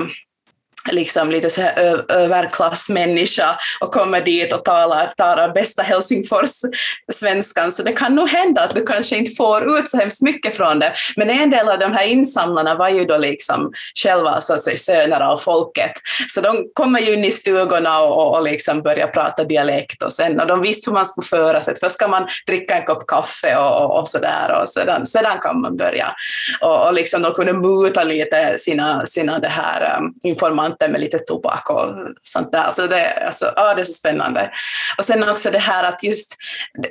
[0.92, 7.92] liksom lite så här överklassmänniska och kommer dit och talar, talar bästa Helsingfors-svenskan, så det
[7.92, 10.94] kan nog hända att du kanske inte får ut så hemskt mycket från det.
[11.16, 13.72] Men en del av de här insamlarna var ju då liksom
[14.04, 15.92] själva så att säga, söner av folket,
[16.28, 20.40] så de kommer ju in i stugorna och, och liksom börjar prata dialekt och sen,
[20.40, 21.74] och de visste hur man skulle föra sig.
[21.80, 25.62] Först ska man dricka en kopp kaffe och, och, och sådär och sedan, sedan kan
[25.62, 26.16] man börja.
[26.62, 30.92] Och, och liksom de kunde muta lite sina, sina det här eh, um, informanter plantor
[30.92, 32.64] med lite tobak och sånt där.
[32.64, 34.52] Alltså det, alltså, ja, det är så spännande.
[34.98, 36.36] Och sen också det här att just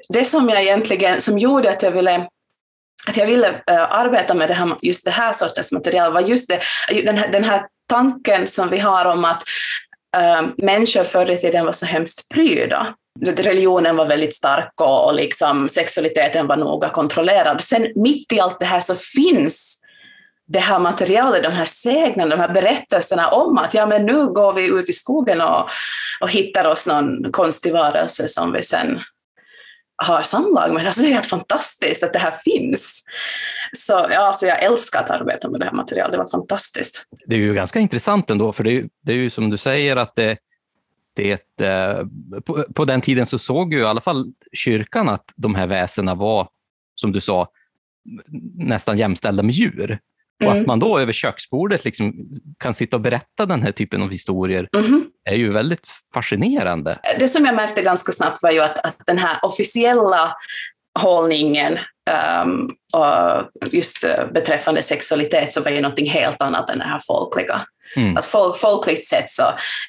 [0.09, 2.27] det som jag egentligen, som gjorde att jag ville
[3.09, 6.49] att jag ville uh, arbeta med det här, just det här sortens material var just
[6.49, 6.61] det,
[7.05, 9.43] den, här, den här tanken som vi har om att
[10.17, 12.95] uh, människor förr i tiden var så hemskt pryda.
[13.27, 17.61] Religionen var väldigt stark och, och liksom sexualiteten var noga kontrollerad.
[17.61, 19.81] Sen mitt i allt det här så finns
[20.49, 24.53] det här materialet, de här sägnerna, de här berättelserna om att ja, men nu går
[24.53, 25.69] vi ut i skogen och,
[26.21, 29.01] och hittar oss någon konstig varelse som vi sen
[29.97, 30.87] har samlag med.
[30.87, 33.05] Alltså det är helt fantastiskt att det här finns.
[33.77, 37.05] Så ja, alltså jag älskar att arbeta med det här materialet, det var fantastiskt.
[37.27, 39.97] Det är ju ganska intressant ändå, för det är, det är ju som du säger
[39.97, 40.39] att det,
[41.15, 42.07] det eh,
[42.47, 46.15] på, på, den tiden så såg ju i alla fall kyrkan att de här väsena
[46.15, 46.49] var,
[46.95, 47.49] som du sa,
[48.55, 49.99] nästan jämställda med djur.
[50.45, 52.15] Och att man då över köksbordet liksom
[52.59, 55.05] kan sitta och berätta den här typen av historier Mhm.
[55.31, 56.99] är ju väldigt fascinerande.
[57.19, 60.33] Det som jag märkte ganska snabbt var ju att, att den här officiella
[61.01, 61.79] hållningen
[62.45, 67.01] um, och just eh, beträffande sexualitet så var ju någonting helt annat än det här
[67.07, 67.61] folkliga.
[67.97, 68.17] Mm.
[68.17, 69.43] Att folk, folkligt sett så,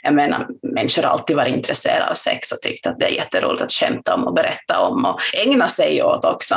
[0.04, 3.62] jag menar, människor har alltid varit intresserade av sex och tyckt att det är jätteroligt
[3.62, 6.56] att skämta om och berätta om och ägna sig åt också.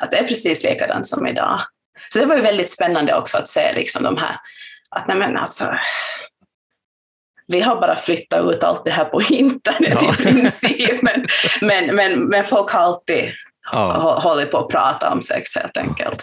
[0.00, 1.60] Att det är precis likadant som idag.
[2.14, 4.36] Så det var ju väldigt spännande också att se liksom de här,
[4.90, 5.64] att nej men alltså,
[7.46, 10.12] vi har bara flyttat ut allt det här på internet Ja.
[10.14, 11.26] i princip, men,
[11.60, 13.32] men, men, men folk har alltid
[13.72, 13.92] Ja.
[13.98, 16.22] hå- hållit på att prata om sex helt enkelt.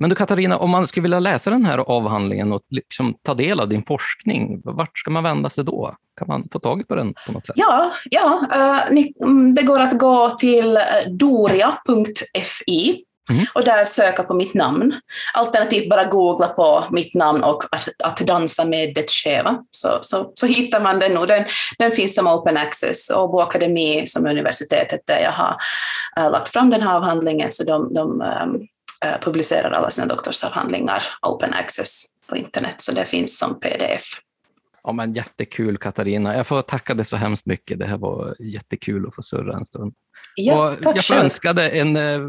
[0.00, 3.60] Men du Katarina, om man skulle vilja läsa den här avhandlingen och liksom ta del
[3.60, 5.94] av din forskning, vart ska man vända sig då?
[6.18, 7.56] Kan man få tag på den på något sätt?
[7.58, 8.82] Ja, ja eh,
[9.24, 13.46] mm, det går att gå till eh, doria.fi Mm.
[13.54, 15.00] och där söka på mitt namn.
[15.34, 20.32] Alternativt bara googla på mitt namn och att, att dansa med det skeva, så, så,
[20.34, 21.16] så hittar man den.
[21.16, 21.44] Och den,
[21.78, 25.56] den finns som open access och Åbo Akademi som universitetet där jag har
[26.16, 28.22] eh, lagt fram den här avhandlingen, så de, de
[29.04, 34.02] eh, publicerar alla sina doktorsavhandlingar open access på internet, så det finns som pdf.
[34.82, 36.36] Ja, men jättekul Katarina.
[36.36, 37.78] Jag får tacka dig så hemskt mycket.
[37.78, 39.94] Det här var jättekul att få surra en stund.
[40.46, 41.24] Ja, och tack jag får själv.
[41.24, 42.20] önska dig en eh,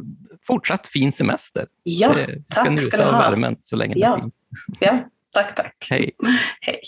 [0.48, 1.66] fortsatt fin semester.
[1.84, 3.12] Ja, Eh, ska tack ska du ha.
[3.12, 4.10] värmen så länge Ja.
[4.12, 4.34] den finns.
[4.80, 5.00] Ja,
[5.36, 5.88] tack, tack.
[5.90, 6.12] Hej.
[6.62, 6.80] Hej.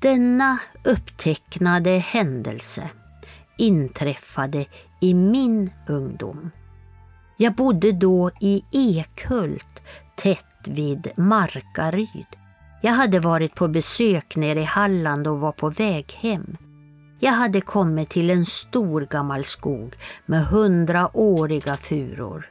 [0.00, 2.90] Denna upptecknade händelse
[3.58, 4.66] inträffade
[5.00, 6.50] i min ungdom.
[7.36, 9.77] Jag bodde då i Ekhult,
[10.18, 12.26] tätt vid Markaryd.
[12.82, 16.56] Jag hade varit på besök nere i Halland och var på väg hem.
[17.20, 19.94] Jag hade kommit till en stor gammal skog
[20.26, 22.50] med hundraåriga furor.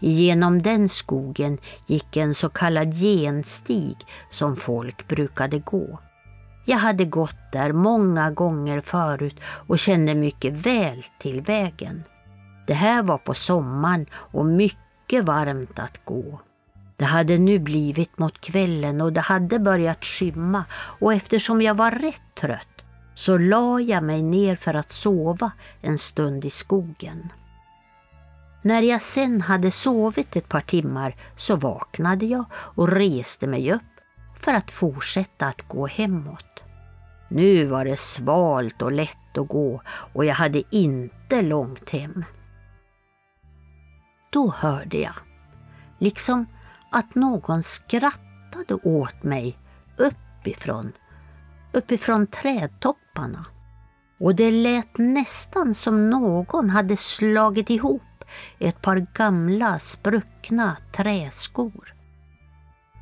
[0.00, 3.96] Genom den skogen gick en så kallad genstig
[4.30, 5.98] som folk brukade gå.
[6.64, 12.02] Jag hade gått där många gånger förut och kände mycket väl till vägen.
[12.66, 16.40] Det här var på sommaren och mycket varmt att gå.
[16.96, 21.90] Det hade nu blivit mot kvällen och det hade börjat skymma och eftersom jag var
[21.90, 22.76] rätt trött
[23.14, 27.32] så la jag mig ner för att sova en stund i skogen.
[28.62, 33.82] När jag sen hade sovit ett par timmar så vaknade jag och reste mig upp
[34.34, 36.62] för att fortsätta att gå hemåt.
[37.28, 42.24] Nu var det svalt och lätt att gå och jag hade inte långt hem.
[44.30, 45.14] Då hörde jag,
[45.98, 46.46] liksom
[46.90, 49.58] att någon skrattade åt mig
[49.96, 50.92] uppifrån,
[51.72, 53.44] uppifrån trädtopparna.
[54.18, 58.02] Och det lät nästan som någon hade slagit ihop
[58.58, 61.94] ett par gamla spruckna träskor.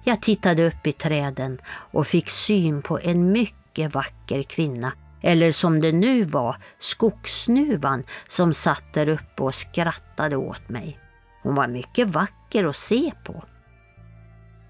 [0.05, 4.93] Jag tittade upp i träden och fick syn på en mycket vacker kvinna,
[5.23, 10.99] eller som det nu var, skogssnuvan som satt där uppe och skrattade åt mig.
[11.43, 13.45] Hon var mycket vacker att se på.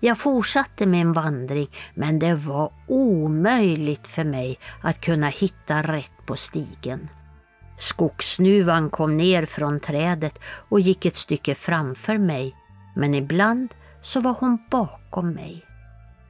[0.04, 6.36] Jag fortsatte min vandring men det var omöjligt för mig att kunna hitta rätt på
[6.36, 7.08] stigen.
[7.78, 12.56] Skogssnuvan kom ner från trädet och gick ett stycke framför mig
[12.96, 15.64] men ibland så var hon bakom mig.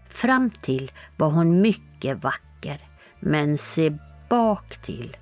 [0.09, 2.81] Fram till var hon mycket vacker
[3.21, 3.93] men se
[4.29, 5.17] bak till.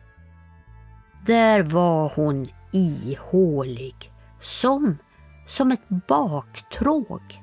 [1.26, 4.98] Där var hon ihålig som,
[5.46, 7.41] som ett baktråg.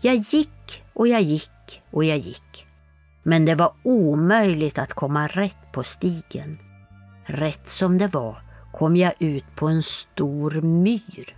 [0.00, 2.66] Jag gick och jag gick och jag gick.
[3.22, 6.58] Men det var omöjligt att komma rätt på stigen.
[7.24, 8.42] Rätt som det var
[8.72, 11.36] kom jag ut på en stor myr.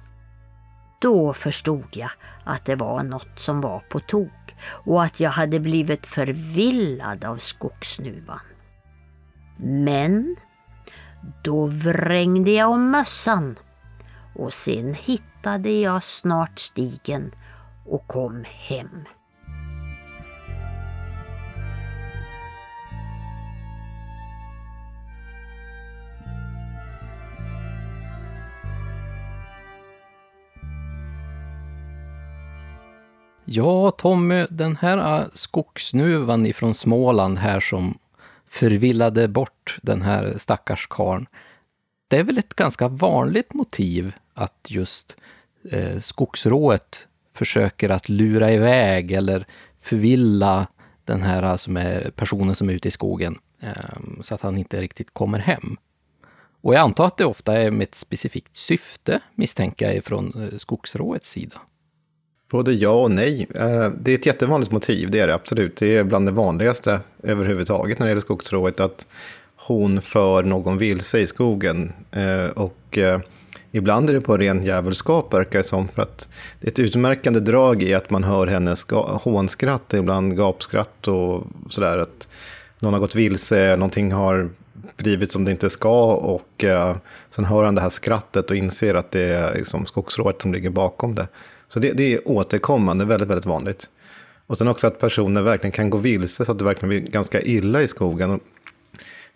[1.00, 2.10] Då förstod jag
[2.44, 7.36] att det var något som var på tok och att jag hade blivit förvillad av
[7.36, 8.40] skogssnuvan.
[9.58, 10.36] Men
[11.42, 13.58] då vrängde jag om mössan
[14.34, 17.32] och sen hittade jag snart stigen
[17.90, 19.04] och kom hem.
[33.44, 37.98] Ja, Tommy, den här äh, skogsnuvan skogssnuvan ifrån Småland här som
[38.48, 41.26] förvillade bort den här stackars karln.
[42.08, 45.16] Det är väl ett ganska vanligt motiv att just
[45.70, 49.46] eh, skogsrået försöker att lura iväg eller
[49.80, 50.66] förvilla
[51.04, 54.58] den här eh, alltså med personen som är ute i skogen, eh, så att han
[54.58, 55.76] inte riktigt kommer hem.
[56.62, 60.58] Och jag antar att det ofta är med ett specifikt syfte, misstänker jag, från eh,
[60.58, 61.56] skogsråets sida.
[62.50, 63.46] Både ja och nej.
[63.54, 65.76] Eh, det är ett jättevanligt motiv, det är det absolut.
[65.76, 69.06] Det är bland det vanligaste överhuvudtaget när det gäller skogsrået, att
[69.56, 71.92] hon för någon vilse i skogen.
[72.54, 72.98] Och
[73.72, 75.88] ibland är det på ren djävulskap, verkar det som.
[75.88, 76.28] För att
[76.60, 78.86] det är ett utmärkande drag i att man hör hennes
[79.22, 81.98] hånskratt, ibland gapskratt och sådär.
[81.98, 82.28] Att
[82.80, 84.50] någon har gått vilse, någonting har
[84.96, 86.96] blivit som det inte ska och eh,
[87.30, 90.70] sen hör han det här skrattet och inser att det är liksom skogsrået som ligger
[90.70, 91.28] bakom det.
[91.68, 93.90] Så det, det, är återkommande, väldigt, väldigt vanligt.
[94.46, 97.40] Och sen också att personer verkligen kan gå vilse så att det verkligen blir ganska
[97.40, 98.40] illa i skogen.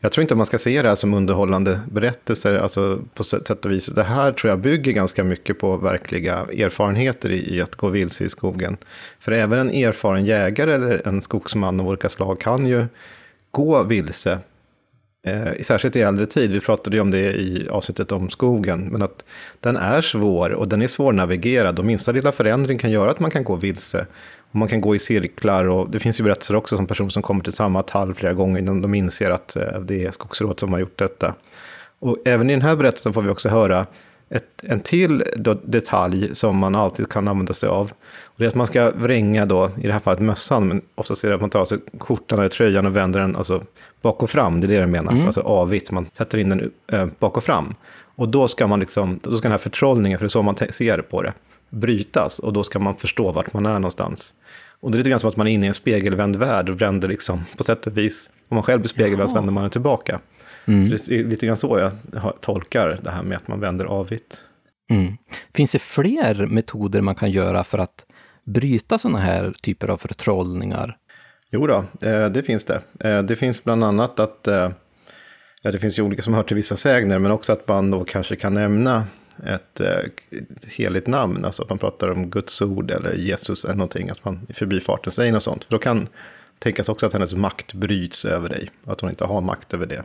[0.00, 3.72] Jag tror inte man ska se det här som underhållande berättelser, alltså på sätt och
[3.72, 3.86] vis.
[3.86, 8.24] Det här tror jag bygger ganska mycket på verkliga erfarenheter i, i att gå vilse
[8.24, 8.76] i skogen.
[9.20, 12.86] För även en erfaren jägare eller en skogsman av olika slag kan ju
[13.50, 14.38] gå vilse
[15.26, 19.02] Eh, särskilt i äldre tid, vi pratade ju om det i avsnittet om skogen, men
[19.02, 19.24] att
[19.60, 23.30] den är svår och den är svårnavigerad och minsta lilla förändring kan göra att man
[23.30, 24.06] kan gå vilse.
[24.54, 27.22] Och man kan gå i cirklar och det finns ju berättelser också som personer som
[27.22, 30.72] kommer till samma tall flera gånger innan de inser att eh, det är skogsråd som
[30.72, 31.34] har gjort detta.
[31.98, 33.86] Och även i den här berättelsen får vi också höra
[34.28, 35.24] ett, en till
[35.64, 37.92] detalj som man alltid kan använda sig av.
[38.22, 41.24] Och det är att man ska vränga då, i det här fallet mössan, men oftast
[41.24, 43.62] är det att man tar sig skjortan eller tröjan och vänder den alltså,
[44.02, 45.26] bak och fram, det är det det menas, mm.
[45.26, 47.74] alltså avigt, man sätter in den äh, bak och fram.
[48.16, 50.56] Och då ska man liksom, då ska den här förtrollningen, för det är så man
[50.56, 51.32] ser på det,
[51.74, 54.34] brytas och då ska man förstå vart man är någonstans.
[54.80, 56.80] Och det är lite grann som att man är inne i en spegelvänd värld och
[56.80, 60.20] vänder liksom, på sätt och vis, om man själv blir spegelvänd så vänder man tillbaka.
[60.64, 60.98] Mm.
[60.98, 61.92] Så det är lite grann så jag
[62.40, 64.44] tolkar det här med att man vänder avigt.
[64.90, 65.12] Mm.
[65.54, 68.06] Finns det fler metoder man kan göra för att
[68.44, 70.96] bryta sådana här typer av förtrollningar?
[71.50, 72.80] Jo då, eh, det finns det.
[73.00, 74.70] Eh, det finns bland annat att, eh,
[75.62, 78.04] ja, det finns ju olika som hör till vissa sägner, men också att man då
[78.04, 79.04] kanske kan nämna
[79.46, 84.10] ett, ett heligt namn, alltså att man pratar om Guds ord eller Jesus eller någonting,
[84.10, 85.64] att man i förbifarten säger något sånt.
[85.64, 86.08] För då kan
[86.58, 90.04] tänkas också att hennes makt bryts över dig, att hon inte har makt över det.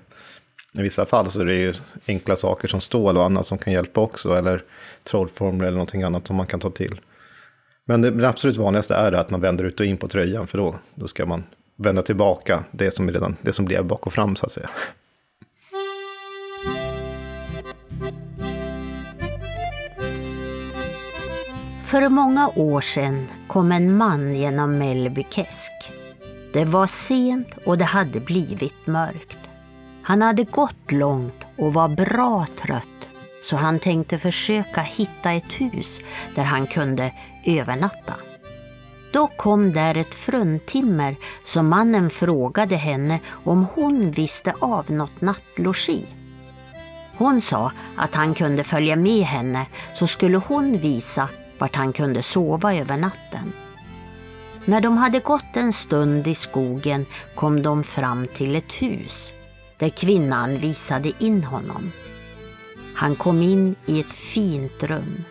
[0.74, 1.74] I vissa fall så är det ju
[2.08, 4.64] enkla saker som stål och annat som kan hjälpa också, eller
[5.04, 7.00] trollformler eller någonting annat som man kan ta till.
[7.86, 10.58] Men det, det absolut vanligaste är att man vänder ut och in på tröjan, för
[10.58, 11.44] då, då ska man
[11.76, 14.70] vända tillbaka det som, är redan, det som blev bak och fram så att säga.
[21.90, 25.72] För många år sedan kom en man genom Mellbykäsk.
[26.54, 29.38] Det var sent och det hade blivit mörkt.
[30.02, 33.08] Han hade gått långt och var bra trött
[33.44, 36.00] så han tänkte försöka hitta ett hus
[36.36, 37.14] där han kunde
[37.46, 38.14] övernatta.
[39.12, 46.06] Då kom där ett fruntimmer som mannen frågade henne om hon visste av något nattlogi.
[47.18, 51.30] Hon sa att han kunde följa med henne så skulle hon visa
[51.60, 53.54] vart han kunde sova över natten.
[54.66, 57.06] När de hade gått en stund i skogen
[57.36, 59.34] kom de fram till ett hus
[59.78, 61.92] där kvinnan visade in honom.
[62.96, 65.24] Han kom in i ett fint rum.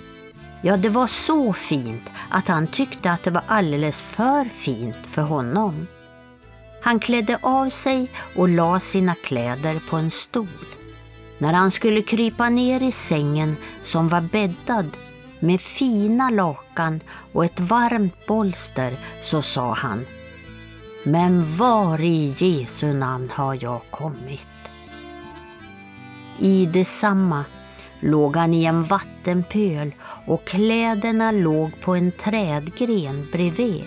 [0.62, 5.22] Ja, det var så fint att han tyckte att det var alldeles för fint för
[5.22, 5.86] honom.
[6.82, 10.46] Han klädde av sig och la sina kläder på en stol.
[11.38, 14.90] När han skulle krypa ner i sängen som var bäddad
[15.40, 17.00] med fina lakan
[17.32, 18.92] och ett varmt bolster
[19.24, 20.04] så sa han
[21.04, 24.40] Men var i Jesu namn har jag kommit?
[26.38, 27.44] I detsamma
[28.00, 29.94] låg han i en vattenpöl
[30.26, 33.84] och kläderna låg på en trädgren bredvid.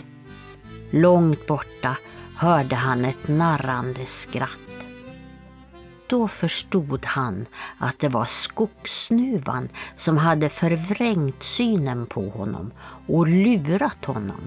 [0.92, 1.98] Långt borta
[2.38, 4.71] hörde han ett narrande skratt.
[6.12, 7.46] Då förstod han
[7.78, 12.72] att det var skogssnuvan som hade förvrängt synen på honom
[13.08, 14.42] och lurat honom.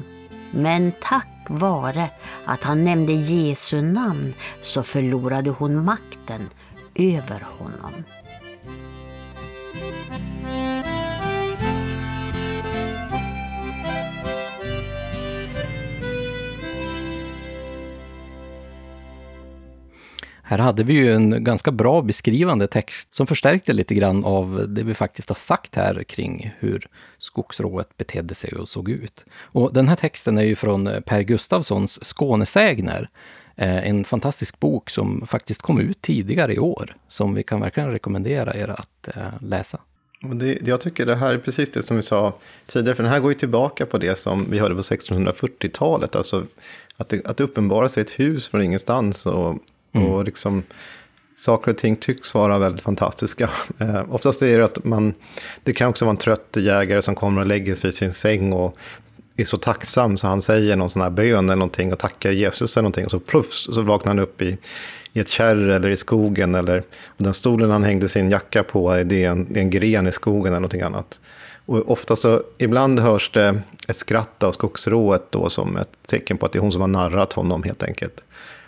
[0.51, 2.11] Men tack vare
[2.45, 6.51] att han nämnde Jesu namn så förlorade hon makten
[6.95, 8.05] över honom.
[20.47, 24.83] Här hade vi ju en ganska bra beskrivande text som förstärkte lite grann av det
[24.83, 26.89] vi faktiskt har sagt här kring hur
[27.19, 29.25] skogsrået betedde sig och såg ut.
[29.41, 33.09] Och den här texten är ju från Per Gustavssons Skånesägner.
[33.57, 37.91] Eh, en fantastisk bok som faktiskt kom ut tidigare i år, som vi kan verkligen
[37.91, 39.79] rekommendera er att eh, läsa.
[40.21, 42.35] Det, jag tycker det här är precis det som vi sa
[42.66, 46.47] tidigare, för den här går ju tillbaka på det som vi hörde på 1640-talet, alltså
[46.97, 49.59] att det, att det uppenbarar sig ett hus från ingenstans och,
[49.95, 50.09] mm.
[50.09, 50.62] och liksom
[51.37, 53.51] saker och ting tycks vara väldigt fantastiska.
[53.79, 55.15] Eh, oftast är det att man,
[55.62, 58.53] det kan också vara en trött jägare som kommer och lägger sig i sin säng
[58.53, 58.77] och
[59.37, 62.77] är så tacksam så han säger någon sån här bön eller någonting och tackar Jesus
[62.77, 64.59] eller någonting och så pluffs så vaknar han upp i,
[65.12, 69.03] i ett kärr eller i skogen eller och den stolen han hängde sin jacka på
[69.05, 71.21] det är en, det är en gren i skogen eller någonting annat.
[71.66, 76.47] Och oftast så, ibland hörs det ett skratt av skogsrået då som ett tecken på
[76.47, 78.25] att det är hon som har narrat honom helt enkelt.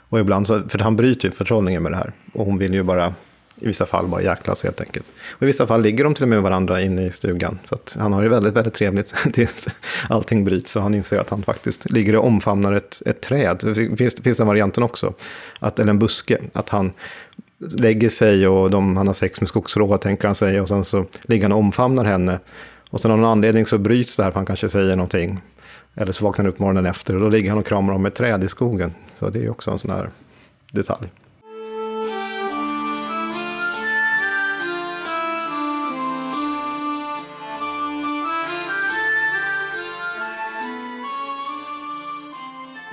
[0.09, 2.13] Och ibland så, för han bryter ju typ förtrollningen med det här.
[2.33, 3.15] Och hon vill ju bara,
[3.61, 5.13] i vissa fall, bara jäklas helt enkelt.
[5.31, 7.59] Och i vissa fall ligger de till och med varandra inne i stugan.
[7.65, 9.69] Så att han har det väldigt, väldigt trevligt tills
[10.09, 13.61] allting bryts och han inser att han faktiskt ligger och omfamnar ett, ett träd.
[13.63, 15.13] Det finns, finns den varianten också,
[15.59, 16.93] att, eller en buske, att han
[17.59, 20.61] lägger sig och de, han har sex med skogsråa, tänker han sig.
[20.61, 22.41] och sen så ligger han och omfamnar henne.
[22.91, 25.41] Och sen av någon anledning så bryts det här, för han kanske säger någonting.
[25.95, 28.15] Eller så vaknar han upp morgonen efter och då ligger han och kramar om ett
[28.15, 28.95] träd i skogen.
[29.17, 30.11] Så det är också en sån här
[30.73, 31.09] detalj.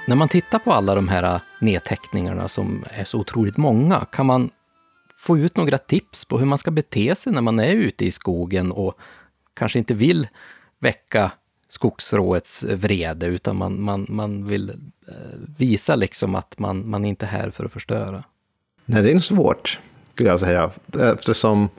[0.07, 4.25] När man tittar på alla de här äh, nedteckningarna som är så otroligt många, kan
[4.25, 4.49] man
[5.17, 8.11] få ut några tips på hur man ska bete sig när man är ute i
[8.11, 8.99] skogen och
[9.53, 10.27] kanske inte vill
[10.79, 11.31] väcka
[11.73, 14.69] skogsråets vrede, utan man, man, man vill
[15.07, 15.13] eh,
[15.57, 18.23] visa liksom att man, man inte är här för att förstöra.
[18.85, 19.79] Nej, det är svårt,
[20.13, 20.71] skulle jag säga,
[21.13, 21.69] eftersom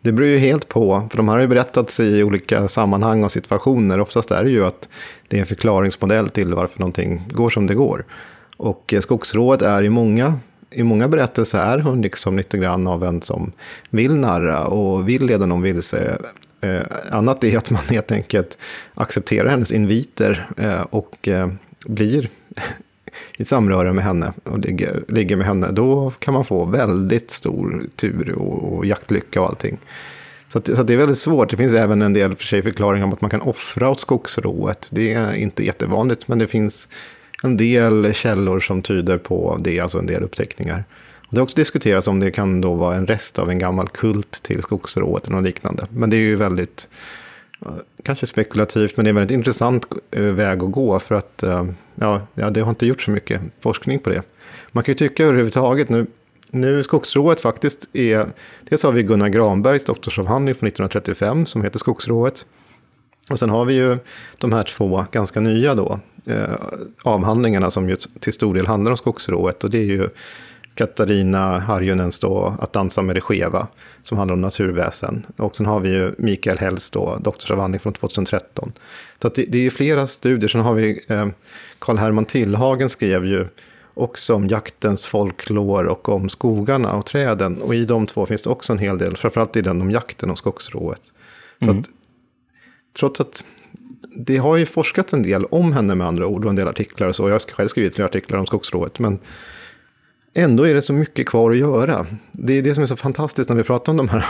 [0.00, 3.32] det beror ju helt på, för de här har ju berättats i olika sammanhang och
[3.32, 4.00] situationer.
[4.00, 4.88] Oftast är det ju att
[5.28, 8.04] det är en förklaringsmodell till varför någonting går som det går.
[8.56, 10.38] Och eh, skogsrået är i många,
[10.70, 13.52] i många berättelser är hon liksom lite grann av en som
[13.90, 16.18] vill narra och vill leda någon vilse
[16.60, 18.58] Eh, annat är att man helt enkelt
[18.94, 21.48] accepterar hennes inviter eh, och eh,
[21.86, 22.28] blir
[23.38, 25.70] i samröre med henne och ligger, ligger med henne.
[25.70, 29.78] Då kan man få väldigt stor tur och, och jaktlycka och allting.
[30.48, 31.50] Så, att, så att det är väldigt svårt.
[31.50, 34.88] Det finns även en del för sig förklaringar om att man kan offra åt skogsrået.
[34.92, 36.88] Det är inte jättevanligt, men det finns
[37.42, 40.84] en del källor som tyder på det, alltså en del uppteckningar.
[41.30, 44.42] Det har också diskuterats om det kan då vara en rest av en gammal kult
[44.42, 45.86] till skogsrået eller något liknande.
[45.90, 46.88] Men det är ju väldigt,
[47.66, 51.42] eh, kanske spekulativt, men det är en väldigt intressant eh, väg att gå för att
[51.42, 54.22] eh, ja, det har inte gjort så mycket forskning på det.
[54.72, 56.06] Man kan ju tycka överhuvudtaget nu,
[56.50, 58.26] nu skogsrået faktiskt är,
[58.68, 62.46] dels har vi Gunnar Granbergs doktorsavhandling från 1935 som heter Skogsrået.
[63.30, 63.98] Och sen har vi ju
[64.38, 66.54] de här två ganska nya då, eh,
[67.02, 69.64] avhandlingarna som ju till stor del handlar om skogsrået.
[69.64, 70.08] Och det är ju
[70.74, 73.68] Katarina Harjunens då Att dansa med det skeva,
[74.02, 75.26] som handlar om naturväsen.
[75.36, 78.72] Och sen har vi ju Mikael Hells då, doktorsavhandling från 2013.
[79.22, 80.48] Så det, det, är flera studier.
[80.48, 81.28] Sen har vi eh,
[81.78, 83.46] Karl Herman Tillhagen skrev ju
[83.94, 87.62] också om jaktens folklor och om skogarna och träden.
[87.62, 90.30] Och i de två finns det också en hel del, framförallt i den om jakten
[90.30, 91.02] och skogsrået.
[91.58, 91.78] Så mm.
[91.80, 91.90] att,
[92.98, 93.44] trots att
[94.16, 97.08] det har ju forskats en del om henne med andra ord och en del artiklar
[97.08, 97.28] och så.
[97.28, 98.98] Jag har själv skrivit flera artiklar om skogsrået.
[98.98, 99.18] Men
[100.34, 102.06] Ändå är det så mycket kvar att göra.
[102.32, 104.26] Det är det som är så fantastiskt när vi pratar om de här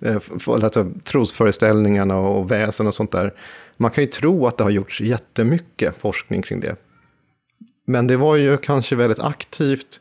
[0.00, 0.16] eh,
[0.46, 3.34] alltså, trosföreställningarna och väsen och sånt där.
[3.76, 6.76] Man kan ju tro att det har gjorts jättemycket forskning kring det.
[7.86, 10.00] Men det var ju kanske väldigt aktivt.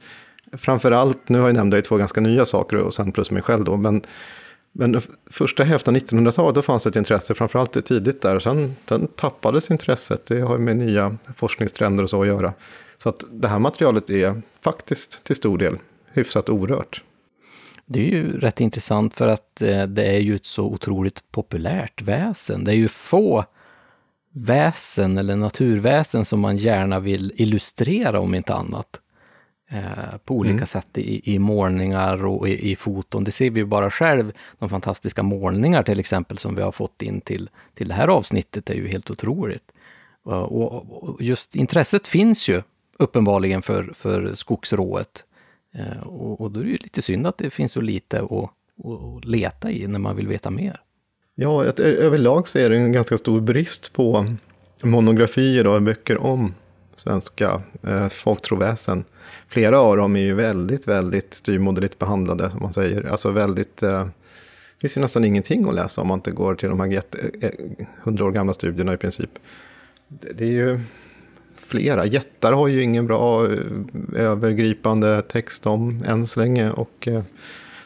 [0.54, 3.78] Framförallt, nu har jag nämnt två ganska nya saker och sen plus mig själv då.
[3.78, 4.02] Men,
[4.72, 5.02] men
[5.32, 8.36] första hälften av 1900-talet då fanns ett intresse, framförallt tidigt där.
[8.36, 10.26] Och sen, sen tappades intresset.
[10.26, 12.54] Det har ju med nya forskningstrender och så att göra.
[12.98, 15.78] Så att det här materialet är faktiskt till stor del
[16.14, 17.04] hyfsat orört.
[17.86, 22.02] Det är ju rätt intressant för att eh, det är ju ett så otroligt populärt
[22.02, 22.64] väsen.
[22.64, 23.46] Det är ju få
[24.32, 29.02] väsen eller naturväsen som man gärna vill illustrera om inte annat.
[29.70, 30.68] Eh, på olika mm.
[30.68, 33.24] sätt i, i målningar och i, i, foton.
[33.24, 34.32] Det ser vi ju bara själv.
[34.60, 38.70] De fantastiska målningar till exempel som vi har fått in till, till det här avsnittet
[38.70, 39.72] är ju helt otroligt.
[40.24, 42.62] Och, och just intresset finns ju
[42.98, 45.24] uppenbarligen för, för skogsrået.
[45.74, 48.32] Eh, och, och, då är det ju lite synd att det finns så lite att,
[48.86, 50.82] att leta i när man vill veta mer.
[51.36, 54.36] Ja, överlag så är det en ganska stor brist på
[54.84, 56.54] monografier och böcker om
[56.96, 59.04] svenska eh, folktroväsen.
[59.48, 63.04] Flera av dem är ju väldigt, väldigt styrmoderligt behandlade, som man säger.
[63.04, 63.84] Alltså väldigt...
[63.84, 67.02] Eh, det finns ju nästan ingenting att läsa om man inte går till de här
[67.42, 67.52] eh,
[68.04, 69.30] hundra år gamla studierna i princip.
[70.08, 70.80] Det, det är ju
[71.68, 72.06] flera.
[72.06, 73.60] Jättar har ju ingen bra eh,
[74.16, 76.72] övergripande text om än så länge.
[76.72, 77.22] Och eh,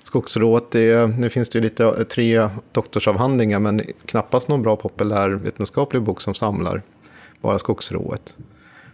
[0.03, 6.01] skogsrået, är, nu finns det ju lite, eh, tre doktorsavhandlingar men knappast någon bra populärvetenskaplig
[6.01, 6.81] bok som samlar
[7.41, 8.35] bara skogsrået.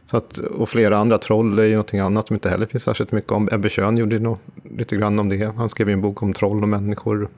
[0.05, 3.11] Så att, och flera andra troll är ju någonting annat som inte heller finns särskilt
[3.11, 3.49] mycket om.
[3.51, 4.37] Ebbe Schön gjorde nog
[4.77, 5.55] lite grann om det.
[5.57, 7.29] Han skrev ju en bok om troll och människor.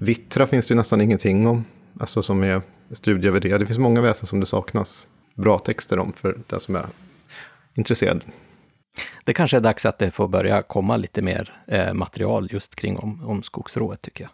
[0.00, 1.64] Vittra finns det ju nästan ingenting om.
[2.00, 3.58] Alltså som är studie över det.
[3.58, 5.06] Det finns många väsen som det saknas
[5.38, 6.86] bra texter om för den som är
[7.74, 8.24] intresserad.
[9.24, 12.98] Det kanske är dags att det får börja komma lite mer eh, material just kring
[12.98, 14.30] om, om skogsrået tycker jag.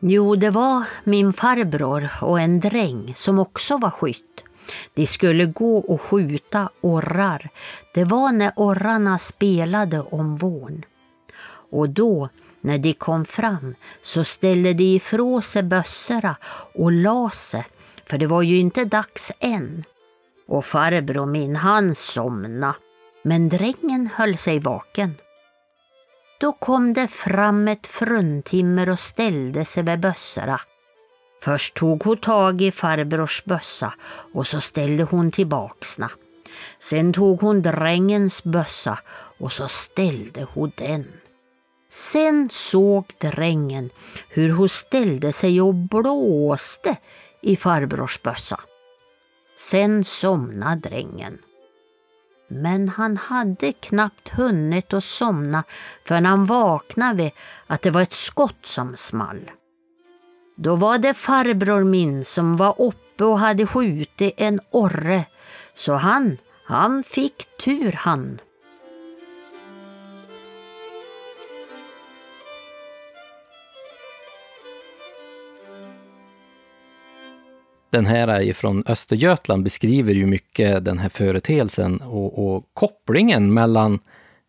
[0.00, 4.44] Jo, det var min farbror och en dräng som också var skytt.
[4.94, 7.48] De skulle gå och skjuta orrar.
[7.94, 10.84] Det var när orrarna spelade om våren.
[11.70, 12.28] Och då,
[12.66, 16.36] när de kom fram, så ställde de ifrån sig bössorna
[16.74, 17.66] och la sig,
[18.06, 19.84] för det var ju inte dags än.
[20.48, 22.74] Och farbror min, han somna,
[23.22, 25.14] men drängen höll sig vaken.
[26.40, 30.60] Då kom det fram ett fruntimmer och ställde sig vid bössorna.
[31.42, 33.94] Först tog hon tag i farbrors bössa
[34.34, 36.10] och så ställde hon tillbaksna.
[36.78, 38.98] Sen tog hon drängens bössa
[39.38, 41.04] och så ställde hon den.
[41.88, 43.90] Sen såg drängen
[44.28, 46.96] hur hon ställde sig och blåste
[47.42, 48.60] i farbrors bössa.
[49.58, 51.38] Sen somnade drängen.
[52.48, 55.64] Men han hade knappt hunnit att somna
[56.04, 57.32] förrän han vaknade vid
[57.66, 59.50] att det var ett skott som small.
[60.56, 65.24] Då var det farbror min som var uppe och hade skjutit en orre,
[65.74, 68.40] så han, han fick tur han.
[77.90, 83.98] Den här är ifrån Östergötland beskriver ju mycket den här företeelsen och, och kopplingen mellan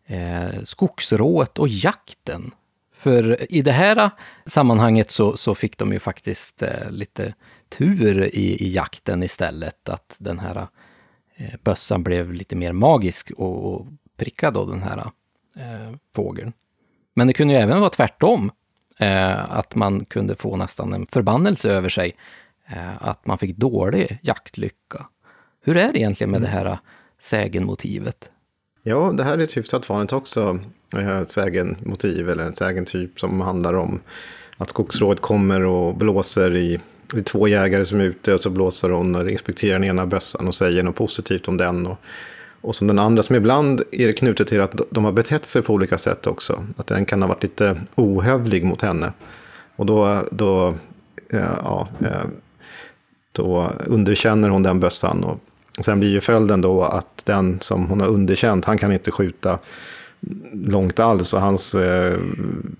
[0.06, 2.50] eh, skogsrået och jakten.
[2.98, 4.10] För i det här
[4.46, 7.34] sammanhanget så, så fick de ju faktiskt eh, lite
[7.68, 9.88] tur i, i, jakten istället.
[9.88, 10.66] Att den här
[11.36, 13.86] eh, bössan blev lite mer magisk och, och
[14.16, 14.98] prickade då den här
[15.56, 16.52] eh, fågeln.
[17.14, 18.50] Men det kunde ju även vara tvärtom.
[18.98, 22.16] Eh, att man kunde få nästan en förbannelse över sig
[22.98, 25.06] att man fick dålig jaktlycka.
[25.60, 26.50] Hur är det egentligen med mm.
[26.50, 26.78] det här
[27.20, 28.30] sägenmotivet?
[28.82, 30.58] Ja, det här är ett hyfsat vanligt också,
[30.96, 34.00] eh, ett sägenmotiv eller en sägentyp som handlar om
[34.56, 36.80] att skogsrådet kommer och blåser i
[37.12, 40.06] det är två jägare som är ute och så blåser hon och inspekterar den ena
[40.06, 41.86] bössan och säger något positivt om den.
[41.86, 41.98] Och,
[42.60, 45.62] och som den andra som ibland är det knutet till att de har betett sig
[45.62, 46.64] på olika sätt också.
[46.76, 49.12] Att den kan ha varit lite ohövlig mot henne.
[49.76, 50.74] Och då, då
[51.28, 51.88] ja,
[53.38, 55.24] då underkänner hon den bössan.
[55.24, 55.40] Och
[55.84, 59.58] sen blir ju följden då att den som hon har underkänt, han kan inte skjuta
[60.52, 62.18] långt alls och hans eh,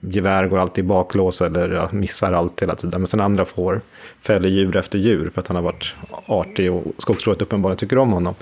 [0.01, 3.01] gevär går alltid i baklås eller ja, missar allt hela tiden.
[3.01, 3.81] Men sen andra får
[4.21, 5.95] fäller djur efter djur för att han har varit
[6.27, 8.35] artig och skogsrået uppenbarligen tycker om honom.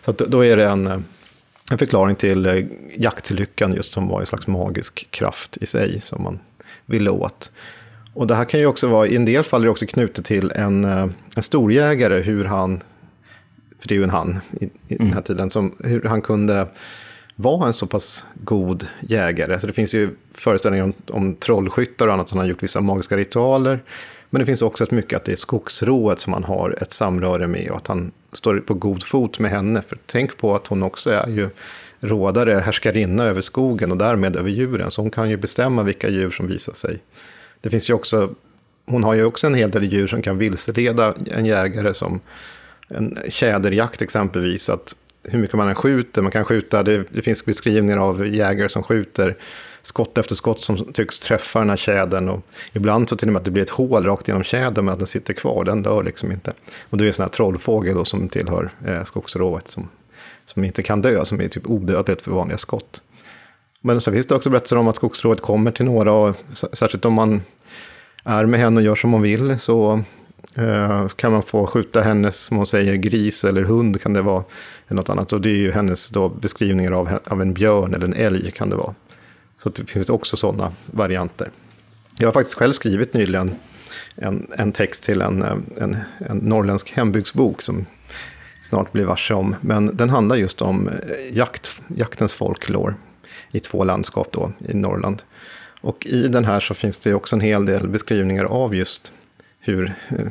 [0.00, 1.00] Så att, då är det en, eh,
[1.70, 2.64] en förklaring till eh,
[2.96, 6.38] jaktlyckan just som var en slags magisk kraft i sig som man
[6.86, 7.52] ville åt.
[8.14, 10.24] Och det här kan ju också vara, i en del fall är det också knutet
[10.24, 12.82] till en, eh, en storjägare, hur han,
[13.80, 15.22] för det är ju en han i, i den här mm.
[15.22, 16.66] tiden, som, hur han kunde
[17.36, 19.60] vara en så pass god jägare.
[19.60, 22.80] Så det finns ju föreställningar om, om trollskyttar och annat, som han har gjort vissa
[22.80, 23.82] magiska ritualer.
[24.30, 27.46] Men det finns också ett mycket att det är skogsrået som han har ett samröre
[27.46, 29.82] med och att han står på god fot med henne.
[29.88, 31.48] För tänk på att hon också är ju
[32.00, 34.90] rådare, härskarinna över skogen och därmed över djuren.
[34.90, 36.98] Så hon kan ju bestämma vilka djur som visar sig
[37.64, 38.34] det finns ju också,
[38.86, 42.20] hon har ju också en hel del djur som kan vilseleda en jägare som
[42.88, 44.70] en tjäderjakt exempelvis.
[44.70, 48.68] Att hur mycket man än skjuter, man kan skjuta, det, det finns beskrivningar av jägare
[48.68, 49.36] som skjuter
[49.82, 52.28] skott efter skott som tycks träffa den här tjädern.
[52.28, 52.42] Och
[52.72, 55.00] ibland så till och med att det blir ett hål rakt genom tjädern men att
[55.00, 56.52] den sitter kvar, den dör liksom inte.
[56.90, 59.88] Och det är en sån här trollfågel då som tillhör eh, skogsrået som,
[60.46, 63.02] som inte kan dö, som är typ odödligt för vanliga skott.
[63.86, 67.12] Men så finns det också berättelser om att skogsrået kommer till några, och särskilt om
[67.12, 67.42] man
[68.24, 70.02] är med henne och gör som hon vill, så
[70.54, 74.44] eh, kan man få skjuta hennes, som hon säger, gris eller hund kan det vara.
[74.88, 75.32] Eller något annat.
[75.32, 78.70] Och det är ju hennes då beskrivningar av, av en björn eller en älg kan
[78.70, 78.94] det vara.
[79.58, 81.50] Så det finns också sådana varianter.
[82.18, 83.54] Jag har faktiskt själv skrivit nyligen
[84.16, 85.42] en, en text till en,
[85.78, 87.86] en, en norrländsk hembygdsbok som
[88.62, 89.56] snart blir varse om.
[89.60, 92.94] Men den handlar just om eh, jakt, jaktens folklore
[93.54, 95.22] i två landskap då i Norrland.
[95.80, 99.12] Och i den här så finns det också en hel del beskrivningar av just
[99.58, 100.26] hur eh,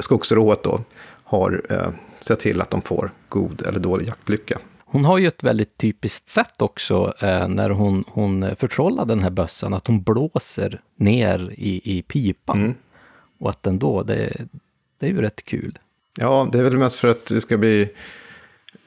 [0.00, 0.80] skogsrået då
[1.24, 1.88] har eh,
[2.20, 4.58] sett till att de får god eller dålig jaktlycka.
[4.78, 9.30] Hon har ju ett väldigt typiskt sätt också eh, när hon, hon förtrollar den här
[9.30, 12.58] bössan, att hon blåser ner i, i pipan.
[12.58, 12.74] Mm.
[13.38, 14.48] Och att ändå, det,
[14.98, 15.78] det är ju rätt kul.
[16.18, 17.88] Ja, det är väl mest för att det ska bli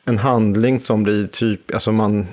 [0.05, 2.27] en handling som blir typ, alltså man,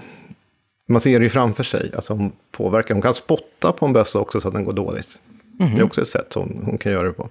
[0.89, 4.19] man ser det ju framför sig, alltså hon påverkar, hon kan spotta på en bössa
[4.19, 5.20] också så att den går dåligt.
[5.59, 5.74] Mhm.
[5.74, 7.28] Det är också ett sätt hon, hon kan göra det på.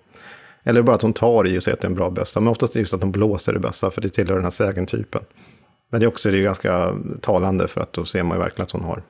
[0.63, 2.47] Eller bara att hon tar i och säger att det är en bra bössa, men
[2.47, 5.21] oftast är det just att hon blåser i bössa, för det tillhör den här sägentypen.
[5.89, 8.63] Men det är också det är ganska talande, för att då ser man ju verkligen
[8.63, 9.03] att hon har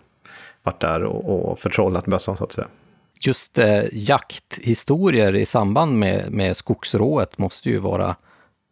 [0.63, 2.67] varit där och, och förtrollat bössan så att säga.
[3.19, 8.15] Just eh, jakthistorier i samband med, med skogsrået måste ju vara,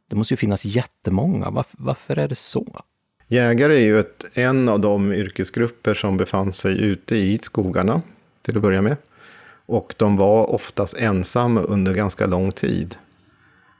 [0.09, 1.49] det måste ju finnas jättemånga.
[1.49, 2.81] Varför, varför är det så?
[3.27, 8.01] Jägare är ju ett, en av de yrkesgrupper som befann sig ute i skogarna,
[8.41, 8.97] till att börja med.
[9.65, 12.95] Och de var oftast ensamma under ganska lång tid.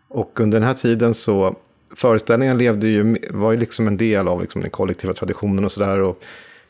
[0.07, 1.55] Och under den här tiden så,
[1.95, 6.15] föreställningen levde ju, var ju liksom en del av liksom den kollektiva traditionen och sådär.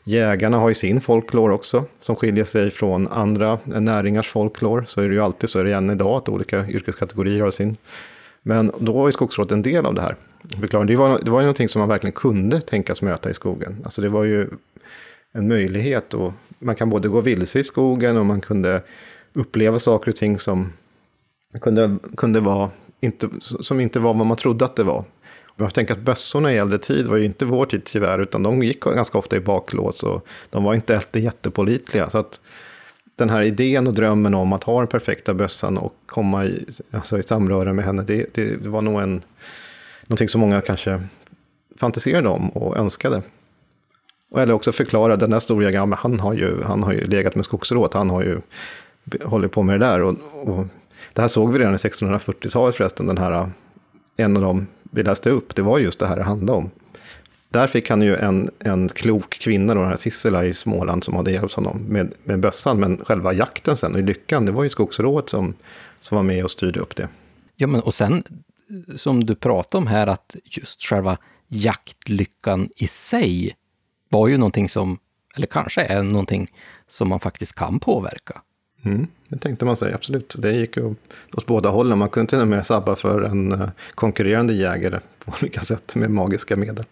[0.04, 4.86] Jägarna har ju sin folklore också, som skiljer sig från andra näringars folklore.
[4.86, 7.76] Så är det ju alltid så, är det än idag, att olika yrkeskategorier har sin.
[8.42, 10.16] Men då var ju skogsrådet en del av det här.
[10.60, 10.86] Förklaring.
[10.86, 13.80] Det var, det var ju någonting som man verkligen kunde tänkas möta i skogen.
[13.84, 14.48] Alltså det var ju
[15.32, 16.14] en möjlighet.
[16.14, 18.82] Och man kan både gå vilse i skogen och man kunde
[19.32, 20.72] uppleva saker och ting som
[21.60, 22.70] kunde, kunde vara
[23.00, 25.04] inte, som inte var vad man trodde att det var.
[25.56, 28.62] Jag tänker att bössorna i äldre tid var ju inte vår tid tyvärr, utan de
[28.62, 32.10] gick ganska ofta i baklås och de var inte alltid jättepolitliga.
[32.10, 32.40] Så att
[33.16, 37.18] den här idén och drömmen om att ha den perfekta bössan och komma i, alltså
[37.18, 39.22] i samröre med henne, det, det, det var nog en,
[40.08, 41.02] någonting som många kanske
[41.76, 43.22] fantiserade om och önskade.
[44.36, 47.94] Eller också förklara, den där storjägaren, han har ju, han har ju legat med skogsrået,
[47.94, 48.40] han har ju
[49.24, 50.00] hållit på med det där.
[50.00, 50.66] Och, och
[51.12, 53.50] det här såg vi redan i 1640-talet förresten, den här,
[54.16, 56.70] en av dem vi läste upp, det var just det här det handlade om.
[57.48, 61.14] Där fick han ju en, en klok kvinna, då, den här Sissela i Småland, som
[61.16, 62.80] hade hjälpt honom med, med bössan.
[62.80, 65.54] Men själva jakten sen och lyckan, det var ju skogsrået som,
[66.00, 67.08] som var med och styrde upp det.
[67.56, 68.22] Ja, men och sen
[68.96, 71.18] som du pratade om här, att just själva
[71.48, 73.56] jaktlyckan i sig
[74.08, 74.98] var ju någonting som,
[75.36, 76.50] eller kanske är någonting
[76.88, 78.42] som man faktiskt kan påverka.
[78.84, 80.34] Mm, det tänkte man sig, absolut.
[80.38, 80.94] Det gick ju
[81.32, 81.98] åt båda hållen.
[81.98, 86.10] Man kunde till och med sabba för en eh, konkurrerande jägare på olika sätt med
[86.10, 86.84] magiska medel.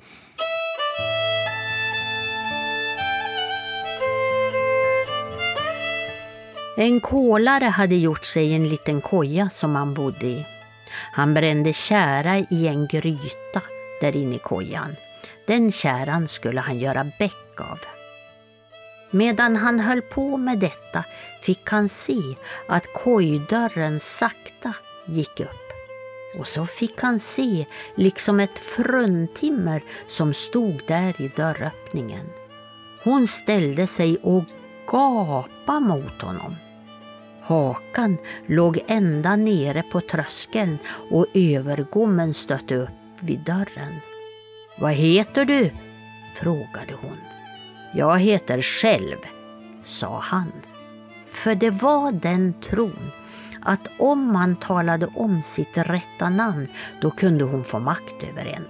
[6.77, 10.47] En kolare hade gjort sig en liten koja som han bodde i.
[11.13, 13.63] Han brände kära i en gryta
[14.01, 14.97] där inne i kojan.
[15.47, 17.81] Den käran skulle han göra bäck av.
[19.11, 21.05] Medan han höll på med detta
[21.43, 22.21] fick han se
[22.69, 24.75] att kojdörren sakta
[25.07, 25.65] gick upp.
[26.39, 27.67] Och så fick han se
[27.97, 32.27] liksom ett fruntimmer som stod där i dörröppningen.
[33.05, 34.45] Hon ställde sig och
[34.87, 36.57] gapade mot honom.
[37.47, 38.17] Hakan
[38.47, 40.79] låg ända nere på tröskeln
[41.11, 42.89] och övergommen stötte upp
[43.21, 44.01] vid dörren.
[44.79, 45.71] Vad heter du?
[46.35, 47.19] frågade hon.
[47.95, 49.17] Jag heter själv,
[49.85, 50.53] sa han.
[51.31, 53.11] För det var den tron
[53.63, 56.69] att om man talade om sitt rätta namn
[57.01, 58.65] då kunde hon få makt över en.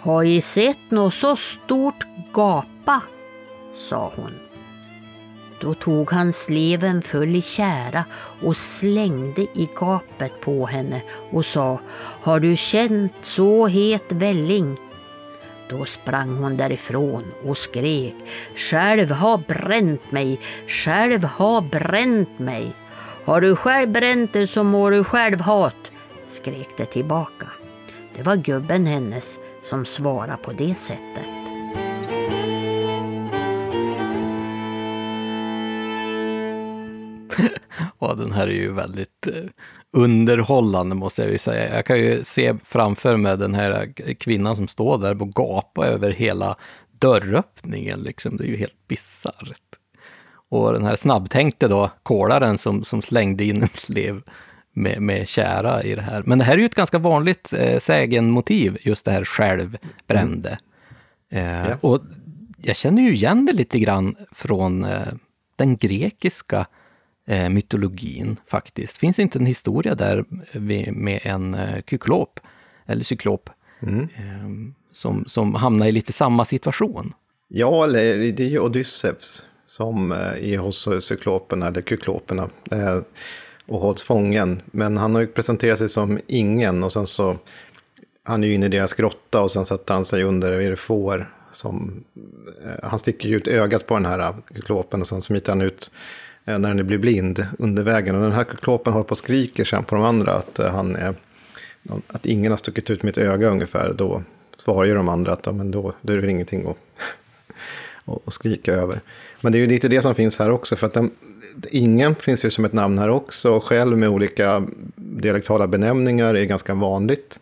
[0.00, 3.02] Har I sett något så stort gapa?
[3.76, 4.49] sa hon.
[5.60, 8.04] Då tog han sleven full i kära
[8.42, 11.80] och slängde i gapet på henne och sa
[12.22, 14.76] Har du känt så het välling?
[15.70, 18.14] Då sprang hon därifrån och skrek
[18.56, 22.72] Själv har bränt mig, själv har bränt mig.
[23.24, 25.90] Har du själv bränt dig så må du själv hat,
[26.26, 27.46] skrek det tillbaka.
[28.16, 29.38] Det var gubben hennes
[29.70, 31.39] som svarade på det sättet.
[37.98, 39.44] Och den här är ju väldigt eh,
[39.92, 41.76] underhållande måste jag ju säga.
[41.76, 46.10] Jag kan ju se framför mig den här kvinnan som står där och gapar över
[46.10, 46.56] hela
[46.98, 48.00] dörröppningen.
[48.00, 48.36] Liksom.
[48.36, 49.76] Det är ju helt bisarrt.
[50.48, 54.22] Och den här snabbtänkte då, kolaren som, som slängde in en slev
[54.72, 56.22] med, med kära i det här.
[56.26, 60.58] Men det här är ju ett ganska vanligt eh, sägenmotiv, just det här självbrände.
[61.30, 61.76] Eh, Ja.
[61.80, 62.00] Och
[62.56, 65.12] jag känner ju igen det lite grann från eh,
[65.56, 66.66] den grekiska
[67.26, 68.96] eh, mytologin faktiskt.
[68.96, 72.40] Finns inte en historia där vi- med en eh, kyklop,
[72.86, 73.50] eller cyklop,
[73.82, 74.00] Mm.
[74.02, 77.12] eh, som, som hamnar i lite samma situation?
[77.48, 80.18] Ja, eller det är ju Odysseus som eh,
[80.52, 82.98] är hos cykloperna, eller kykloperna, eh,
[83.66, 84.62] och hålls fången.
[84.66, 87.36] Men han har ju presenterat sig som ingen och sen så,
[88.22, 90.76] han är ju inne i deras grotta och sen sätter han sig under, är det
[90.76, 92.04] får, som,
[92.64, 95.90] eh, han sticker ju ut ögat på den här kyklopen och sen smiter han ut
[95.92, 98.14] eh, Eh, när den blir blind under vägen.
[98.14, 100.96] Och den här kyklopen håller på och skriker sen på de andra att eh, han
[100.96, 101.14] är,
[102.06, 103.92] att ingen har stuckit ut mitt öga ungefär.
[103.92, 104.22] Då
[104.56, 106.76] svarar ju de andra att ja, men då, då är det ingenting att,
[108.24, 109.00] och, skrika över.
[109.40, 111.10] Men det är ju lite det som finns här också, för att den,
[111.70, 113.60] ingen finns ju som ett namn här också.
[113.60, 114.66] Själv med olika
[114.96, 117.40] dialektala benämningar är ganska vanligt.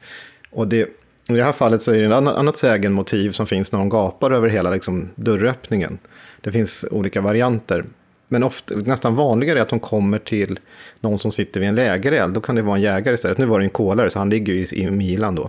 [0.50, 0.88] Och det,
[1.28, 4.30] i det här fallet så är det ett annat sägenmotiv som finns när de gapar
[4.30, 5.98] över hela liksom, dörröppningen.
[6.40, 7.84] Det finns olika varianter.
[8.28, 10.58] Men ofta, nästan vanligare är att de kommer till
[11.00, 12.34] någon som sitter vid en lägereld.
[12.34, 13.38] Då kan det vara en jägare istället.
[13.38, 15.48] Nu var det en kolare, så han ligger ju i, i milan då.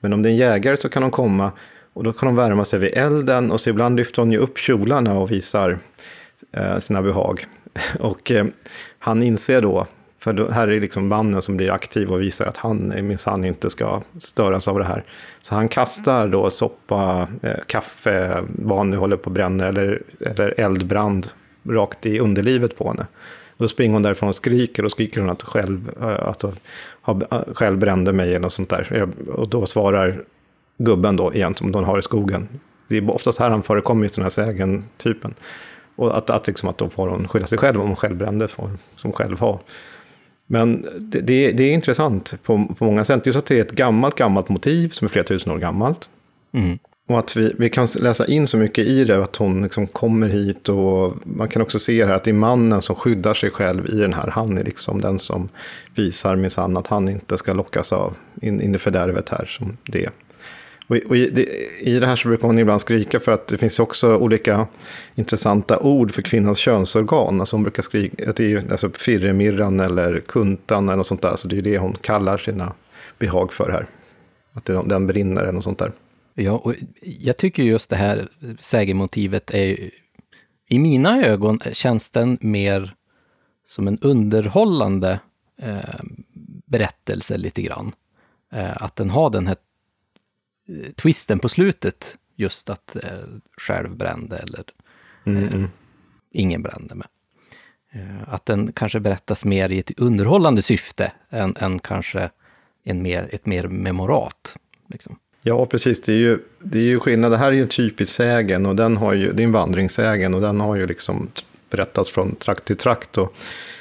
[0.00, 1.52] Men om det är en jägare så kan de komma
[1.92, 3.50] och då kan de värma sig vid elden.
[3.50, 5.78] Och så ibland lyfter hon ju upp kjolarna och visar
[6.52, 7.46] eh, sina behag.
[8.00, 8.46] Och eh,
[8.98, 9.86] han inser då,
[10.18, 13.70] för då, här är liksom mannen som blir aktiv och visar att han minsann inte
[13.70, 15.04] ska störas av det här.
[15.42, 20.02] Så han kastar då soppa, eh, kaffe, vad han nu håller på att bränna, eller,
[20.20, 21.26] eller eldbrand
[21.68, 23.06] rakt i underlivet på henne.
[23.50, 26.52] Och då springer hon därifrån och skriker och skriker hon att själv, eh, alltså,
[27.54, 29.08] själv brände mig eller något sånt där.
[29.28, 30.22] Och då svarar
[30.78, 32.48] gubben då igen, som de har i skogen.
[32.88, 35.34] Det är oftast här han förekommer just den här sägen-typen.
[35.96, 38.48] Och att, att, liksom att då får hon skylla sig själv om hon själv brände,
[38.48, 39.58] får, som själv har.
[40.46, 43.26] Men det, det, det, är intressant på, på många sätt.
[43.26, 46.10] Just att det är ett gammalt, gammalt motiv som är flera tusen år gammalt.
[46.52, 46.78] Mm.
[47.08, 50.28] Och att vi, vi kan läsa in så mycket i det, att hon liksom kommer
[50.28, 53.86] hit och man kan också se här att det är mannen som skyddar sig själv
[53.86, 54.26] i den här.
[54.26, 55.48] Han är liksom den som
[55.94, 60.08] visar minsann att han inte ska lockas av in, in i fördärvet här som det.
[60.88, 61.46] Och, och i, det,
[61.80, 64.66] i det här så brukar hon ibland skrika för att det finns också olika
[65.14, 67.40] intressanta ord för kvinnans könsorgan.
[67.40, 71.36] Alltså hon brukar skrika, att det är alltså firremirran eller kuntan eller något sånt där.
[71.36, 72.72] Så det är det hon kallar sina
[73.18, 73.86] behag för här.
[74.52, 75.92] Att det, den brinner eller något sånt där.
[76.40, 78.28] Ja, och jag tycker just det här
[78.60, 79.90] sägermotivet är
[80.68, 82.94] i mina ögon känns den mer
[83.66, 85.20] som en underhållande
[85.56, 86.00] eh,
[86.66, 87.94] berättelse lite grann.
[88.52, 89.56] Eh, att den har den här
[90.68, 93.18] eh, twisten på slutet, just att eh,
[93.56, 94.64] själv brände eller
[95.24, 95.70] mm, eh, mm.
[96.30, 97.08] ingen brände med.
[97.90, 102.30] Eh, att den kanske berättas mer i ett underhållande syfte än, än kanske
[102.84, 104.56] en mer, ett mer memorat.
[104.86, 105.18] Liksom.
[105.48, 106.00] Ja, precis.
[106.00, 107.32] Det är ju, det är ju skillnad.
[107.32, 110.34] Det här är ju en typisk sägen och den har ju, det är en vandringssägen
[110.34, 111.28] och den har ju liksom
[111.70, 113.18] berättats från trakt till trakt.
[113.18, 113.34] Och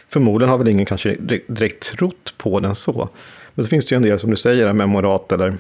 [0.09, 1.15] förmodligen har väl ingen kanske
[1.47, 3.09] direkt trott på den så.
[3.55, 5.57] Men så finns det ju en del, som du säger, memorat eller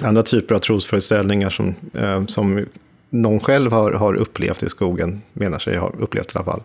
[0.00, 2.66] andra typer av trosföreställningar som, eh, som
[3.10, 6.62] någon själv har, har upplevt i skogen, menar sig ha upplevt i alla fall.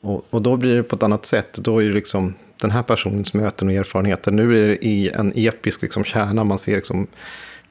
[0.00, 1.52] Och, och då blir det på ett annat sätt.
[1.54, 4.32] Då är det liksom den här personens möten och erfarenheter.
[4.32, 6.44] Nu är det i en episk liksom kärna.
[6.44, 7.06] Man ser liksom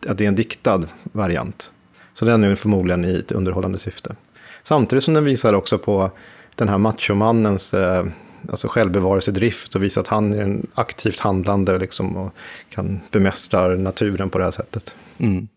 [0.07, 1.71] att det är en diktad variant.
[2.13, 4.15] Så den är förmodligen i ett underhållande syfte.
[4.63, 6.11] Samtidigt som den visar också på
[6.55, 8.05] den här machomannens eh,
[8.49, 12.33] alltså självbevarelsedrift och visar att han är en aktivt handlande liksom, och
[12.69, 14.95] kan bemästra naturen på det här sättet.
[15.17, 15.47] Mm.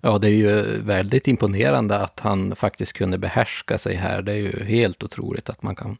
[0.00, 4.22] Ja, det är ju väldigt imponerande att han faktiskt kunde behärska sig här.
[4.22, 5.96] Det är ju helt otroligt att man kan...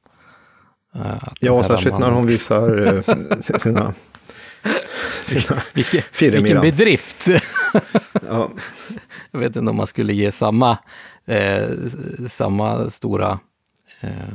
[0.97, 3.03] Uh, ja, särskilt när hon visar uh,
[3.41, 3.95] sina
[5.25, 7.29] sina vilken, vilken bedrift!
[8.29, 8.51] ja.
[9.31, 10.79] Jag vet inte om man skulle ge samma,
[11.25, 11.69] eh,
[12.29, 13.39] samma stora
[14.01, 14.35] eh,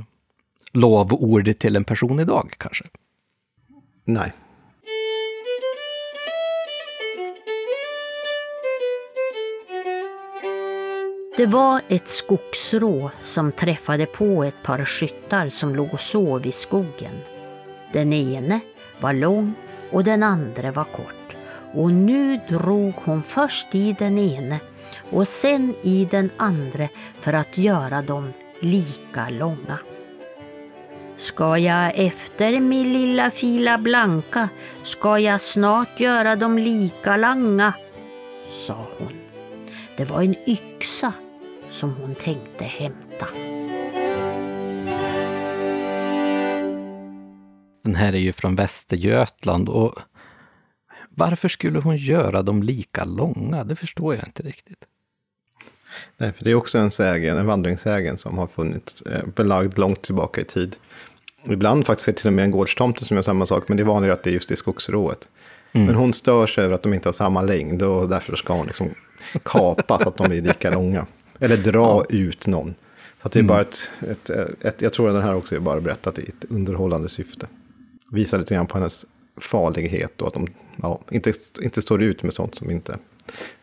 [0.73, 2.85] lovord till en person idag kanske.
[4.05, 4.33] Nej.
[11.39, 16.51] Det var ett skogsrå som träffade på ett par skyttar som låg och sov i
[16.51, 17.19] skogen.
[17.93, 18.59] Den ene
[18.99, 19.53] var lång
[19.91, 21.18] och den andra var kort.
[21.73, 24.59] Och nu drog hon först i den ene
[25.11, 26.87] och sen i den andra
[27.21, 29.79] för att göra dem lika långa.
[31.17, 34.49] Ska jag efter min lilla fila blanka,
[34.83, 37.73] ska jag snart göra dem lika långa,
[38.67, 39.13] sa hon.
[39.97, 41.13] Det var en yxa
[41.71, 43.27] som hon tänkte hämta.
[47.83, 49.99] Den här är ju från Västergötland och
[51.19, 53.63] varför skulle hon göra dem lika långa?
[53.63, 54.85] Det förstår jag inte riktigt.
[56.17, 60.01] Nej, för det är också en sägen, en vandringssägen som har funnits eh, belagd långt
[60.01, 60.75] tillbaka i tid.
[61.43, 63.83] Ibland faktiskt är det till och med en gårdstomte som gör samma sak, men det
[63.83, 65.29] är vanligare att det är just i skogsrået.
[65.71, 65.87] Mm.
[65.87, 68.65] Men hon stör sig över att de inte har samma längd och därför ska hon
[68.65, 68.89] liksom
[69.43, 71.05] kapa så att de blir lika långa.
[71.39, 72.15] Eller dra ja.
[72.15, 72.75] ut någon.
[73.21, 73.47] Så att det är mm.
[73.47, 76.23] bara ett, ett, ett, ett, jag tror att den här också är bara berättat i
[76.23, 77.47] ett underhållande syfte
[78.11, 79.05] visar lite grann på hennes
[79.41, 80.47] farlighet och att de
[80.81, 82.97] ja, inte, inte står ut med sånt som inte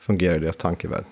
[0.01, 1.05] fungerar i deras tankevärld.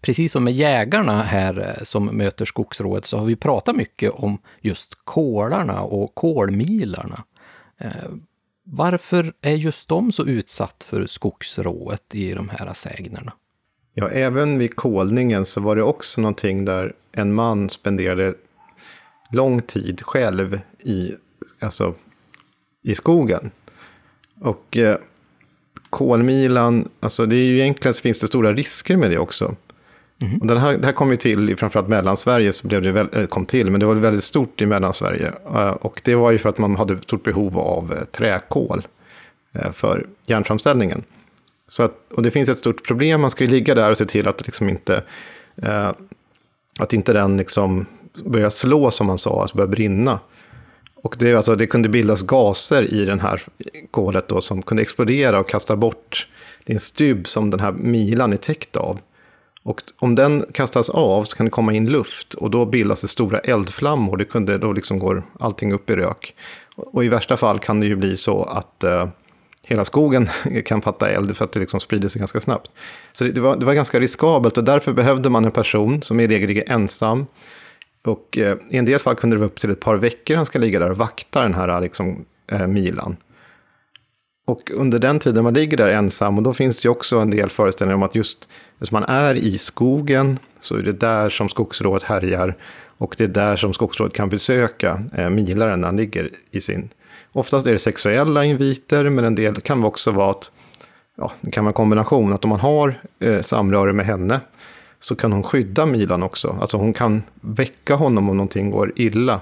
[0.00, 4.38] precis som med jägarna här eh, som möter skogsrået så har vi pratat mycket om
[4.60, 7.24] just kolarna och kolmilarna.
[7.78, 8.10] Eh,
[8.64, 13.32] varför är just de så utsatt för skogsrået i de här sägnerna?
[13.94, 18.34] Ja, även vid kolningen så var det också någonting där en man spenderade
[19.32, 21.12] lång tid själv i,
[21.60, 21.94] alltså,
[22.82, 23.50] i skogen.
[24.40, 24.96] Och eh,
[25.90, 29.56] kolmilan, alltså det är ju egentligen så finns det stora risker med det också.
[30.20, 30.40] Mm.
[30.40, 33.26] Och den här, det här kom ju till i framförallt Mellansverige, så blev det väl,
[33.26, 35.32] kom till, men det var väldigt stort i Mellansverige.
[35.54, 38.86] Uh, och det var ju för att man hade ett stort behov av uh, träkol
[39.72, 41.02] för järnframställningen.
[41.68, 44.04] Så att, och det finns ett stort problem, man ska ju ligga där och se
[44.04, 45.02] till att liksom inte,
[46.78, 47.86] att inte den liksom
[48.24, 50.20] börjar slå som man sa, alltså börjar brinna.
[51.02, 53.42] Och det, alltså, det kunde bildas gaser i den här
[53.90, 56.28] kolet då, som kunde explodera och kasta bort,
[56.64, 59.00] det är en stubb som den här milan är täckt av.
[59.62, 63.08] Och om den kastas av så kan det komma in luft och då bildas det
[63.08, 64.16] stora eldflammor.
[64.16, 66.34] Det kunde, då liksom går allting upp i rök.
[66.76, 69.08] Och i värsta fall kan det ju bli så att eh,
[69.62, 70.28] hela skogen
[70.64, 72.70] kan fatta eld för att det liksom sprider sig ganska snabbt.
[73.12, 76.20] Så det, det, var, det var ganska riskabelt och därför behövde man en person som
[76.20, 77.26] i regel ligger ensam.
[78.04, 80.46] Och eh, i en del fall kunde det vara upp till ett par veckor han
[80.46, 83.16] ska ligga där och vakta den här eh, liksom, eh, milan.
[84.46, 87.30] Och under den tiden man ligger där ensam, och då finns det ju också en
[87.30, 91.48] del föreställningar om att just eftersom man är i skogen, så är det där som
[91.48, 92.56] skogsrået härjar.
[92.98, 96.88] Och det är där som skogsrået kan besöka eh, milaren när han ligger i sin...
[97.32, 100.50] Oftast är det sexuella inviter, men en del kan också vara att...
[101.16, 104.40] Ja, det kan vara en kombination, att om man har eh, samröre med henne
[105.00, 106.58] så kan hon skydda Milan också.
[106.60, 109.40] Alltså hon kan väcka honom om någonting går illa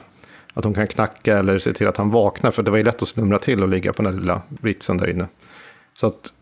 [0.55, 2.51] att hon kan knacka eller se till att han vaknar.
[2.51, 4.97] För det var ju lätt att slumra till och ligga på den där lilla britsen
[4.97, 5.29] där inne.
[5.95, 6.33] Så att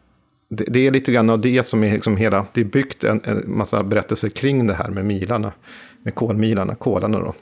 [0.49, 3.21] det, det är lite grann av det som är liksom hela, det är byggt en,
[3.25, 5.53] en massa berättelser kring det här med milarna.
[6.03, 7.35] Med kolmilarna, kolarna då.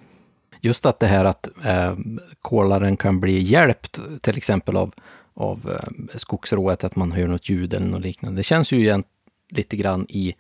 [0.61, 1.97] Just att det här att eh,
[2.43, 4.95] kolaren kan bli hjälpt till exempel av,
[5.35, 8.39] av eh, skogsrået, att man hör något ljud eller något liknande.
[8.39, 9.05] Det känns ju igen
[9.51, 10.35] lite grann i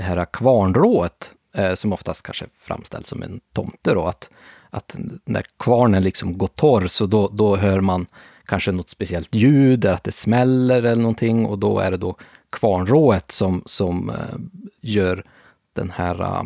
[0.00, 4.30] det här kvarnrået, eh, som oftast kanske framställs som en tomte då, att
[4.70, 8.06] att när kvarnen liksom går torr så då, då hör man
[8.44, 12.16] kanske något speciellt ljud, att det smäller eller någonting och då är det då
[12.50, 14.38] kvarnrået som, som eh,
[14.80, 15.24] gör
[15.72, 16.42] den här eh,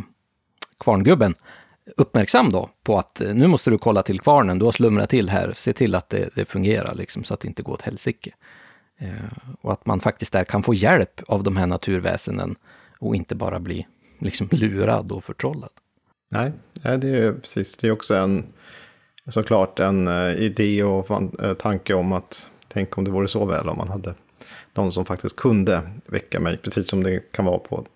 [0.80, 1.34] kvarngubben
[1.96, 5.30] uppmärksam då på att eh, nu måste du kolla till kvarnen, du har slumrat till
[5.30, 8.30] här, se till att det, det fungerar liksom så att det inte går åt helsike.
[9.60, 12.56] och att man faktiskt där kan få hjälp av de här naturväsenen
[13.04, 13.86] och inte bara bli
[14.18, 15.70] liksom lurad och förtrollad.
[16.30, 16.52] Nej,
[16.98, 17.76] det är precis.
[17.76, 18.44] Det är också en,
[19.26, 21.10] såklart en eh, idé och
[21.42, 24.14] eh, tanke om att tänk om det vore så väl om man hade
[24.74, 26.56] någon som faktiskt kunde väcka mig.
[26.56, 27.86] Precis som det kan vara på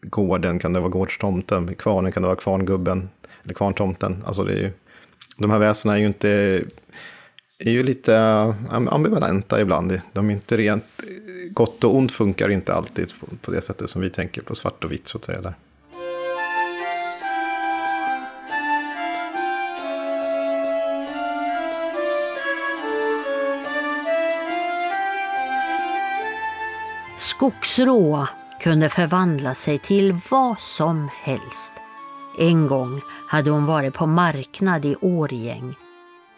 [0.00, 3.08] gården, kan det vara gårdstomten, kvarnen kan det vara kvarngubben,
[3.44, 4.24] eller kvarntomten.
[4.26, 4.72] Alltså det är ju,
[5.36, 6.62] de här väsena är ju inte,
[7.58, 8.16] är ju lite
[8.70, 10.00] ambivalenta ibland.
[10.12, 10.84] De är inte rent,
[11.50, 14.92] gott och ont funkar inte alltid på, det sättet som vi tänker på svart och
[14.92, 15.54] vitt så att säga där.
[27.18, 28.28] Skogsråa
[28.60, 31.72] kunde förvandla sig till vad som helst.
[32.38, 35.74] En gång hade hon varit på marknad i Årgäng.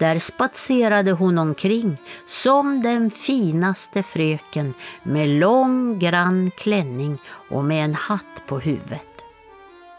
[0.00, 1.96] Där spatserade hon omkring
[2.26, 7.18] som den finaste fröken med lång grann klänning
[7.50, 9.22] och med en hatt på huvudet.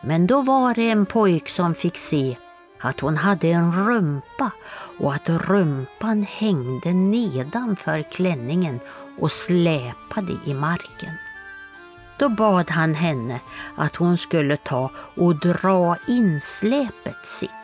[0.03, 2.37] Men då var det en pojk som fick se
[2.79, 4.51] att hon hade en rumpa
[4.99, 8.79] och att rumpan hängde nedanför klänningen
[9.19, 11.15] och släpade i marken.
[12.19, 13.39] Då bad han henne
[13.75, 17.60] att hon skulle ta och dra in släpet sitt.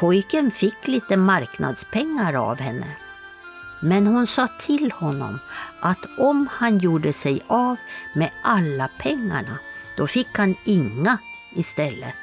[0.00, 2.86] Pojken fick lite marknadspengar av henne.
[3.80, 5.38] Men hon sa till honom
[5.80, 7.76] att om han gjorde sig av
[8.14, 9.58] med alla pengarna,
[9.96, 11.18] då fick han inga
[11.56, 12.14] istället.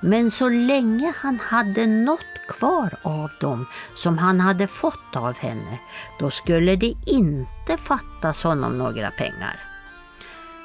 [0.00, 5.78] Men så länge han hade något kvar av dem som han hade fått av henne,
[6.18, 9.60] då skulle det inte fattas honom några pengar.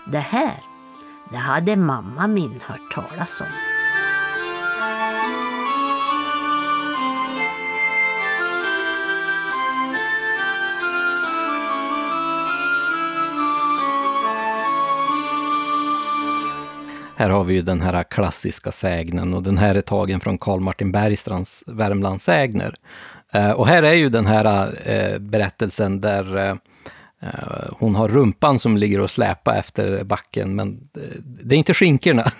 [0.05, 0.63] Det här,
[1.31, 3.72] det hade mamma min hört talas om.
[17.23, 20.59] Här har vi ju den här klassiska sägnen och den här är tagen från Karl
[20.59, 22.75] Martin Bergstrands Värmlandssägner.
[23.31, 26.57] Eh, och här är ju den här eh, berättelsen där
[27.19, 30.89] Eh, hon har rumpan som ligger och släpar efter backen, men
[31.23, 32.31] det är inte skinkorna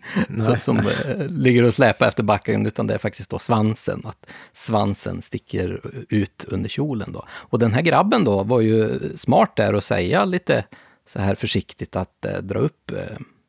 [0.60, 0.90] som
[1.28, 4.02] ligger och släpar efter backen, utan det är faktiskt då svansen.
[4.04, 7.12] Att svansen sticker ut under kjolen.
[7.12, 7.24] Då.
[7.30, 10.64] Och den här grabben då var ju smart där och säga lite
[11.06, 12.92] så här försiktigt att dra upp,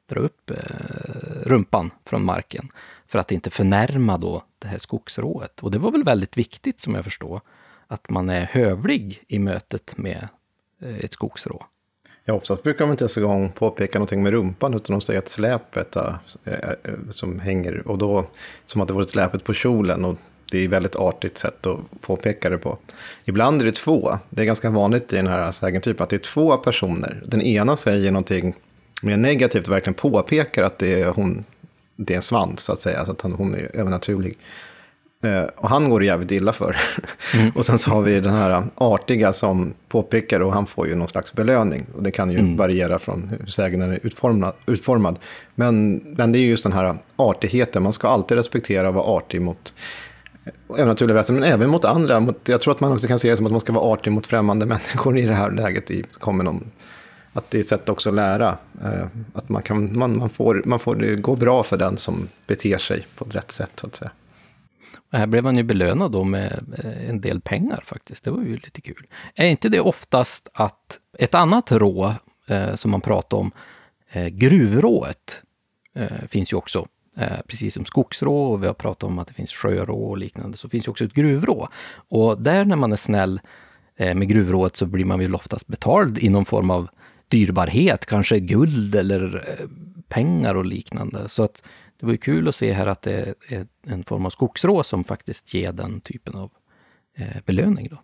[0.09, 0.55] dra upp eh,
[1.43, 2.71] rumpan från marken
[3.07, 5.59] för att inte förnärma då det här skogsrået.
[5.59, 7.41] Och det var väl väldigt viktigt som jag förstår,
[7.87, 10.27] att man är hövlig i mötet med
[10.81, 11.65] Eh, ett skogsrå.
[12.25, 15.19] Ja, oftast brukar de inte ens en gång påpeka någonting med rumpan, utan de säger
[15.19, 16.77] att släpet är, är,
[17.09, 18.27] som hänger, och då
[18.65, 20.05] som att det vore släpet på kjolen.
[20.05, 20.15] Och
[20.51, 22.77] det är ett väldigt artigt sätt att påpeka det på.
[23.25, 24.17] Ibland är det två.
[24.29, 27.23] Det är ganska vanligt i den här sägentypen att det är två personer.
[27.25, 28.55] Den ena säger någonting
[29.03, 31.43] mer negativt verkligen påpekar att det är, hon,
[31.95, 34.37] det är en svans, så att säga, så att hon är övernaturlig.
[35.23, 36.77] Eh, och han går det jävligt illa för.
[37.33, 37.51] Mm.
[37.55, 41.07] och sen så har vi den här artiga som påpekar och han får ju någon
[41.07, 41.85] slags belöning.
[41.95, 42.57] Och det kan ju mm.
[42.57, 44.53] variera från hur sägnen är utformad.
[44.65, 45.19] utformad.
[45.55, 47.83] Men, men det är just den här artigheten.
[47.83, 49.73] Man ska alltid respektera och vara artig mot
[50.77, 52.19] övernaturliga väsen, men även mot andra.
[52.19, 54.13] Mot, jag tror att man också kan se det som att man ska vara artig
[54.13, 55.91] mot främmande människor i det här läget.
[55.91, 56.71] I, kommer någon,
[57.39, 58.57] att det är ett sätt också att lära.
[58.83, 62.27] Eh, att man, kan, man, man, får, man får det gå bra för den som
[62.47, 64.11] beter sig på rätt sätt, så att säga.
[65.11, 68.23] Och här blev han ju belönad då med eh, en del pengar faktiskt.
[68.23, 69.07] Det var ju lite kul.
[69.35, 72.13] Är inte det oftast att ett annat rå
[72.47, 73.51] eh, som man pratar om,
[74.11, 75.41] eh, gruvrået,
[75.93, 76.87] eh, finns ju också.
[77.17, 80.57] Eh, precis som skogsrå och vi har pratat om att det finns sjörå och liknande,
[80.57, 81.67] så finns ju också ett gruvrå.
[82.09, 83.41] Och där när man är snäll
[83.95, 86.89] eh, med gruvrået så blir man väl oftast betald i någon form av
[87.29, 89.67] dyrbarhet, kanske guld eller eh,
[90.07, 91.29] pengar och liknande.
[91.29, 91.63] Så att
[91.99, 95.03] det var ju kul att se här att det är en form av skogsrå som
[95.03, 96.51] faktiskt ger den typen av
[97.17, 97.87] eh, belöning.
[97.91, 97.97] Då.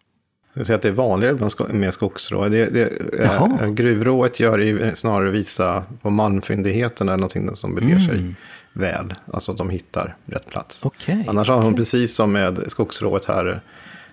[0.54, 2.50] Jag säga att det är vanligare med skogsrå.
[2.50, 2.90] Det, det,
[3.24, 8.08] äh, gruvrået gör ju snarare visa på malmfyndigheterna eller någonting som beter mm.
[8.08, 8.36] sig
[8.74, 9.14] väl.
[9.34, 10.86] Alltså att de hittar rätt plats.
[10.86, 11.24] Okay.
[11.28, 13.62] Annars har hon precis som med skogsrået här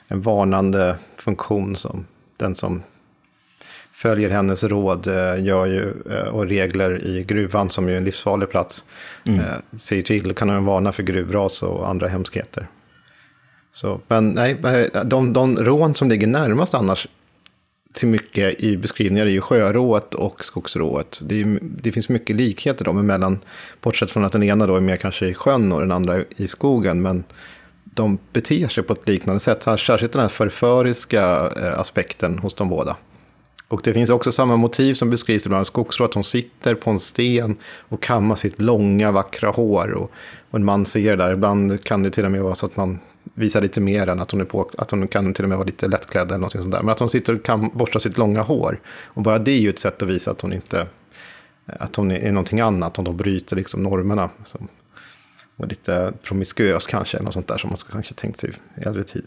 [0.08, 2.06] en varnande funktion som
[2.36, 2.82] den som
[4.02, 8.04] följer hennes råd eh, gör ju, eh, och regler i gruvan, som ju är en
[8.04, 8.84] livsfarlig plats,
[9.24, 9.40] mm.
[9.40, 12.66] Eh, ser till, kan ha en varna för gruvras och andra hemskheter.
[13.72, 14.56] Så, men nej,
[15.04, 17.08] de, de rån som ligger närmast annars
[17.94, 21.20] till mycket i beskrivningar är ju sjörået och skogsrået.
[21.22, 23.38] Det, är, det finns mycket likheter dem emellan,
[23.80, 26.48] bortsett från att den ena då är mer kanske i sjön och den andra i
[26.48, 27.02] skogen.
[27.02, 27.24] Men
[27.84, 31.24] de beter sig på ett liknande sätt, särskilt den här förföriska
[31.76, 32.96] aspekten hos de båda.
[33.72, 36.98] Och det finns också samma motiv som beskrivs ibland skogsrå, att hon sitter på en
[36.98, 37.56] sten
[37.88, 39.92] och kammar sitt långa vackra hår.
[39.92, 40.10] Och,
[40.50, 41.32] och en man ser det där.
[41.32, 42.98] Ibland kan det till och med vara så att man
[43.34, 45.66] visar lite mer än att hon, är på, att hon kan till och med vara
[45.66, 46.82] lite lättklädd eller något sånt där.
[46.82, 48.80] Men att hon sitter och kan borsta sitt långa hår.
[49.04, 50.86] Och bara det är ju ett sätt att visa att hon inte
[51.66, 54.30] att hon är någonting annat, om de bryter liksom normerna.
[55.56, 59.04] och lite promiskuös kanske, eller något sånt där som man kanske tänkt sig i äldre
[59.04, 59.26] tid.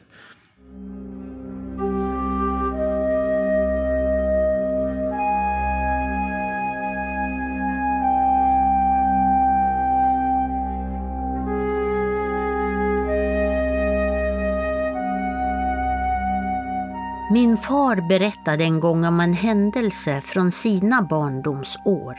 [17.30, 22.16] Min far berättade en gång om en händelse från sina barndomsår.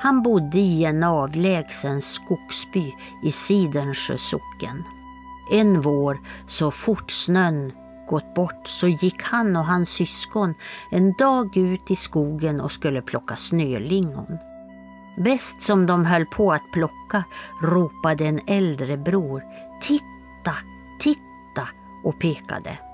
[0.00, 4.84] Han bodde i en avlägsen skogsby i Sidensjö socken.
[5.52, 7.72] En vår, så fort snön
[8.08, 10.54] gått bort, så gick han och hans syskon
[10.90, 14.38] en dag ut i skogen och skulle plocka snölingon.
[15.16, 17.24] Bäst som de höll på att plocka
[17.62, 19.42] ropade en äldre bror
[19.82, 20.56] ”Titta,
[21.00, 21.68] titta”
[22.04, 22.89] och pekade.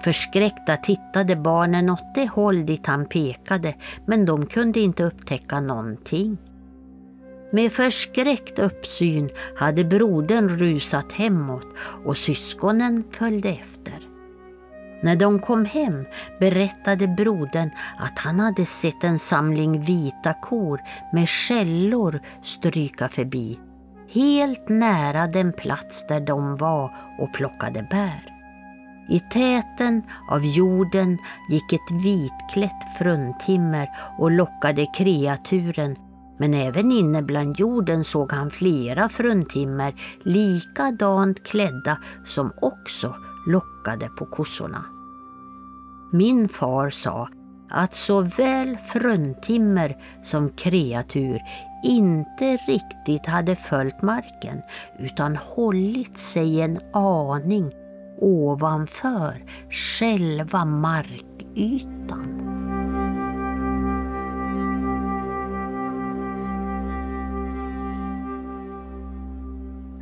[0.00, 3.74] Förskräckta tittade barnen åt det håll dit han pekade,
[4.06, 6.38] men de kunde inte upptäcka någonting.
[7.52, 11.66] Med förskräckt uppsyn hade brodern rusat hemåt
[12.04, 13.94] och syskonen följde efter.
[15.02, 16.04] När de kom hem
[16.40, 20.80] berättade brodern att han hade sett en samling vita kor
[21.12, 23.58] med skällor stryka förbi,
[24.08, 28.37] helt nära den plats där de var och plockade bär.
[29.08, 31.18] I täten av jorden
[31.50, 35.96] gick ett vitklätt fruntimmer och lockade kreaturen
[36.38, 43.14] men även inne bland jorden såg han flera fruntimmer likadant klädda som också
[43.46, 44.84] lockade på kossorna.
[46.12, 47.28] Min far sa
[47.70, 51.40] att såväl fruntimmer som kreatur
[51.84, 54.62] inte riktigt hade följt marken
[54.98, 57.72] utan hållit sig en aning
[58.18, 62.44] ovanför själva markytan.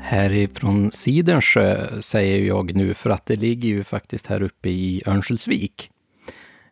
[0.00, 5.90] Härifrån Sidensjö säger jag nu, för att det ligger ju faktiskt här uppe i Örnsköldsvik.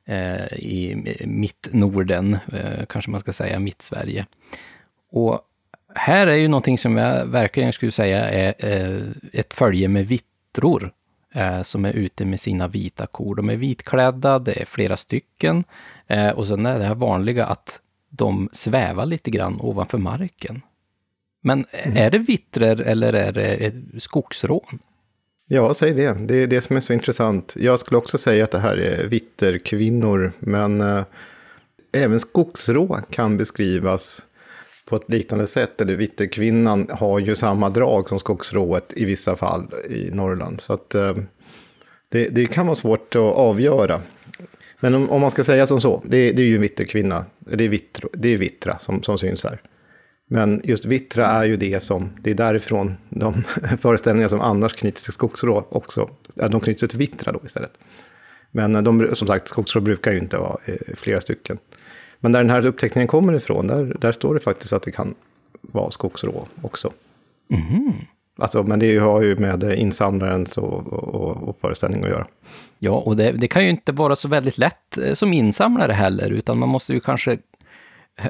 [0.04, 4.26] Eh, I mitt Norden, eh, kanske man ska säga, mitt Sverige.
[5.10, 5.40] Och
[5.94, 9.02] här är ju någonting som jag verkligen skulle säga är eh,
[9.32, 10.92] ett följe med vittror
[11.62, 13.35] som är ute med sina vita kor.
[13.35, 15.65] De är vitklädda, det är flera stycken.
[16.06, 17.81] Eh, och sen är det här vanliga att
[18.11, 20.62] de svävar lite grann ovanför marken.
[21.43, 21.97] Men mm.
[21.97, 24.78] är det vittror eller är det skogsrån?
[25.47, 26.27] Ja, säg det.
[26.27, 27.55] Det är det som är så intressant.
[27.59, 31.05] Jag skulle också säga att det här är vitterkvinnor, men eh,
[31.93, 34.27] även skogsrå kan beskrivas
[34.94, 35.80] på ett liknande sätt.
[35.80, 40.60] Eller vitterkvinnan har ju samma drag som skogsrået i vissa fall i Norrland.
[40.60, 41.16] Så att, eh,
[42.08, 44.00] det, det, kan vara svårt att avgöra.
[44.80, 47.64] Men om, om man ska säga som så, det, det är ju en vitterkvinna, det
[47.64, 49.60] är, vittro, det är vittra som, som syns här.
[50.30, 53.42] Men just vittra är ju det som, det är därifrån de
[53.80, 57.78] föreställningar som annars knyts till skogsrå också, de knyts till vittra då istället.
[58.50, 61.58] Men de, som sagt, skogsrå brukar ju inte vara eh, flera stycken.
[62.24, 65.14] Men där den här uppteckningen kommer ifrån, där, där står det faktiskt att det kan
[65.60, 66.92] vara skogsrå också.
[67.51, 67.92] Mm.
[68.38, 72.26] Alltså, men det har ju med insamlarens och, och, och föreställning att göra.
[72.78, 76.30] Ja, och det, det, kan ju inte vara så väldigt lätt eh, som insamlare heller,
[76.30, 77.38] utan man måste ju kanske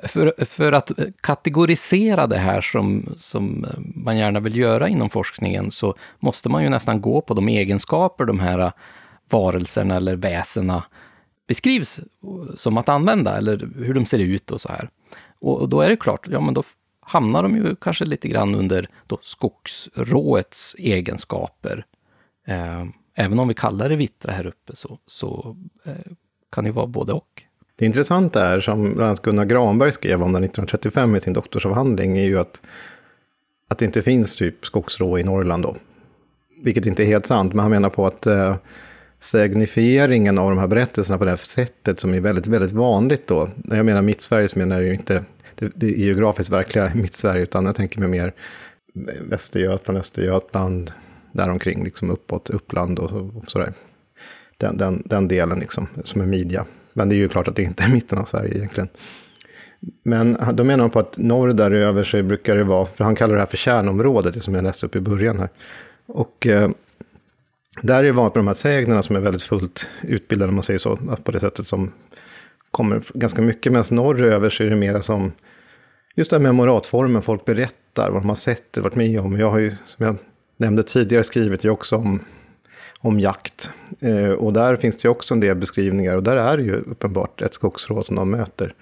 [0.02, 0.90] för, för att
[1.20, 6.68] kategorisera det här som, som man gärna vill göra inom forskningen, så måste man ju
[6.68, 8.72] nästan gå på de egenskaper de här
[9.30, 10.82] varelserna eller väsena
[11.46, 12.00] beskrivs
[12.54, 14.88] som att använda, eller hur de ser ut och så här.
[15.38, 16.62] Och, och då är det klart, ja men då
[17.00, 21.86] hamnar de ju kanske lite grann under då skogsråets egenskaper.
[22.46, 22.84] Eh,
[23.14, 26.12] även om vi kallar det vittra här uppe så, så eh,
[26.52, 27.42] kan det ju vara både och.
[27.76, 32.22] Det intressanta är, som bland annat Gunnar Granberg skrev om 1935 i sin doktorsavhandling, är
[32.22, 32.62] ju att,
[33.68, 35.76] att det inte finns typ skogsrå i Norrland då.
[36.62, 38.56] Vilket inte är helt sant, men han menar på att eh,
[39.24, 43.48] signifieringen av de här berättelserna på det här sättet som är väldigt, väldigt vanligt då.
[43.56, 45.24] När jag menar mitt Sverige så menar jag ju inte
[45.55, 48.32] det, det geografiskt verkliga mitt Sverige, utan jag tänker mig mer
[49.20, 50.90] Västergötland, Östergötland,
[51.32, 53.72] däromkring, liksom uppåt, Uppland och, och sådär.
[54.56, 56.64] Den, den, den delen liksom, som är midja.
[56.92, 58.88] Men det är ju klart att det inte är mitten av Sverige egentligen.
[60.02, 63.16] Men ah, då menar han på att norr däröver så brukar det vara, för han
[63.16, 65.48] kallar det här för kärnområdet, det som jag läste upp i början här.
[66.06, 66.70] Och eh,
[67.80, 70.62] där är det vanligt med de här sägnerna som är väldigt fullt utbildade, om man
[70.62, 71.92] säger så, på det sättet som
[72.70, 73.72] kommer ganska mycket.
[73.72, 75.32] Medan norröver så är det mera som
[76.14, 79.38] just det här med moratformen, folk berättar vad de har sett varit med om.
[79.38, 80.16] Jag har ju, som jag
[80.56, 82.20] nämnde tidigare, skrivit ju också om,
[83.01, 83.70] om jakt.
[84.01, 86.74] Eh, och där finns det ju också en del beskrivningar och där är det ju
[86.74, 88.74] uppenbart ett skogsrå som de möter.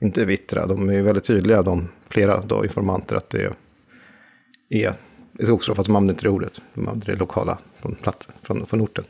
[0.00, 3.52] Inte vittra, de är ju väldigt tydliga, de flera då, informanter, att det
[4.68, 4.94] är
[5.38, 6.62] i skogsrå, fast de använder inte det ordet.
[6.74, 9.04] De använder det lokala från, platsen, från, från orten.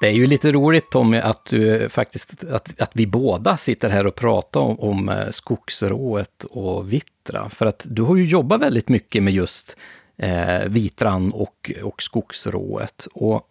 [0.00, 4.06] Det är ju lite roligt Tommy att du faktiskt, att, att vi båda sitter här
[4.06, 7.50] och pratar om, om eh, skogsrået och vittra.
[7.50, 9.76] För att du har ju jobbat väldigt mycket med just
[10.16, 13.06] eh, vitran och, och skogsrået.
[13.14, 13.48] Och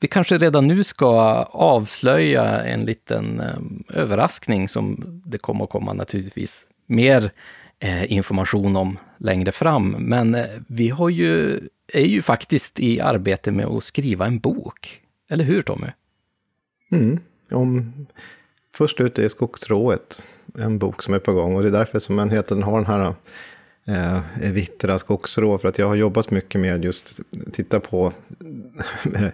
[0.00, 1.08] vi kanske redan nu ska
[1.50, 7.30] avslöja en liten eh, överraskning som det kommer att komma naturligtvis mer
[7.78, 9.96] eh, information om längre fram.
[9.98, 11.60] Men eh, vi har ju,
[11.92, 15.86] är ju faktiskt i arbete med att skriva en bok eller hur Tommy?
[16.90, 17.20] Mm.
[17.50, 17.92] Om,
[18.74, 20.28] först ut är Skogsrået,
[20.58, 21.56] en bok som är på gång.
[21.56, 23.14] Och det är därför som enheten har den här
[23.86, 25.58] eh, Vittra skogsrå.
[25.58, 27.20] För att jag har jobbat mycket med just
[27.52, 28.12] titta på
[29.14, 29.28] eh,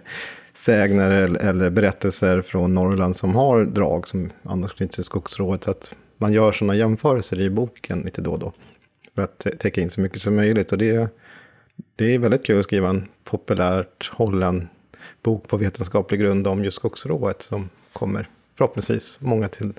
[0.53, 5.63] sägner eller berättelser från Norrland som har drag som annars knyts till skogsrået.
[5.63, 8.53] Så att man gör sådana jämförelser i boken lite då och då.
[9.15, 10.71] För att täcka in så mycket som möjligt.
[10.71, 11.09] Och det,
[11.95, 14.67] det är väldigt kul att skriva en populärt hållen
[15.23, 19.73] bok på vetenskaplig grund om just skogsrået som kommer förhoppningsvis många till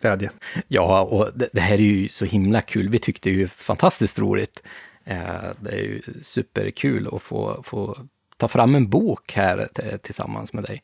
[0.00, 0.30] glädje.
[0.68, 2.88] Ja, och det, det här är ju så himla kul.
[2.88, 4.62] Vi tyckte ju fantastiskt roligt.
[5.04, 7.96] Eh, det är ju superkul att få, få
[8.36, 9.68] ta fram en bok här
[10.02, 10.82] tillsammans med dig.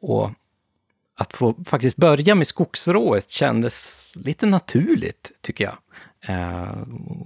[0.00, 0.30] Och
[1.14, 5.76] att få faktiskt börja med skogsrået kändes lite naturligt, tycker jag.
[6.26, 6.76] Eh,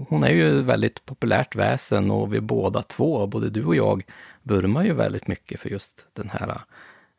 [0.09, 4.03] hon är ju ett väldigt populärt väsen och vi båda två, både du och jag,
[4.47, 6.61] vurmar ju väldigt mycket för just den här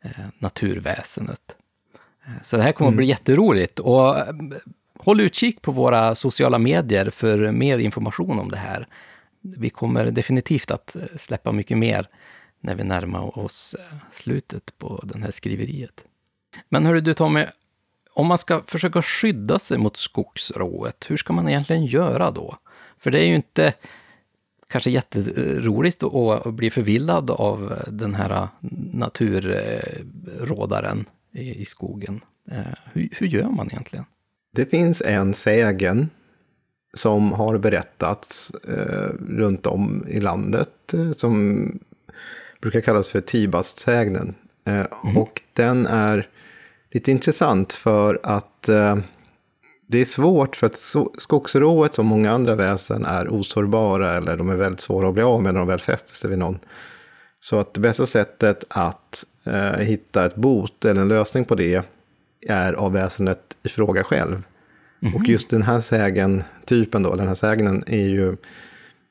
[0.02, 1.56] eh, naturväsendet.
[2.26, 2.94] Eh, så det här kommer mm.
[2.94, 3.78] att bli jätteroligt.
[3.78, 4.34] Och eh,
[4.98, 8.86] håll utkik på våra sociala medier för mer information om det här.
[9.40, 12.08] Vi kommer definitivt att släppa mycket mer
[12.60, 13.76] när vi närmar oss
[14.12, 16.04] slutet på det här skriveriet.
[16.68, 17.46] Men hörru du Tommy,
[18.10, 22.56] om man ska försöka skydda sig mot skogsrået, hur ska man egentligen göra då?
[22.98, 23.74] För det är ju inte
[24.68, 28.48] kanske jätteroligt att bli förvillad av den här
[28.92, 32.20] naturrådaren i skogen.
[32.50, 32.60] Eh,
[32.92, 34.04] hur, hur gör man egentligen?
[34.54, 36.10] Det finns en sägen
[36.94, 41.72] som har berättats eh, runt om i landet eh, som
[42.60, 44.34] brukar kallas för Tibastsägnen.
[44.64, 45.16] Eh, mm.
[45.16, 46.28] Och den är
[46.90, 48.98] lite intressant för att eh,
[49.90, 54.48] det är svårt för att so skogsrået som många andra väsen är osårbara eller de
[54.48, 56.58] är väldigt svåra att bli av med när de väl fäster sig vid någon.
[57.40, 61.82] Så att det bästa sättet att eh, hitta ett bot eller en lösning på det
[62.48, 64.32] är av väsendet i fråga själv.
[64.32, 64.44] Mm
[65.00, 65.16] -hmm.
[65.16, 68.36] Och just den här sägen, typen då, den här sägnen är ju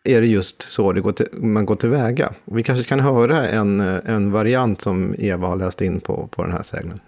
[0.04, 2.34] är det just så det går till, man går tillväga.
[2.46, 6.44] Och vi kanske kan höra en, en variant som Eva har läst in på, på
[6.44, 7.00] den här sägnen.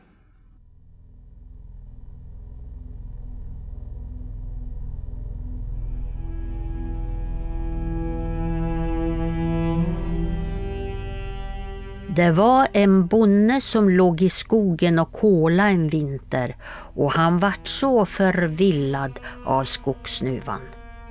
[12.19, 16.55] Det var en bonde som låg i skogen och kola en vinter
[16.95, 20.59] och han vart så förvillad av skogssnuvan.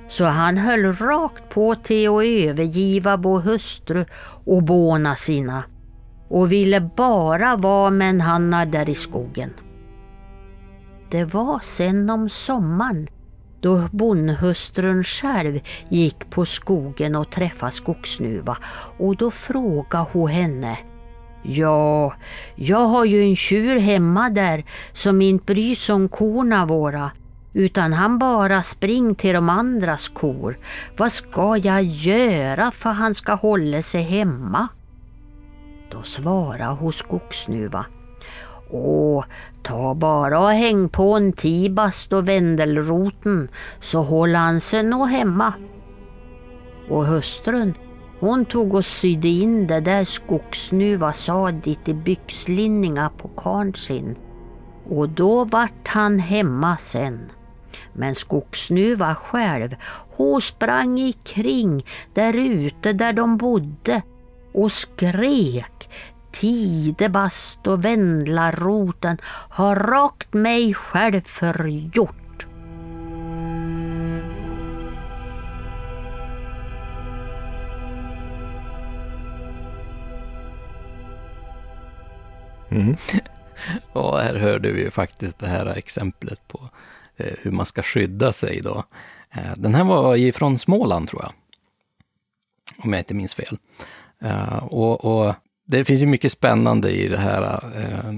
[0.09, 4.05] Så han höll rakt på till att övergiva bo hustru
[4.45, 5.63] och båna sina
[6.27, 9.53] och ville bara vara med en Hanna där i skogen.
[11.11, 13.07] Det var sen om sommaren
[13.61, 15.59] då bondhustrun själv
[15.89, 18.57] gick på skogen och träffade skogssnuva
[18.97, 20.77] och då frågade hon henne
[21.43, 22.13] Ja,
[22.55, 24.63] jag har ju en tjur hemma där
[24.93, 27.11] som inte bryr sig om korna våra
[27.53, 30.57] utan han bara spring till de andras kor.
[30.97, 34.67] Vad ska jag göra för han ska hålla sig hemma?
[35.91, 37.85] Då svarade hon skogssnuva.
[38.69, 39.25] Åh,
[39.63, 43.49] ta bara och häng på en tibast och vändelroten
[43.79, 45.53] så håller han sig nog hemma.
[46.89, 47.73] Och hustrun
[48.19, 54.15] hon tog och sydde in det där skogsnuva sadigt i byxlinningar på karln sin.
[54.89, 57.31] Och då vart han hemma sen.
[57.93, 59.75] Men skogsnuva själv,
[60.15, 64.01] hon sprang ikring där ute där de bodde
[64.53, 65.89] och skrek
[66.31, 69.17] Tidebast och vändlaroten
[69.49, 72.28] har rakt mig själv förgjort.
[82.69, 82.95] Mm.
[83.93, 86.69] och här hörde vi ju faktiskt det här exemplet på
[87.17, 88.83] eh, hur man ska skydda sig då.
[89.31, 91.31] Eh, den här var ifrån Småland tror jag.
[92.83, 93.57] Om jag inte minns fel.
[94.19, 95.35] Eh, och, och,
[95.65, 97.63] det finns ju mycket spännande i det här.
[97.75, 98.13] Eh,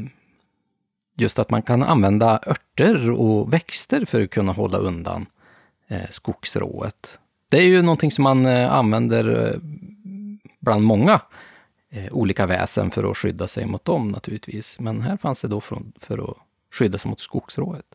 [1.15, 5.25] just att man kan använda örter och växter för att kunna hålla undan
[5.87, 7.19] eh, skogsrået.
[7.49, 9.59] Det är ju någonting som man eh, använder eh,
[10.59, 11.21] bland många
[11.91, 14.79] eh, olika väsen för att skydda sig mot dem naturligtvis.
[14.79, 16.37] Men här fanns det då för, för att
[16.73, 17.85] skydda sig mot skogsrået.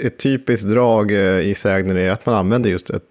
[0.00, 3.04] Ett typiskt drag eh, i sägner är att man använder just ett,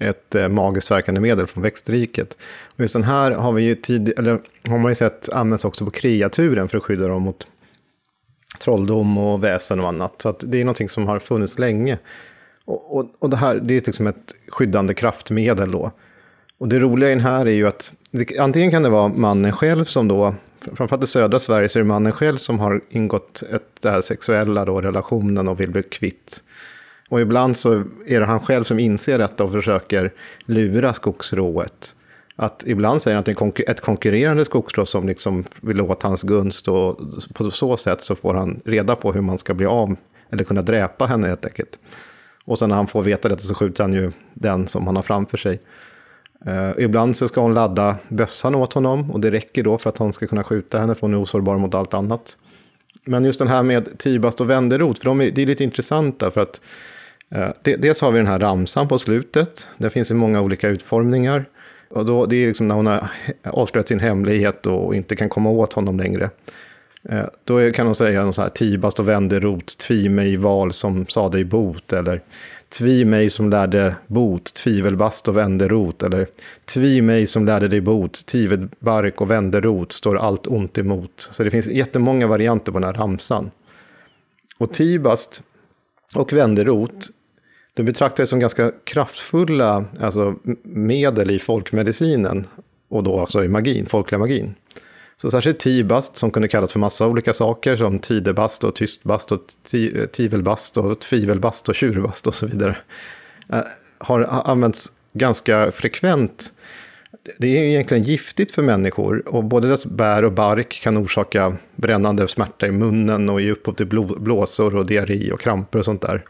[0.00, 2.38] ett eh, magiskt verkande medel från växtriket.
[2.74, 5.84] Och just den här har, vi ju tid, eller har man ju sett används också
[5.84, 7.46] på kreaturen för att skydda dem mot
[8.60, 10.22] trolldom och väsen och annat.
[10.22, 11.98] Så det är någonting som har funnits länge.
[12.64, 15.92] Och, och, och det här det är liksom ett skyddande kraftmedel då.
[16.58, 19.52] Och det roliga i den här är ju att det, antingen kan det vara mannen
[19.52, 20.34] själv som då,
[20.74, 24.00] framförallt i södra Sverige så är det mannen själv som har ingått ett, det här
[24.00, 26.42] sexuella då, relationen och vill bli kvitt.
[27.08, 30.12] Och ibland så är det han själv som inser detta och försöker
[30.46, 31.96] lura skogsrået.
[32.36, 36.22] Att ibland säger han att det är ett konkurrerande skogsrå som liksom vill åt hans
[36.22, 36.98] gunst och
[37.34, 39.96] på så sätt så får han reda på hur man ska bli av
[40.30, 41.78] eller kunna dräpa henne helt enkelt.
[42.44, 45.02] Och sen när han får veta detta så skjuter han ju den som han har
[45.02, 45.60] framför sig.
[46.48, 49.98] Uh, ibland så ska hon ladda bössan åt honom och det räcker då för att
[49.98, 52.36] han ska kunna skjuta henne för hon är osårbar mot allt annat.
[53.04, 56.30] Men just den här med tibast och vänderot, för de är, det är lite intressanta
[56.30, 56.60] för att
[57.36, 60.68] uh, de, dels har vi den här ramsan på slutet, den finns i många olika
[60.68, 61.44] utformningar.
[61.90, 63.08] Och då, det är liksom när hon har
[63.44, 66.30] avslöjat sin hemlighet och inte kan komma åt honom längre.
[67.12, 71.06] Uh, då kan hon säga något så här, tibast och vänderot, tvi mig val som
[71.06, 72.20] sa dig bot, eller
[72.78, 76.02] Tvi mig som lärde bot, tvivelbast och vänderot.
[76.02, 76.28] Eller
[76.64, 81.28] tvi mig som lärde dig bot, tvivelbark och vänderot står allt ont emot.
[81.32, 83.50] Så det finns jättemånga varianter på den här ramsan.
[84.58, 85.42] Och tibast
[86.14, 87.10] och vänderot
[87.74, 92.46] De betraktades som ganska kraftfulla alltså, medel i folkmedicinen
[92.88, 94.54] och då också i magin, folkliga magin.
[95.16, 99.40] Så särskilt tibast, som kunde kallas för massa olika saker, som tidebast och tystbast och
[100.12, 102.76] tivelbast eh, och tvivelbast och tjurbast och så vidare,
[103.52, 103.60] eh,
[103.98, 106.52] har använts ganska frekvent.
[107.38, 112.28] Det är egentligen giftigt för människor och både dess bär och bark kan orsaka brännande
[112.28, 113.86] smärta i munnen och ge upphov till
[114.18, 116.24] blåsor och diarré och kramper och sånt där.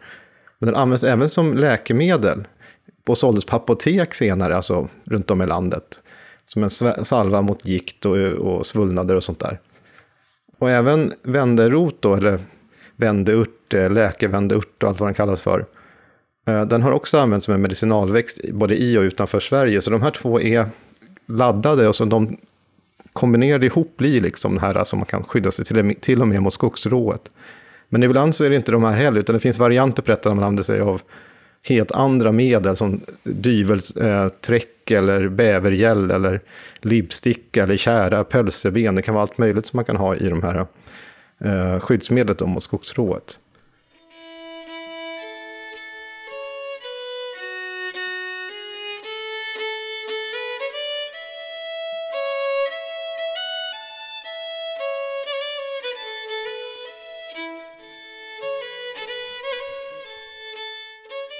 [0.59, 2.47] Men den används även som läkemedel
[3.07, 6.03] och såldes på apotek senare, alltså runt om i landet.
[6.47, 6.71] Som en
[7.05, 9.61] salva mot gikt och, och svullnader och sånt där.
[10.59, 12.39] Och även vänderot då, eller
[12.97, 15.67] vändeurt, eh, läkevändeurt och allt vad den kallas för.
[16.47, 19.81] Eh, den har också använts som en medicinalväxt både i och utanför Sverige.
[19.81, 20.67] Så de här två är
[21.27, 22.37] laddade och så de
[23.13, 26.43] kombinerade ihop blir liksom det här som man kan skydda sig till, till och med
[26.43, 27.31] mot skogsrået.
[27.89, 30.29] Men ibland så är det inte de här heller, utan det finns varianter på detta
[30.29, 31.03] när man använder sig av
[31.69, 36.41] helt andra medel som dyvelträck eh, eller bävergäll eller
[36.81, 38.95] libbsticka eller kära pölseben.
[38.95, 40.67] Det kan vara allt möjligt som man kan ha i de här
[41.39, 43.39] eh, skyddsmedlet mot skogsrået.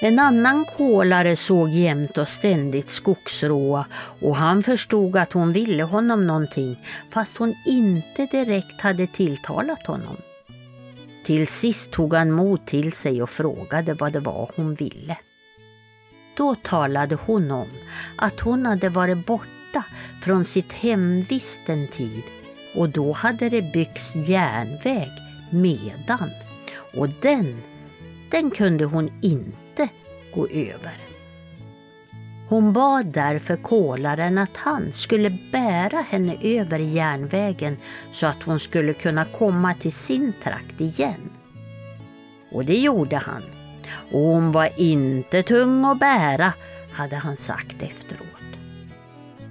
[0.01, 3.85] En annan kolare såg jämt och ständigt Skogsråa
[4.19, 10.17] och han förstod att hon ville honom någonting fast hon inte direkt hade tilltalat honom.
[11.25, 15.17] Till sist tog han mod till sig och frågade vad det var hon ville.
[16.37, 17.67] Då talade hon om
[18.17, 19.83] att hon hade varit borta
[20.23, 22.23] från sitt hemvist en tid
[22.75, 25.11] och då hade det byggts järnväg
[25.51, 26.29] medan
[26.93, 27.61] och den,
[28.29, 29.89] den kunde hon inte
[30.33, 30.93] gå över.
[32.49, 37.77] Hon bad därför kolaren att han skulle bära henne över järnvägen
[38.13, 41.29] så att hon skulle kunna komma till sin trakt igen.
[42.51, 43.43] Och det gjorde han.
[44.11, 46.53] Och hon var inte tung att bära,
[46.91, 48.27] hade han sagt efteråt.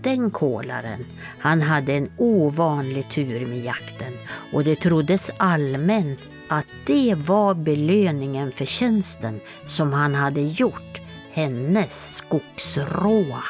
[0.02, 1.06] Den kolaren,
[1.38, 4.12] han hade en ovanlig tur med jakten
[4.52, 11.00] och det troddes allmänt att det var belöningen för tjänsten som han hade gjort
[11.32, 13.42] hennes skogsråa.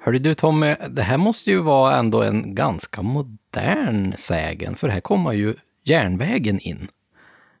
[0.00, 5.00] Hörde du Tommy, det här måste ju vara ändå en ganska modern sägen, för här
[5.00, 5.54] kommer ju
[5.84, 6.88] järnvägen in.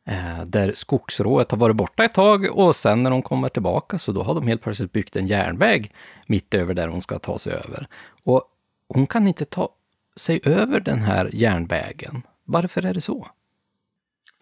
[0.08, 4.12] Eh, där skogsrået har varit borta ett tag och sen när de kommer tillbaka så
[4.12, 5.92] då har de helt plötsligt byggt en järnväg
[6.26, 7.86] mitt över där hon ska ta sig över.
[8.24, 8.42] Och
[8.88, 9.68] hon kan inte ta
[10.16, 12.22] sig över den här järnvägen.
[12.44, 13.26] Varför är det så?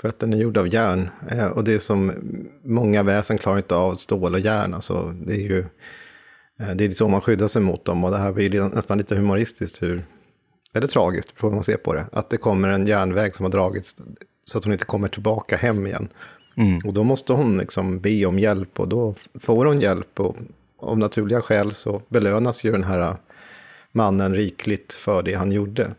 [0.01, 1.11] För att den är gjord av järn.
[1.31, 2.13] Eh, och det är som
[2.65, 4.75] många väsen klarar inte av stål och järn.
[4.75, 5.59] Alltså, det är ju
[6.61, 8.05] eh, det är så man skyddar sig mot dem.
[8.05, 9.83] Och det här blir nästan lite humoristiskt.
[9.83, 10.07] Hur,
[10.75, 12.07] eller tragiskt, på hur man ser på det.
[12.13, 13.97] Att det kommer en järnväg som har dragits
[14.47, 16.09] så att hon inte kommer tillbaka hem igen.
[16.57, 16.79] Mm.
[16.85, 20.21] Och då måste hon liksom be om hjälp och då får hon hjälp.
[20.21, 20.37] Och
[20.79, 23.17] av naturliga skäl så belönas ju den här
[23.93, 25.91] mannen rikligt för det han gjorde.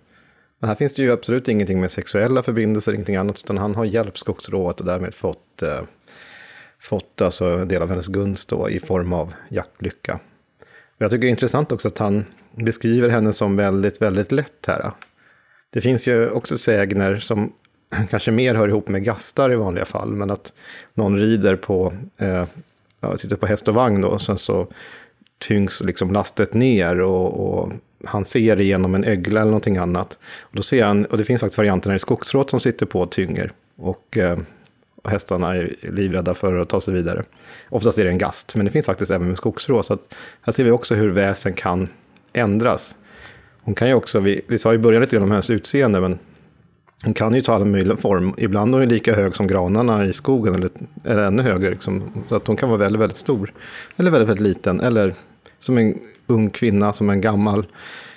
[0.60, 3.86] Men här finns det ju absolut ingenting med sexuella förbindelser, ingenting annat, utan han har
[3.86, 5.82] hjälpt skogsrået och därmed fått, eh,
[6.80, 10.20] fått alltså en del av hennes gunst då, i form av jaktlycka.
[10.96, 12.26] Och jag tycker det är intressant också att han
[12.56, 14.92] beskriver henne som väldigt, väldigt lätt här.
[15.70, 17.54] Det finns ju också sägner som
[18.10, 20.54] kanske mer hör ihop med gastar i vanliga fall, men att
[20.94, 22.46] någon rider på, eh,
[23.16, 24.68] sitter på häst och vagn då, och sen så
[25.38, 27.72] tyngs liksom lastet ner och, och
[28.06, 30.20] han ser igenom en ögla eller någonting annat.
[30.42, 32.86] Och, då ser han, och det finns faktiskt varianter när det är skogsråt som sitter
[32.86, 33.52] på och tynger.
[33.76, 34.40] Och, eh,
[35.04, 37.24] och hästarna är livrädda för att ta sig vidare.
[37.70, 39.84] Oftast är det en gast, men det finns faktiskt även med skogsrå.
[39.84, 41.90] Så att här ser vi också hur väsen kan
[42.34, 42.98] ändras.
[43.62, 46.20] Hon kan ju också, vi, vi sa i början lite grann om hennes utseende, men
[47.04, 48.34] hon kan ju ta alla möjliga form.
[48.38, 50.70] Ibland är hon lika hög som granarna i skogen, eller,
[51.04, 51.70] eller ännu högre.
[51.70, 52.24] Liksom.
[52.30, 53.54] Så att hon kan vara väldigt, väldigt stor.
[53.98, 54.80] Eller väldigt, väldigt liten.
[54.80, 55.14] Eller
[55.60, 57.66] som en ung kvinna, som en gammal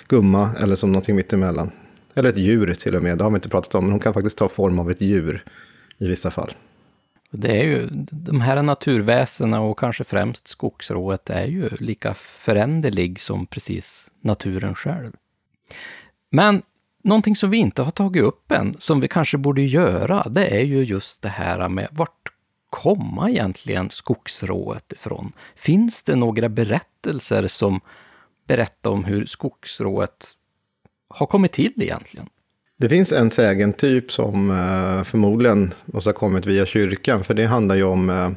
[0.07, 0.49] gumma.
[0.59, 1.71] Eller som någonting mittemellan.
[2.15, 3.17] Eller ett djur till och med.
[3.17, 3.83] Det har vi inte pratat om.
[3.83, 5.43] Men hon kan faktiskt ta form av ett djur
[5.97, 6.51] i vissa fall.
[7.31, 13.45] Det är ju, de här naturväsena och kanske främst skogsrået är ju lika föränderlig som
[13.45, 15.11] precis naturen själv.
[16.29, 16.61] Men
[17.03, 20.63] Någonting som vi inte har tagit upp än, som vi kanske borde göra, det är
[20.63, 22.31] ju just det här med vart
[22.69, 25.31] komma egentligen skogsrået ifrån?
[25.55, 27.79] Finns det några berättelser som
[28.47, 30.31] berättar om hur skogsrået
[31.09, 32.29] har kommit till egentligen?
[32.77, 37.75] Det finns en sägentyp som eh, förmodligen måste ha kommit via kyrkan, för det handlar
[37.75, 38.29] ju om eh,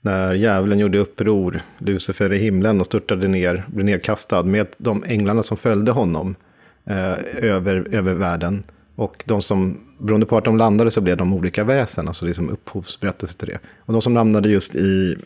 [0.00, 5.42] när djävulen gjorde uppror, Lucifer i himlen och störtade ner, blev nedkastad med de änglarna
[5.42, 6.36] som följde honom
[6.84, 8.62] eh, över, över världen.
[8.94, 12.34] Och de som, beroende på att de landade så blev de olika väsen, alltså det
[12.34, 13.58] som upphovsberättelse till det.
[13.78, 15.16] Och de som hamnade just i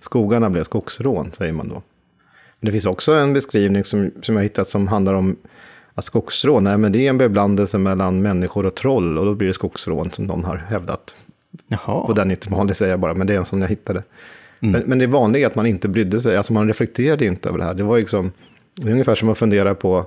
[0.00, 1.82] skogarna blev skogsrån, säger man då.
[2.60, 5.36] Men det finns också en beskrivning som, som jag hittat som handlar om
[5.94, 9.48] att skogsrån, nej men det är en beblandelse mellan människor och troll och då blir
[9.48, 11.16] det skogsrån som någon har hävdat.
[11.68, 11.94] Jaha.
[11.94, 14.02] Och den är inte vanlig säger jag bara, men det är en som jag hittade.
[14.60, 17.58] Men, men det vanliga är att man inte brydde sig, alltså man reflekterade inte över
[17.58, 17.74] det här.
[17.74, 18.32] Det var liksom,
[18.74, 20.06] det är ungefär som att fundera på,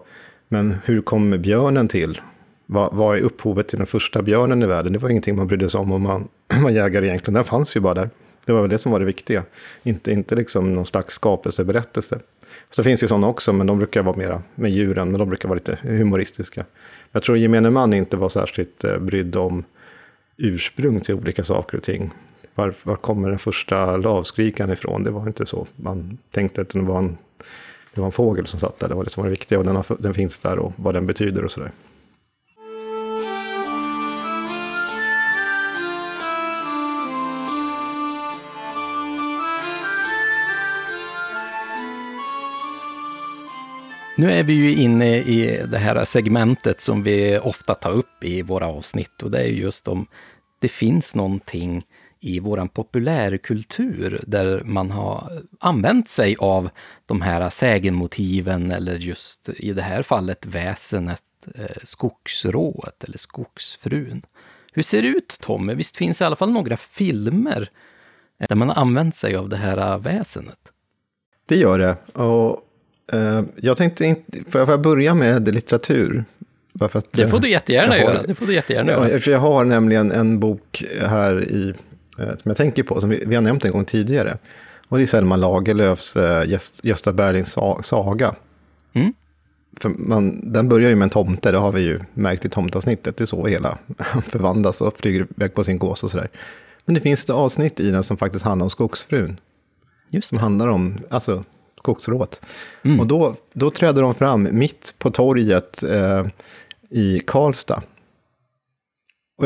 [0.51, 2.21] men hur kom björnen till?
[2.65, 4.93] Vad, vad är upphovet till den första björnen i världen?
[4.93, 6.27] Det var ingenting man brydde sig om om man
[6.63, 7.33] var jägare egentligen.
[7.33, 8.09] Den fanns ju bara där.
[8.45, 9.43] Det var väl det som var det viktiga.
[9.83, 12.19] Inte, inte liksom någon slags skapelseberättelse.
[12.69, 15.29] Så finns det ju sådana också, men de brukar vara mera med djuren, men de
[15.29, 16.65] brukar vara lite humoristiska.
[17.11, 19.63] Jag tror gemene man inte var särskilt eh, brydd om
[20.37, 22.11] ursprung till olika saker och ting.
[22.55, 25.03] Var, var kommer den första lavskrikan ifrån?
[25.03, 27.17] Det var inte så man tänkte, utan det var en,
[27.93, 28.87] det var en fågel som satt där.
[28.87, 30.73] Det var liksom, det som var det viktiga och den, har, den finns där och
[30.75, 31.71] vad den betyder och sådär.
[44.17, 48.41] Nu är vi ju inne i det här segmentet som vi ofta tar upp i
[48.41, 50.07] våra avsnitt och det är just om
[50.59, 51.83] det finns någonting
[52.21, 56.69] i våran populärkultur där man har använt sig av
[57.05, 61.23] de här sägenmotiven eller just i det här fallet väsenet
[61.55, 64.21] eh, skogsrået eller skogsfrun.
[64.73, 65.73] Hur ser det ut Tommy?
[65.73, 67.69] Visst finns det i alla fall några filmer
[68.49, 70.59] där man har använt sig av det här väsenet?
[71.45, 71.95] Det gör det.
[72.13, 72.67] Och
[73.13, 76.25] Uh, jag tänkte inte, får jag börja med litteratur?
[76.79, 78.23] Att, det får du jättegärna har, göra.
[78.23, 81.73] Det får du jättegärna ja, För jag har nämligen en bok här i,
[82.25, 84.37] som jag tänker på, som vi, vi, har nämnt en gång tidigare.
[84.87, 88.35] Och det är Selma Lagerlöfs uh, Gösta Berlings saga.
[88.93, 89.13] Mm.
[89.79, 93.17] För man, den börjar ju med en tomte, det har vi ju märkt i tomtavsnittet.
[93.17, 93.77] Det är så hela
[94.27, 96.29] förvandlas och flyger iväg på sin gås och sådär.
[96.85, 99.39] Men det finns det avsnitt i den som faktiskt handlar om skogsfrun.
[100.09, 100.29] Just det.
[100.29, 101.43] Som handlar om, alltså
[101.77, 102.41] skogsrået.
[102.83, 102.99] Mm.
[102.99, 106.25] Och då, då trädde de fram mitt på torget eh,
[106.89, 107.81] i Karlstad.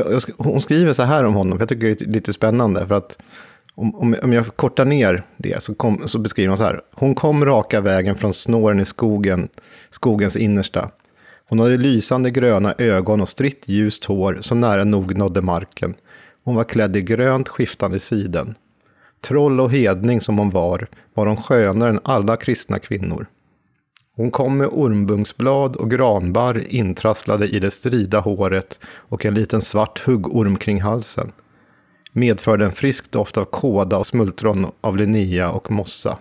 [0.04, 2.88] Och jag, hon skriver så här om honom, jag tycker det är lite spännande.
[2.88, 3.18] För att
[3.76, 6.82] om, om, om jag kortar ner det så, kom, så beskriver hon så här.
[6.92, 9.50] Hon kom raka vägen från snåren i skogen,
[9.90, 10.90] skogens innersta.
[11.50, 15.94] Hon hade lysande gröna ögon och stritt ljust hår som nära nog nådde marken.
[16.44, 18.56] Hon var klädd i grönt skiftande siden.
[19.22, 23.28] Troll och hedning som hon var, var hon skönare än alla kristna kvinnor.
[24.16, 30.00] Hon kom med ormbunksblad och granbarr intrasslade i det strida håret och en liten svart
[30.06, 31.32] huggorm kring halsen.
[32.12, 36.18] Medförde en frisk doft av kåda och smultron av Linnea och mossa.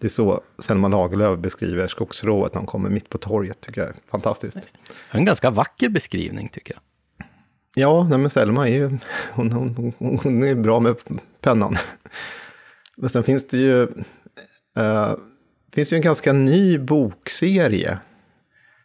[0.00, 3.90] Det är så Selma Lagerlöf beskriver skogsrået när hon kommer mitt på torget, tycker jag
[3.90, 4.58] är fantastiskt.
[5.10, 6.82] En ganska vacker beskrivning, tycker jag.
[7.74, 8.98] Ja, nej men Selma är ju,
[9.32, 10.96] hon, hon, hon är bra med
[11.40, 11.76] pennan.
[12.96, 13.88] Men sen finns det ju,
[15.70, 17.98] uh, finns ju en ganska ny bokserie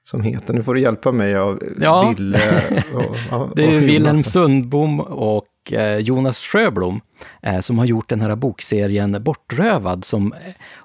[0.03, 2.13] som heter, nu får du hjälpa mig av ja.
[2.17, 2.61] Ville.
[2.93, 7.01] Och, och, det är Wilhelm Sundbom och eh, Jonas Sjöblom
[7.41, 10.33] eh, som har gjort den här bokserien Bortrövad som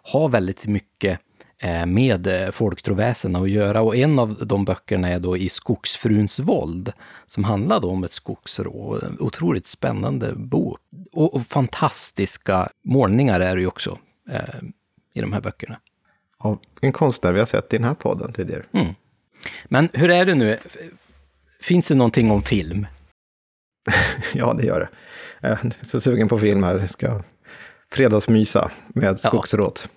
[0.02, 1.20] har väldigt mycket
[1.62, 3.82] Eh, med eh, folktroväsen att göra.
[3.82, 6.93] Och en av de böckerna är då I skogsfruns våld,
[7.27, 9.01] som handlar om ett skogsrå.
[9.18, 10.81] Otroligt spännande bok.
[11.12, 13.98] Och, fantastiska målningar är det ju också
[14.31, 14.40] eh,
[15.14, 15.77] i de här böckerna.
[16.43, 18.62] Av en konstnär vi har sett i den här podden tidigare.
[18.73, 18.95] Mm.
[19.65, 20.57] Men hur är det nu?
[21.61, 22.87] Finns det någonting om film?
[24.35, 24.89] ja, det gör det.
[25.41, 26.79] Jag är så sugen på film här.
[26.79, 27.23] Jag ska
[27.93, 29.89] fredagsmysa med skogsråt.
[29.89, 29.95] Ja.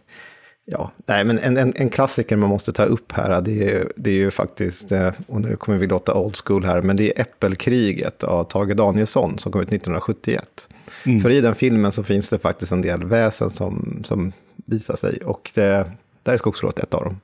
[0.65, 4.10] Ja, nej, men en, en, en, klassiker man måste ta upp här, det är, det
[4.10, 7.22] är ju faktiskt, eh, och nu kommer vi låta old school här, men det är
[7.22, 10.70] Äppelkriget av Tage Danielsson som kom ut 1971.
[11.06, 11.20] Mm.
[11.20, 14.32] För i den filmen så finns det faktiskt en del väsen som, som
[14.65, 15.91] visar sig, och det,
[16.24, 17.20] där är Skogsrået ett av dem.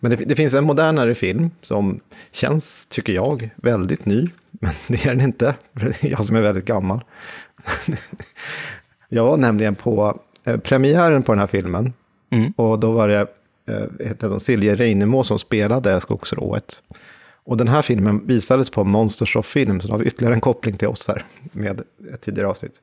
[0.00, 2.00] Men det, det, finns en modernare film som
[2.32, 5.54] känns, tycker jag, väldigt ny, men det är den inte,
[6.00, 7.04] jag som är väldigt gammal.
[9.08, 11.92] jag var nämligen på eh, premiären på den här filmen,
[12.30, 12.52] Mm.
[12.56, 13.26] Och då var det
[14.20, 16.82] eh, Silje Reinemo som spelade Skogsrået.
[17.44, 20.40] Och den här filmen visades på Monsters of Film, så då har vi ytterligare en
[20.40, 21.82] koppling till oss här med
[22.14, 22.82] ett tidigare avsnitt.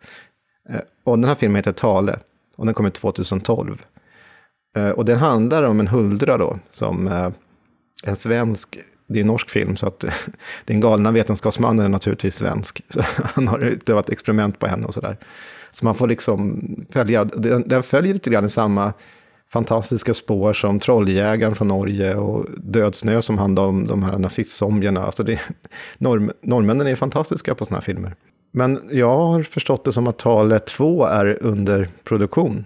[0.69, 2.19] Eh, och den här filmen heter Tale,
[2.55, 3.85] och den kom ut 2012.
[4.75, 7.29] Eh, och den handlar om en huldra då, som eh,
[8.03, 10.05] en svensk, det är en norsk film, så att
[10.65, 12.81] den galna vetenskapsmannen är naturligtvis svensk.
[12.89, 15.17] Så han har utövat experiment på henne och sådär.
[15.71, 18.93] Så man får liksom följa, den, den följer lite grann i samma
[19.49, 25.03] fantastiska spår som Trolljägaren från Norge och Dödsnö som handlar om de här nazistzombierna.
[25.03, 25.39] Alltså det,
[25.97, 28.15] norm, norrmännen är fantastiska på sådana här filmer.
[28.51, 32.65] Men jag har förstått det som att talet två är under produktion.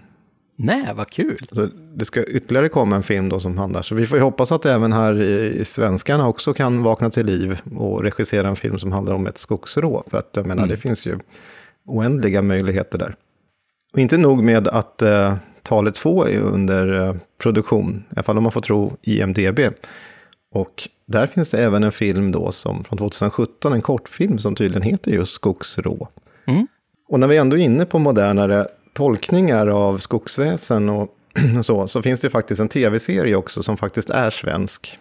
[0.62, 1.46] Nej, vad kul!
[1.52, 3.82] Så det ska ytterligare komma en film då som handlar.
[3.82, 7.60] Så vi får ju hoppas att även här i svenskarna också kan vakna till liv
[7.76, 10.04] och regissera en film som handlar om ett skogsrå.
[10.06, 10.68] För att jag menar, mm.
[10.68, 11.18] det finns ju
[11.86, 13.14] oändliga möjligheter där.
[13.92, 18.36] Och inte nog med att eh, talet 2 är under eh, produktion, i alla fall
[18.36, 19.60] om man får tro IMDB.
[20.52, 24.82] Och där finns det även en film då som från 2017, en kortfilm som tydligen
[24.82, 26.08] heter just Skogsrå.
[26.44, 26.66] Mm.
[27.08, 28.66] Och när vi ändå är inne på modernare
[29.00, 31.08] tolkningar av skogsväsen och
[31.62, 34.98] så, så finns det faktiskt en tv-serie också som faktiskt är svensk.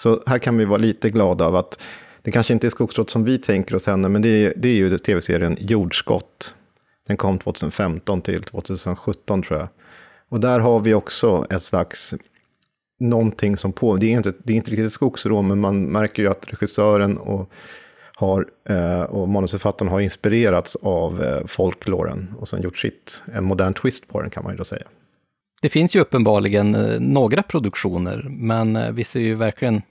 [0.00, 1.82] Så här kan vi vara lite glada av att
[2.22, 4.74] det kanske inte är skogsbrott som vi tänker oss henne, men det är, det är
[4.74, 6.54] ju tv-serien Jordskott.
[7.06, 9.68] Den kom 2015 till 2017 tror jag.
[10.28, 12.14] Och där har vi också ett slags
[13.00, 16.22] någonting som på, det är inte, det är inte riktigt ett skogsrå, men man märker
[16.22, 17.50] ju att regissören och,
[18.18, 23.74] har, eh, och manusförfattaren har inspirerats av eh, folkloren och sen gjort sitt, en modern
[23.74, 24.86] twist på den kan man ju då säga.
[25.62, 29.82] Det finns ju uppenbarligen eh, några produktioner, men eh, vi ser ju verkligen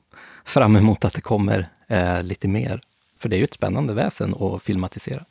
[0.45, 2.81] fram emot att det kommer eh, lite mer.
[3.19, 5.25] För det är ju ett spännande väsen att filmatisera.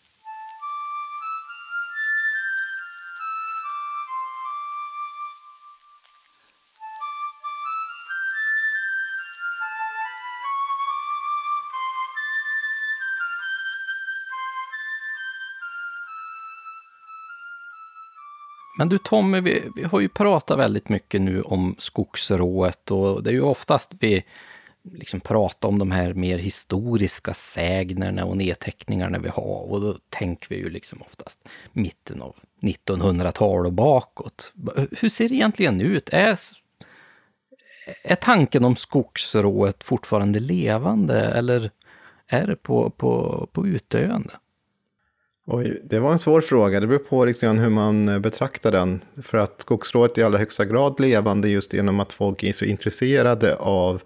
[18.85, 23.31] Men du Tommy, vi, vi, har ju pratat väldigt mycket nu om skogsrået och det
[23.31, 24.25] är ju oftast vi
[24.83, 30.49] liksom pratar om de här mer historiska sägnerna och nedteckningarna vi har och då tänker
[30.49, 34.53] vi ju liksom oftast mitten av 1900-tal och bakåt.
[35.01, 36.09] Hur ser det egentligen ut?
[36.09, 36.39] Är,
[38.03, 41.71] är tanken om skogsrået fortfarande levande eller
[42.27, 44.35] är det på, på, på utdöende?
[45.47, 46.81] Oj, det var en svår fråga.
[46.81, 49.01] Det beror på liksom hur man eh, betraktar den.
[49.23, 52.65] För att skogsrået är i allra högsta grad levande just genom att folk är så
[52.65, 54.03] intresserade av,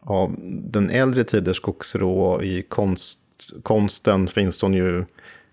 [0.00, 0.34] av
[0.64, 2.42] den äldre tiders skogsrå.
[2.42, 3.18] I konst,
[3.62, 5.04] konsten finns de ju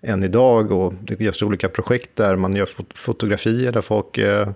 [0.02, 4.50] än idag och det görs olika projekt där man gör fotografier där folk eh,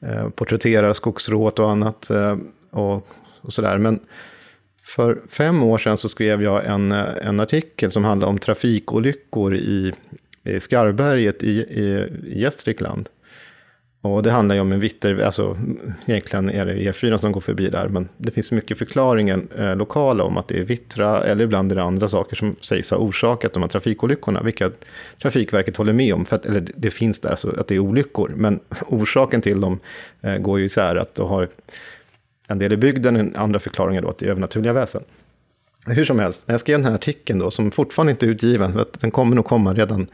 [0.00, 2.10] eh, porträtterar skogsrået och annat.
[2.10, 2.36] Eh,
[2.70, 3.08] och,
[3.40, 3.78] och sådär.
[3.78, 4.00] Men
[4.88, 9.54] för fem år sedan så skrev jag en, eh, en artikel som handlade om trafikolyckor
[9.54, 9.92] i,
[10.44, 13.08] i Skarberget i, i, i Gästrikland.
[14.00, 15.58] Och det handlar ju om en vitter, alltså
[16.06, 20.24] egentligen är det E4 som går förbi där, men det finns mycket förklaringar eh, lokala
[20.24, 23.52] om att det är vittra, eller ibland är det andra saker som sägs ha orsakat
[23.52, 24.84] de här trafikolyckorna, vilket
[25.22, 28.32] Trafikverket håller med om, för att, eller det finns där, alltså att det är olyckor,
[28.36, 29.80] men orsaken till dem
[30.20, 31.48] eh, går ju isär, att då har
[32.48, 35.02] en del i bygden, en andra förklaringar då att det är övernaturliga väsen.
[35.86, 38.72] Hur som helst, när jag skrev den här artikeln då, som fortfarande inte är utgiven,
[38.72, 40.06] för att den kommer nog komma redan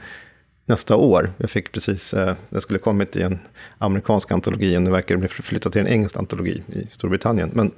[0.67, 1.33] nästa år.
[1.37, 3.39] Jag fick precis, eh, skulle kommit i en
[3.79, 7.51] amerikansk antologi och nu verkar det bli flyttat till en engelsk antologi i Storbritannien.
[7.55, 7.71] Men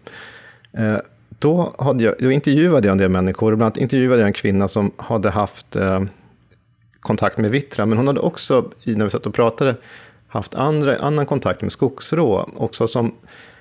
[0.73, 0.99] eh,
[1.39, 4.69] då, hade jag, då intervjuade jag en del människor, bland annat intervjuade jag en kvinna
[4.69, 6.03] som hade haft eh,
[7.01, 9.75] kontakt med vittra, men hon hade också, när vi satt och pratade,
[10.29, 13.15] haft andra, annan kontakt med skogsrå, också som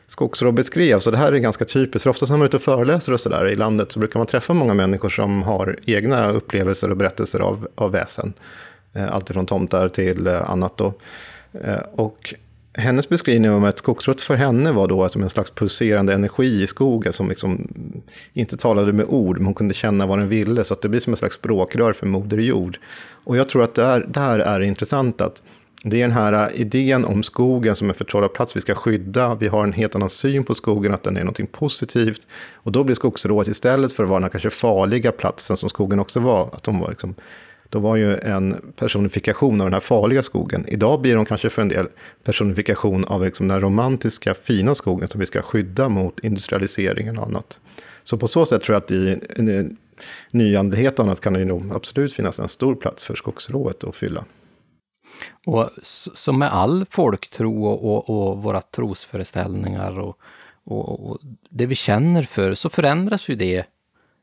[0.08, 1.06] skogsrå beskrevs.
[1.06, 3.19] Och det här är ganska typiskt, för ofta när man är ute och föreläser och
[3.19, 7.40] sådär i landet så brukar man träffa många människor som har egna upplevelser och berättelser
[7.40, 8.34] av, av väsen.
[8.93, 10.93] Allt Alltifrån tomtar till eh, annat då.
[11.64, 12.34] Eh, och
[12.77, 16.67] hennes beskrivning om ett skogsrå för henne var då som en slags pulserande energi i
[16.67, 17.67] skogen som liksom
[18.34, 20.64] inte talade med ord, men hon kunde känna vad den ville.
[20.64, 22.80] Så att det blir som ett slags språkrör för Moder Jord.
[23.24, 25.42] Och jag tror att där, där är det intressant att
[25.83, 29.35] det är den här äh, idén om skogen som en förtrollad plats vi ska skydda.
[29.35, 32.27] Vi har en helt annan syn på skogen, att den är något positivt.
[32.53, 35.99] Och då blir skogsrået istället för att vara den här kanske farliga platsen som skogen
[35.99, 37.15] också var, att de var liksom,
[37.69, 40.65] då var ju en personifikation av den här farliga skogen.
[40.67, 41.87] Idag blir de kanske för en del
[42.23, 47.59] personifikation av liksom den romantiska, fina skogen som vi ska skydda mot industrialiseringen och annat.
[48.03, 49.19] Så på så sätt tror jag att i
[50.31, 53.95] nyandlighet och annat kan det ju nog absolut finnas en stor plats för skogsrået att
[53.95, 54.25] fylla.
[55.45, 60.19] Och som med all folktro och, och, och våra trosföreställningar och,
[60.63, 63.65] och, och, det vi känner för, så förändras ju det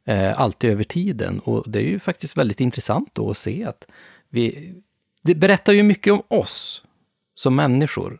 [0.04, 1.38] eh, alltid över tiden.
[1.38, 3.86] Och det är ju faktiskt väldigt intressant då att se att
[4.28, 4.74] vi...
[5.24, 6.82] Det berättar ju mycket om oss
[7.34, 8.18] som människor,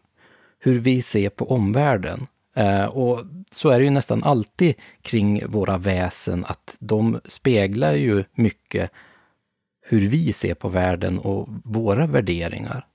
[0.59, 2.27] hur vi ser på omvärlden.
[2.55, 3.21] Eh, och
[3.51, 8.91] så är det ju nästan alltid kring våra väsen, att de speglar ju mycket
[9.93, 12.87] hur vi ser på världen och våra värderingar.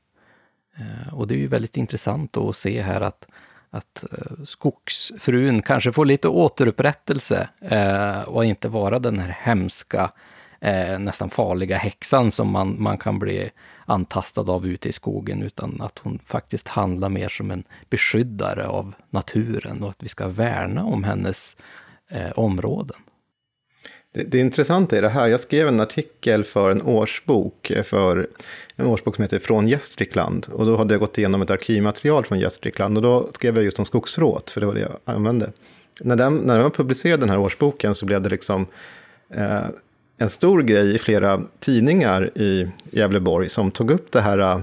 [0.78, 3.28] Eh, och det är ju väldigt intressant att se här att,
[3.70, 10.12] att eh, skogsfrun kanske får lite återupprättelse eh, och inte vara den här hemska,
[11.00, 13.50] nästan farliga häxan som man, man kan bli
[13.86, 18.94] antastad av ute i skogen, utan att hon faktiskt handlar mer som en beskyddare av
[19.10, 21.56] naturen och att vi ska värna om hennes
[22.36, 22.98] områden.
[24.18, 28.28] Det, det intressanta är det här, jag skrev en artikel för en årsbok, eh, för
[28.76, 30.48] en årsbok som heter Från Gästrikland.
[30.52, 33.80] Och då hade jag gått igenom ett arkivmaterial från Gästrikland och då skrev jag just
[33.80, 35.52] om skogsråt, för det var det jag använde.
[36.02, 38.66] När, den, när jag publicerade den här årsboken så blev det liksom
[39.30, 39.66] eh,
[40.18, 44.62] en stor grej i flera tidningar i Gävleborg som tog upp det här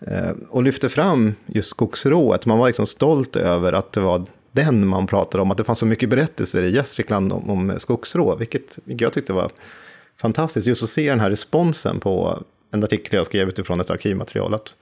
[0.00, 2.46] eh, och lyfte fram just skogsrået.
[2.46, 4.24] Man var liksom stolt över att det var
[4.56, 8.36] den man pratade om, att det fanns så mycket berättelser i Gästrikland om, om skogsrå,
[8.36, 9.50] vilket jag tyckte var
[10.16, 14.54] fantastiskt, just att se den här responsen på en artikel jag skrev utifrån ett arkivmaterial,
[14.54, 14.74] att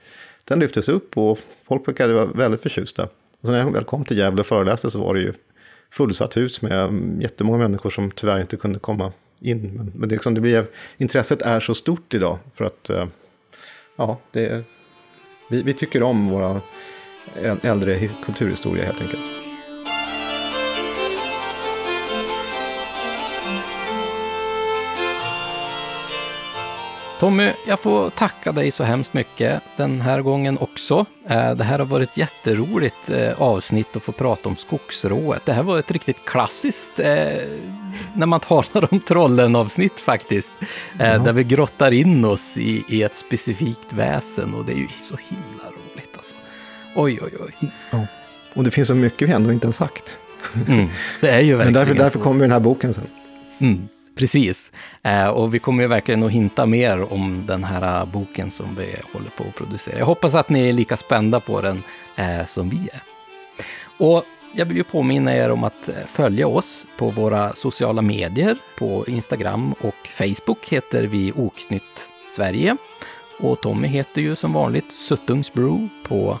[0.43, 3.03] den lyftes upp och folk verkade vara väldigt förtjusta.
[3.03, 5.33] Och sen när jag väl kom till Gävle och föreläste så var det ju
[5.89, 9.71] fullsatt hus med jättemånga människor som tyvärr inte kunde komma in.
[9.75, 13.05] Men, men det, liksom, det blev, intresset är så stort idag för att eh,
[13.95, 14.63] ja, det,
[15.49, 16.61] vi, vi tycker om våra
[17.61, 19.44] äldre kulturhistoria helt enkelt.
[27.25, 31.05] Tommy, jag får tacka dig så hemskt mycket den här gången också.
[31.27, 35.45] Eh, det här har varit ett jätteroligt eh, avsnitt att få prata om skogsrået.
[35.45, 37.15] Det här var ett riktigt klassiskt, eh,
[38.13, 40.51] när man talar om trollen-avsnitt faktiskt,
[40.99, 41.17] ja.
[41.17, 45.17] där vi grottar in oss i, i, ett specifikt väsen och det är ju så
[45.29, 46.35] himla roligt alltså.
[46.95, 47.71] Oj, oj, oj.
[47.91, 48.07] Ja.
[48.53, 50.17] Och det finns så mycket vi ändå inte har sagt.
[50.67, 50.87] Mm,
[51.21, 53.07] det är ju verkligen Men därför, därför kommer den här boken sen.
[53.59, 53.87] Mm.
[54.15, 54.71] Precis.
[55.03, 58.75] Eh, och vi kommer ju verkligen att hinta mer om den här eh, boken som
[58.75, 59.99] vi håller på att producera.
[59.99, 61.83] Jag hoppas att ni är lika spända på den
[62.15, 63.01] eh, som vi är.
[63.97, 68.57] Och jag vill ju påminna er om att följa oss på våra sociala medier.
[68.77, 72.77] På Instagram och Facebook heter vi Oknytt Sverige.
[73.39, 76.39] Och Tommy heter ju som vanligt Suttungsbrew på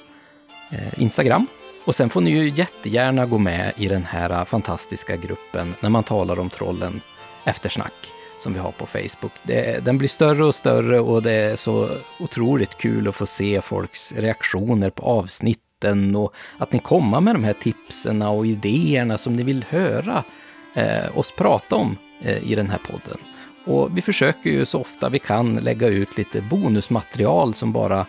[0.97, 1.47] Instagram.
[1.85, 6.03] Och sen får ni ju jättegärna gå med i den här fantastiska gruppen när man
[6.03, 7.01] talar om trollen
[7.45, 7.93] eftersnack
[8.39, 9.31] som vi har på Facebook.
[9.43, 13.61] Det, den blir större och större och det är så otroligt kul att få se
[13.61, 19.35] folks reaktioner på avsnitten och att ni kommer med de här tipsen och idéerna som
[19.35, 20.23] ni vill höra
[20.73, 23.17] eh, oss prata om eh, i den här podden.
[23.65, 28.05] Och vi försöker ju så ofta vi kan lägga ut lite bonusmaterial som bara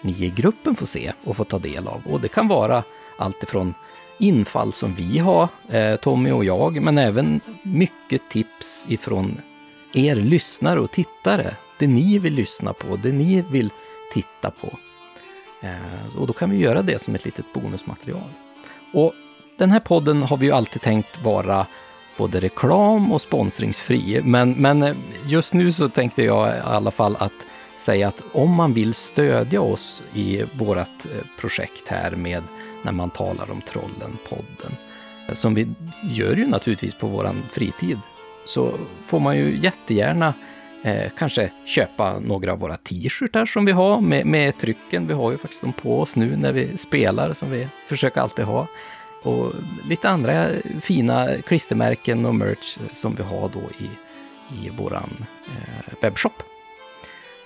[0.00, 2.02] ni i gruppen får se och få ta del av.
[2.10, 2.82] Och det kan vara
[3.18, 3.74] allt ifrån
[4.18, 9.40] infall som vi har, eh, Tommy och jag, men även mycket tips ifrån
[9.92, 11.54] er lyssnare och tittare.
[11.78, 13.70] Det ni vill lyssna på, det ni vill
[14.12, 14.78] titta på.
[15.60, 18.30] Eh, och då kan vi göra det som ett litet bonusmaterial.
[18.92, 19.12] Och
[19.58, 21.66] den här podden har vi ju alltid tänkt vara
[22.16, 27.16] både reklam och sponsringsfri, men, men eh, just nu så tänkte jag i alla fall
[27.16, 27.32] att
[27.80, 31.06] säga att om man vill stödja oss i vårt
[31.40, 32.42] projekt här med
[32.84, 34.72] när man talar om Trollen-podden.
[35.28, 35.68] Eh, som vi
[36.02, 37.98] gör ju naturligtvis på våran fritid.
[38.46, 40.34] Så får man ju jättegärna
[40.82, 45.06] eh, kanske köpa några av våra t-shirtar som vi har med, med trycken.
[45.06, 48.44] Vi har ju faktiskt dem på oss nu när vi spelar som vi försöker alltid
[48.44, 48.66] ha.
[49.22, 49.52] Och
[49.88, 50.48] lite andra
[50.82, 53.90] fina klistermärken och merch som vi har då i,
[54.66, 56.42] i våran eh, webbshop.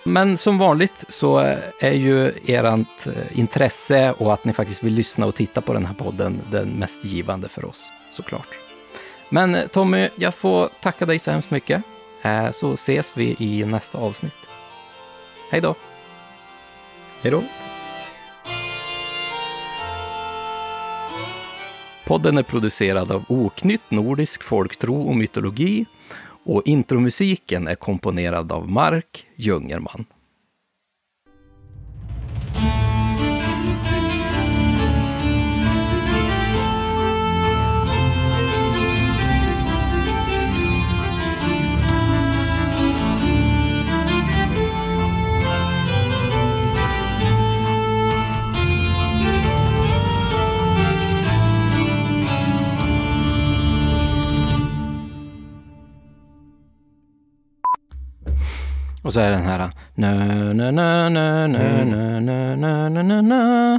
[0.08, 1.38] Men som vanligt så
[1.80, 5.86] är ju ert eh, intresse och att ni faktiskt vill lyssna och titta på den
[5.86, 8.48] här podden den mest givande för oss, såklart.
[9.28, 11.82] Men eh, Tommy, jag får tacka dig så hemskt mycket,
[12.22, 14.46] eh, så ses vi i nästa avsnitt.
[15.50, 15.74] Hej då!
[17.22, 17.42] Hej då!
[22.06, 25.86] Podden är producerad av Oknytt Nordisk Folktro och Mytologi
[26.48, 30.04] och intromusiken är komponerad av Mark Jungerman.
[59.08, 63.78] Och så är den här nö, nö, nö, nö, nö, nö, nö, nö, nö, nö.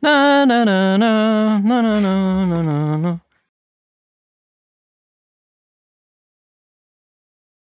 [0.00, 3.18] Na, na, na, na, na, na, na, na, na, na.